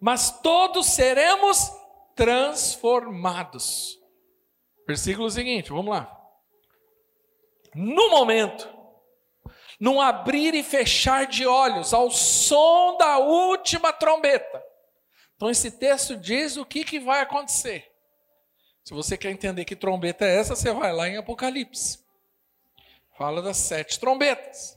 Mas 0.00 0.40
todos 0.40 0.86
seremos 0.86 1.70
transformados. 2.14 3.98
Versículo 4.86 5.30
seguinte, 5.30 5.70
vamos 5.70 5.94
lá. 5.94 6.10
No 7.74 8.10
momento 8.10 8.74
num 9.78 10.00
abrir 10.00 10.54
e 10.54 10.62
fechar 10.62 11.26
de 11.26 11.46
olhos, 11.46 11.92
ao 11.92 12.10
som 12.10 12.96
da 12.96 13.18
última 13.18 13.92
trombeta. 13.92 14.62
Então, 15.36 15.50
esse 15.50 15.70
texto 15.72 16.16
diz 16.16 16.56
o 16.56 16.64
que, 16.64 16.84
que 16.84 17.00
vai 17.00 17.20
acontecer. 17.20 17.90
Se 18.84 18.94
você 18.94 19.16
quer 19.16 19.30
entender 19.30 19.64
que 19.64 19.74
trombeta 19.74 20.24
é 20.24 20.36
essa, 20.36 20.54
você 20.54 20.72
vai 20.72 20.92
lá 20.92 21.08
em 21.08 21.16
Apocalipse. 21.16 22.03
Fala 23.16 23.40
das 23.40 23.56
sete 23.56 23.98
trombetas. 24.00 24.76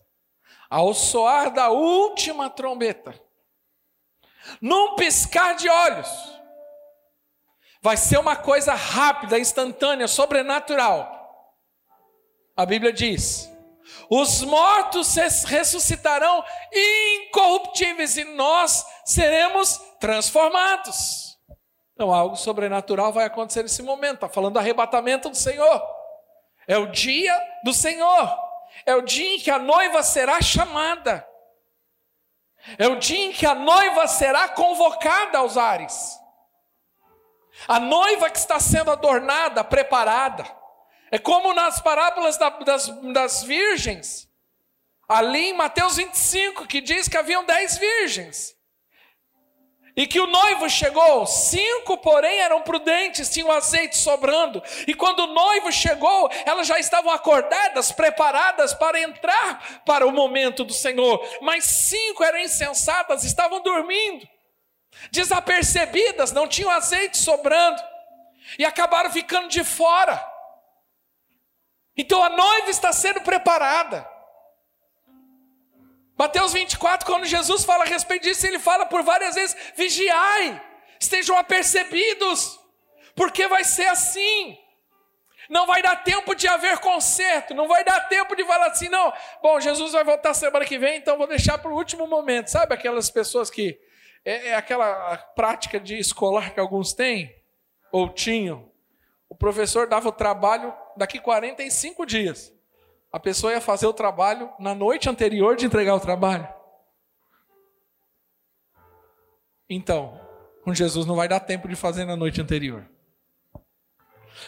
Ao 0.70 0.94
soar 0.94 1.52
da 1.52 1.70
última 1.70 2.50
trombeta, 2.50 3.20
num 4.62 4.96
piscar 4.96 5.56
de 5.56 5.70
olhos, 5.70 6.08
vai 7.82 7.96
ser 7.96 8.18
uma 8.18 8.36
coisa 8.36 8.74
rápida, 8.74 9.40
instantânea, 9.40 10.08
sobrenatural. 10.08 11.56
A 12.56 12.66
Bíblia 12.66 12.92
diz: 12.92 13.50
os 14.10 14.42
mortos 14.44 15.16
ressuscitarão 15.46 16.44
incorruptíveis 16.74 18.18
e 18.18 18.24
nós 18.24 18.86
seremos 19.06 19.78
transformados. 20.00 21.38
Então, 21.94 22.14
algo 22.14 22.36
sobrenatural 22.36 23.12
vai 23.12 23.26
acontecer 23.26 23.64
nesse 23.64 23.82
momento. 23.82 24.16
Está 24.16 24.30
falando 24.30 24.54
do 24.54 24.60
arrebatamento 24.60 25.30
do 25.30 25.36
Senhor. 25.36 25.97
É 26.68 26.78
o 26.78 26.88
dia 26.88 27.34
do 27.63 27.74
Senhor. 27.74 28.38
É 28.86 28.93
o 28.95 29.01
dia 29.01 29.36
em 29.36 29.39
que 29.39 29.49
a 29.49 29.57
noiva 29.57 30.03
será 30.03 30.41
chamada. 30.41 31.26
É 32.78 32.88
o 32.88 32.97
dia 32.97 33.28
em 33.28 33.32
que 33.32 33.45
a 33.45 33.55
noiva 33.55 34.05
será 34.07 34.49
convocada 34.49 35.38
aos 35.38 35.57
ares. 35.57 36.20
A 37.68 37.80
noiva 37.80 38.30
que 38.30 38.38
está 38.38 38.59
sendo 38.59 38.91
adornada, 38.91 39.63
preparada. 39.63 40.45
É 41.09 41.18
como 41.18 41.53
nas 41.53 41.80
parábolas 41.80 42.38
das, 42.38 42.88
das 43.13 43.43
virgens, 43.43 44.30
ali 45.07 45.49
em 45.49 45.53
Mateus 45.53 45.95
25, 45.95 46.68
que 46.68 46.82
diz 46.82 47.07
que 47.07 47.15
haviam 47.15 47.45
dez 47.45 47.78
virgens. 47.78 48.57
E 49.98 50.06
que 50.06 50.20
o 50.20 50.28
noivo 50.28 50.70
chegou, 50.70 51.26
cinco, 51.26 51.98
porém, 51.98 52.38
eram 52.38 52.62
prudentes, 52.62 53.32
tinham 53.32 53.52
azeite 53.52 53.98
sobrando. 53.98 54.62
E 54.86 54.93
quando 54.93 55.22
o 55.22 55.34
noivo 55.34 55.72
chegou, 55.72 56.30
elas 56.45 56.68
já 56.68 56.78
estavam 56.78 57.12
acordadas, 57.12 57.91
preparadas 57.91 58.76
para 58.76 59.02
entrar 59.02 59.82
para 59.84 60.06
o 60.06 60.12
momento 60.12 60.64
do 60.64 60.72
Senhor. 60.72 61.28
Mas 61.41 61.64
cinco 61.64 62.24
eram 62.24 62.38
insensatas, 62.38 63.24
estavam 63.24 63.60
dormindo, 63.64 64.30
desapercebidas, 65.10 66.32
não 66.32 66.48
tinham 66.48 66.70
azeite 66.70 67.18
sobrando. 67.18 67.82
E 68.60 68.64
acabaram 68.64 69.10
ficando 69.10 69.48
de 69.48 69.64
fora. 69.64 70.24
Então 71.98 72.24
a 72.24 72.30
noiva 72.30 72.70
está 72.70 72.93
sendo 72.93 73.22
preparada. 73.22 74.08
Mateus 76.18 76.51
24, 76.51 77.05
quando 77.05 77.26
Jesus 77.26 77.63
fala 77.63 77.84
a 77.84 77.88
respeito 77.88 78.24
disso, 78.24 78.47
ele 78.47 78.57
fala 78.57 78.88
por 78.88 79.03
várias 79.03 79.36
vezes: 79.36 79.55
vigiai, 79.76 80.59
estejam 80.99 81.38
apercebidos, 81.38 82.59
porque 83.15 83.47
vai 83.47 83.63
ser 83.63 83.88
assim. 83.88 84.57
Não 85.49 85.65
vai 85.65 85.82
dar 85.82 86.03
tempo 86.03 86.36
de 86.36 86.45
haver 86.47 86.80
conserto, 86.80 87.53
não 87.53 87.68
vai 87.70 87.84
dar 87.84 88.01
tempo 88.09 88.36
de 88.36 88.43
falar 88.43 88.68
assim, 88.68 88.89
não. 88.89 89.13
Bom, 89.41 89.61
Jesus 89.61 89.93
vai 89.93 90.03
voltar 90.03 90.34
semana 90.34 90.65
que 90.65 90.78
vem, 90.78 90.97
então 90.97 91.18
vou 91.18 91.28
deixar 91.28 91.57
para 91.57 91.72
o 91.72 91.76
último 91.76 92.05
momento. 92.05 92.47
Sabe 92.49 92.74
aquelas 92.74 93.09
pessoas 93.09 93.49
que. 93.49 93.80
É, 94.26 94.49
é 94.49 94.55
aquela 94.55 95.15
prática 95.36 95.80
de 95.80 95.97
escolar 95.97 96.53
que 96.53 96.59
alguns 96.59 96.93
têm, 96.93 97.34
ou 97.91 98.09
tinham. 98.09 98.70
O 99.30 99.36
professor 99.36 99.88
dava 99.88 100.09
o 100.09 100.11
trabalho 100.11 100.76
daqui 100.97 101.20
45 101.20 102.05
dias. 102.05 102.57
A 103.18 103.20
pessoa 103.20 103.51
ia 103.51 103.59
fazer 103.59 103.88
o 103.88 103.93
trabalho 103.93 104.53
na 104.59 104.76
noite 104.76 105.09
anterior 105.09 105.55
de 105.55 105.65
entregar 105.65 105.95
o 105.95 105.99
trabalho. 105.99 106.47
Então, 109.68 110.22
com 110.63 110.72
Jesus 110.72 111.03
não 111.07 111.15
vai 111.15 111.28
dar 111.28 111.39
tempo 111.39 111.68
de 111.68 111.76
fazer 111.76 112.05
na 112.05 112.15
noite 112.15 112.39
anterior. 112.39 112.88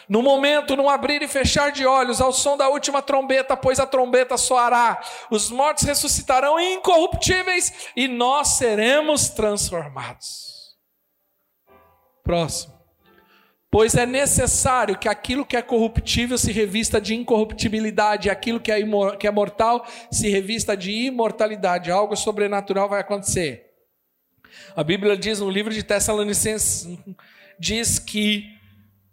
No 0.08 0.22
momento, 0.22 0.76
no 0.76 0.88
abrir 0.88 1.20
e 1.24 1.28
fechar 1.28 1.72
de 1.72 1.84
olhos, 1.84 2.22
ao 2.22 2.32
som 2.32 2.56
da 2.56 2.70
última 2.70 3.02
trombeta, 3.02 3.58
pois 3.58 3.80
a 3.80 3.88
trombeta 3.88 4.38
soará, 4.38 5.02
os 5.32 5.50
mortos 5.50 5.84
ressuscitarão 5.84 6.60
incorruptíveis 6.60 7.90
e 7.96 8.08
nós 8.08 8.50
seremos 8.50 9.30
transformados. 9.30 10.78
Próximo. 12.24 12.79
Pois 13.72 13.94
é 13.94 14.06
necessário 14.06 14.98
que 14.98 15.08
aquilo 15.08 15.46
que 15.46 15.56
é 15.56 15.62
corruptível 15.62 16.40
se 16.40 16.52
revista 16.52 17.00
de 17.00 17.14
incorruptibilidade, 17.14 18.30
aquilo 18.30 18.60
que 18.60 18.72
é, 18.72 18.80
que 19.20 19.28
é 19.28 19.32
mortal 19.32 19.86
se 20.12 20.28
revista 20.28 20.76
de 20.76 20.92
imortalidade. 20.92 21.92
Algo 21.92 22.16
sobrenatural 22.16 22.90
vai 22.90 23.02
acontecer. 23.02 23.70
A 24.76 24.84
Bíblia 24.84 25.16
diz 25.16 25.40
no 25.40 25.50
livro 25.50 25.72
de 25.72 25.84
Tessalonicenses 25.84 26.98
diz 27.60 28.00
que 28.00 28.58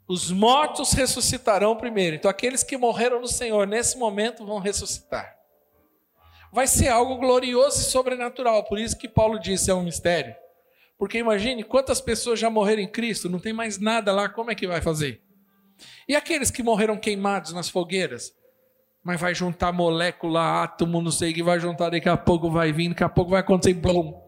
os 0.09 0.31
mortos 0.31 0.93
ressuscitarão 0.93 1.77
primeiro. 1.77 2.17
Então 2.17 2.31
aqueles 2.31 2.63
que 2.63 2.79
morreram 2.79 3.21
no 3.21 3.29
Senhor 3.29 3.67
nesse 3.67 3.99
momento 3.99 4.47
vão 4.47 4.59
ressuscitar. 4.59 5.37
Vai 6.51 6.67
ser 6.67 6.89
algo 6.89 7.17
glorioso 7.17 7.81
e 7.81 7.85
sobrenatural. 7.85 8.65
Por 8.65 8.79
isso 8.79 8.97
que 8.97 9.09
Paulo 9.09 9.39
disse 9.39 9.71
é 9.71 9.75
um 9.75 9.83
mistério. 9.83 10.35
Porque 10.99 11.19
imagine 11.19 11.63
quantas 11.63 12.01
pessoas 12.01 12.41
já 12.41 12.49
morreram 12.49 12.83
em 12.83 12.89
Cristo, 12.89 13.29
não 13.29 13.39
tem 13.39 13.53
mais 13.53 13.79
nada 13.79 14.13
lá, 14.13 14.29
como 14.29 14.51
é 14.51 14.55
que 14.55 14.67
vai 14.67 14.81
fazer? 14.81 15.23
E 16.09 16.17
aqueles 16.17 16.51
que 16.51 16.63
morreram 16.63 16.97
queimados 16.97 17.53
nas 17.53 17.69
fogueiras? 17.69 18.33
Mas 19.05 19.21
vai 19.21 19.35
juntar 19.35 19.73
molécula, 19.73 20.63
átomo, 20.63 21.03
não 21.03 21.11
sei 21.11 21.31
o 21.31 21.35
que 21.35 21.43
vai 21.43 21.61
juntar, 21.61 21.91
daqui 21.91 22.09
a 22.09 22.17
pouco 22.17 22.51
vai 22.51 22.73
vir, 22.73 22.89
daqui 22.89 23.05
a 23.05 23.09
pouco 23.09 23.31
vai 23.31 23.41
acontecer 23.41 23.75
blum. 23.75 24.21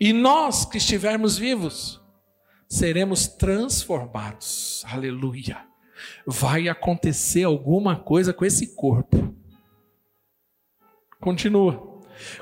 E 0.00 0.12
nós 0.12 0.64
que 0.64 0.78
estivermos 0.78 1.38
vivos, 1.38 2.02
seremos 2.68 3.28
transformados. 3.28 4.84
Aleluia. 4.86 5.64
Vai 6.26 6.68
acontecer 6.68 7.44
alguma 7.44 7.96
coisa 7.96 8.32
com 8.32 8.44
esse 8.44 8.74
corpo. 8.74 9.34
Continua. 11.20 11.95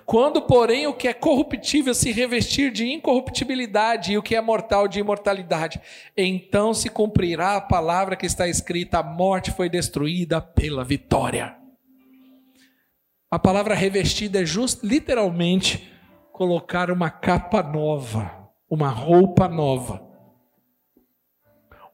Quando, 0.05 0.43
porém, 0.43 0.87
o 0.87 0.95
que 0.95 1.09
é 1.09 1.14
corruptível 1.14 1.95
se 1.95 2.12
revestir 2.12 2.70
de 2.70 2.87
incorruptibilidade 2.93 4.12
e 4.12 4.18
o 4.18 4.22
que 4.22 4.35
é 4.35 4.41
mortal 4.41 4.87
de 4.87 5.01
imortalidade, 5.01 5.81
então 6.16 6.75
se 6.75 6.89
cumprirá 6.89 7.57
a 7.57 7.61
palavra 7.61 8.16
que 8.16 8.27
está 8.27 8.49
escrita: 8.49 8.99
a 8.99 9.03
morte 9.03 9.51
foi 9.51 9.68
destruída 9.68 10.41
pela 10.41 10.85
vitória. 10.85 11.57
A 13.31 13.39
palavra 13.39 13.75
revestida 13.75 14.43
é 14.43 14.47
just, 14.47 14.83
literalmente 14.83 15.91
colocar 16.33 16.91
uma 16.91 17.11
capa 17.11 17.62
nova, 17.62 18.49
uma 18.68 18.89
roupa 18.89 19.49
nova. 19.49 20.03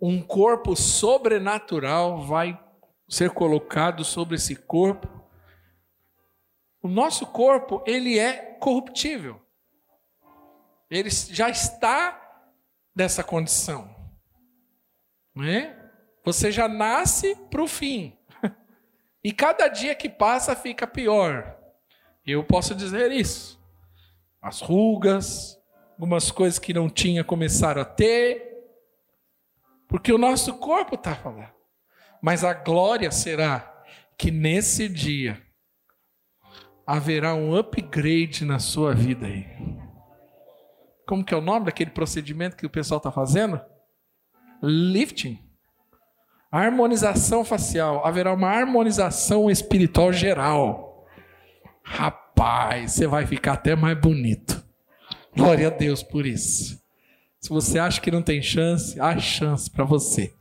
Um 0.00 0.20
corpo 0.22 0.74
sobrenatural 0.74 2.22
vai 2.22 2.58
ser 3.08 3.30
colocado 3.30 4.04
sobre 4.04 4.36
esse 4.36 4.56
corpo 4.56 5.19
o 6.82 6.88
nosso 6.88 7.26
corpo, 7.26 7.82
ele 7.86 8.18
é 8.18 8.54
corruptível. 8.58 9.40
Ele 10.90 11.10
já 11.10 11.48
está 11.48 12.20
dessa 12.94 13.22
condição. 13.22 13.94
Não 15.34 15.44
é? 15.44 15.76
Você 16.24 16.50
já 16.50 16.68
nasce 16.68 17.36
para 17.50 17.62
o 17.62 17.68
fim. 17.68 18.16
E 19.22 19.34
cada 19.34 19.68
dia 19.68 19.94
que 19.94 20.08
passa 20.08 20.56
fica 20.56 20.86
pior. 20.86 21.54
Eu 22.26 22.42
posso 22.42 22.74
dizer 22.74 23.12
isso. 23.12 23.60
As 24.40 24.62
rugas, 24.62 25.58
algumas 25.92 26.30
coisas 26.30 26.58
que 26.58 26.72
não 26.72 26.88
tinha 26.88 27.22
começaram 27.22 27.82
a 27.82 27.84
ter. 27.84 28.64
Porque 29.86 30.10
o 30.10 30.16
nosso 30.16 30.54
corpo 30.54 30.94
está 30.94 31.14
falando. 31.14 31.52
Mas 32.22 32.44
a 32.44 32.54
glória 32.54 33.10
será 33.10 33.84
que 34.16 34.30
nesse 34.30 34.88
dia 34.88 35.46
haverá 36.90 37.36
um 37.36 37.54
upgrade 37.54 38.44
na 38.44 38.58
sua 38.58 38.92
vida 38.92 39.24
aí. 39.24 39.46
Como 41.06 41.24
que 41.24 41.32
é 41.32 41.36
o 41.36 41.40
nome 41.40 41.66
daquele 41.66 41.90
procedimento 41.90 42.56
que 42.56 42.66
o 42.66 42.70
pessoal 42.70 42.98
está 42.98 43.12
fazendo? 43.12 43.60
Lifting. 44.60 45.38
Harmonização 46.50 47.44
facial. 47.44 48.04
Haverá 48.04 48.34
uma 48.34 48.48
harmonização 48.48 49.48
espiritual 49.48 50.12
geral. 50.12 51.06
Rapaz, 51.84 52.92
você 52.92 53.06
vai 53.06 53.24
ficar 53.24 53.52
até 53.52 53.76
mais 53.76 53.96
bonito. 53.96 54.60
Glória 55.36 55.68
a 55.68 55.70
Deus 55.70 56.02
por 56.02 56.26
isso. 56.26 56.82
Se 57.38 57.50
você 57.50 57.78
acha 57.78 58.00
que 58.00 58.10
não 58.10 58.20
tem 58.20 58.42
chance, 58.42 59.00
há 59.00 59.16
chance 59.16 59.70
para 59.70 59.84
você. 59.84 60.34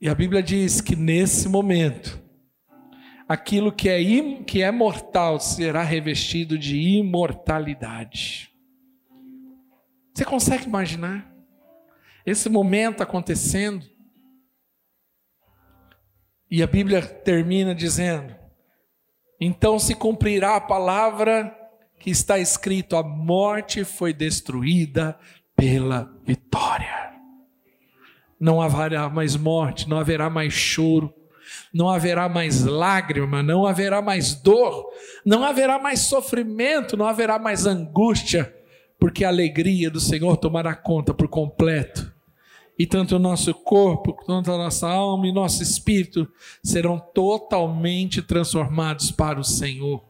E 0.00 0.08
a 0.08 0.14
Bíblia 0.14 0.40
diz 0.40 0.80
que 0.80 0.94
nesse 0.94 1.48
momento, 1.48 2.25
aquilo 3.28 3.72
que 3.72 3.88
é, 3.88 4.00
im, 4.00 4.44
que 4.44 4.62
é 4.62 4.70
mortal 4.70 5.40
será 5.40 5.82
revestido 5.82 6.58
de 6.58 6.78
imortalidade. 6.78 8.52
Você 10.14 10.24
consegue 10.24 10.64
imaginar 10.64 11.30
esse 12.24 12.48
momento 12.48 13.02
acontecendo? 13.02 13.84
E 16.50 16.62
a 16.62 16.66
Bíblia 16.66 17.02
termina 17.02 17.74
dizendo: 17.74 18.34
então 19.40 19.78
se 19.78 19.94
cumprirá 19.94 20.56
a 20.56 20.60
palavra 20.60 21.54
que 21.98 22.10
está 22.10 22.38
escrito: 22.38 22.96
a 22.96 23.02
morte 23.02 23.84
foi 23.84 24.12
destruída 24.12 25.18
pela 25.54 26.10
vitória. 26.24 27.14
Não 28.38 28.60
haverá 28.60 29.08
mais 29.08 29.34
morte, 29.34 29.88
não 29.88 29.98
haverá 29.98 30.28
mais 30.28 30.52
choro, 30.52 31.12
não 31.72 31.88
haverá 31.88 32.28
mais 32.28 32.64
lágrima, 32.64 33.42
não 33.42 33.66
haverá 33.66 34.00
mais 34.02 34.34
dor, 34.34 34.86
não 35.24 35.44
haverá 35.44 35.78
mais 35.78 36.00
sofrimento, 36.00 36.96
não 36.96 37.06
haverá 37.06 37.38
mais 37.38 37.66
angústia, 37.66 38.54
porque 38.98 39.24
a 39.24 39.28
alegria 39.28 39.90
do 39.90 40.00
Senhor 40.00 40.36
tomará 40.36 40.74
conta 40.74 41.12
por 41.12 41.28
completo. 41.28 42.14
E 42.78 42.86
tanto 42.86 43.16
o 43.16 43.18
nosso 43.18 43.54
corpo, 43.54 44.12
quanto 44.12 44.52
a 44.52 44.58
nossa 44.58 44.86
alma 44.86 45.26
e 45.26 45.32
nosso 45.32 45.62
espírito 45.62 46.28
serão 46.62 46.98
totalmente 46.98 48.20
transformados 48.20 49.10
para 49.10 49.40
o 49.40 49.44
Senhor. 49.44 50.04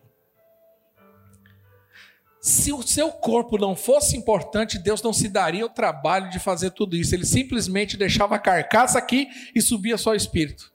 Se 2.46 2.72
o 2.72 2.80
seu 2.80 3.10
corpo 3.10 3.58
não 3.58 3.74
fosse 3.74 4.16
importante, 4.16 4.78
Deus 4.78 5.02
não 5.02 5.12
se 5.12 5.28
daria 5.28 5.66
o 5.66 5.68
trabalho 5.68 6.30
de 6.30 6.38
fazer 6.38 6.70
tudo 6.70 6.96
isso. 6.96 7.12
Ele 7.12 7.26
simplesmente 7.26 7.96
deixava 7.96 8.36
a 8.36 8.38
carcaça 8.38 8.96
aqui 8.96 9.28
e 9.52 9.60
subia 9.60 9.98
só 9.98 10.10
o 10.10 10.14
espírito. 10.14 10.72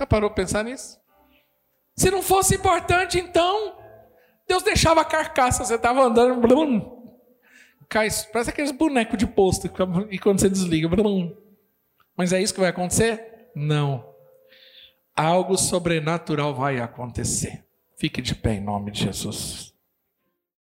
Já 0.00 0.06
parou 0.06 0.30
para 0.30 0.42
pensar 0.42 0.64
nisso? 0.64 0.98
Se 1.94 2.10
não 2.10 2.22
fosse 2.22 2.54
importante, 2.54 3.18
então, 3.18 3.76
Deus 4.48 4.62
deixava 4.62 5.02
a 5.02 5.04
carcaça, 5.04 5.62
você 5.62 5.74
estava 5.74 6.00
andando, 6.00 6.40
blum, 6.40 7.14
cai, 7.86 8.08
parece 8.32 8.48
aqueles 8.48 8.70
bonecos 8.70 9.18
de 9.18 9.26
posto, 9.26 9.70
e 10.10 10.18
quando 10.18 10.40
você 10.40 10.48
desliga, 10.48 10.88
blum. 10.88 11.36
Mas 12.16 12.32
é 12.32 12.40
isso 12.40 12.54
que 12.54 12.60
vai 12.60 12.70
acontecer? 12.70 13.50
Não. 13.54 14.08
Algo 15.14 15.58
sobrenatural 15.58 16.54
vai 16.54 16.80
acontecer. 16.80 17.62
Fique 17.98 18.22
de 18.22 18.34
pé 18.34 18.54
em 18.54 18.60
nome 18.62 18.90
de 18.90 19.04
Jesus. 19.04 19.69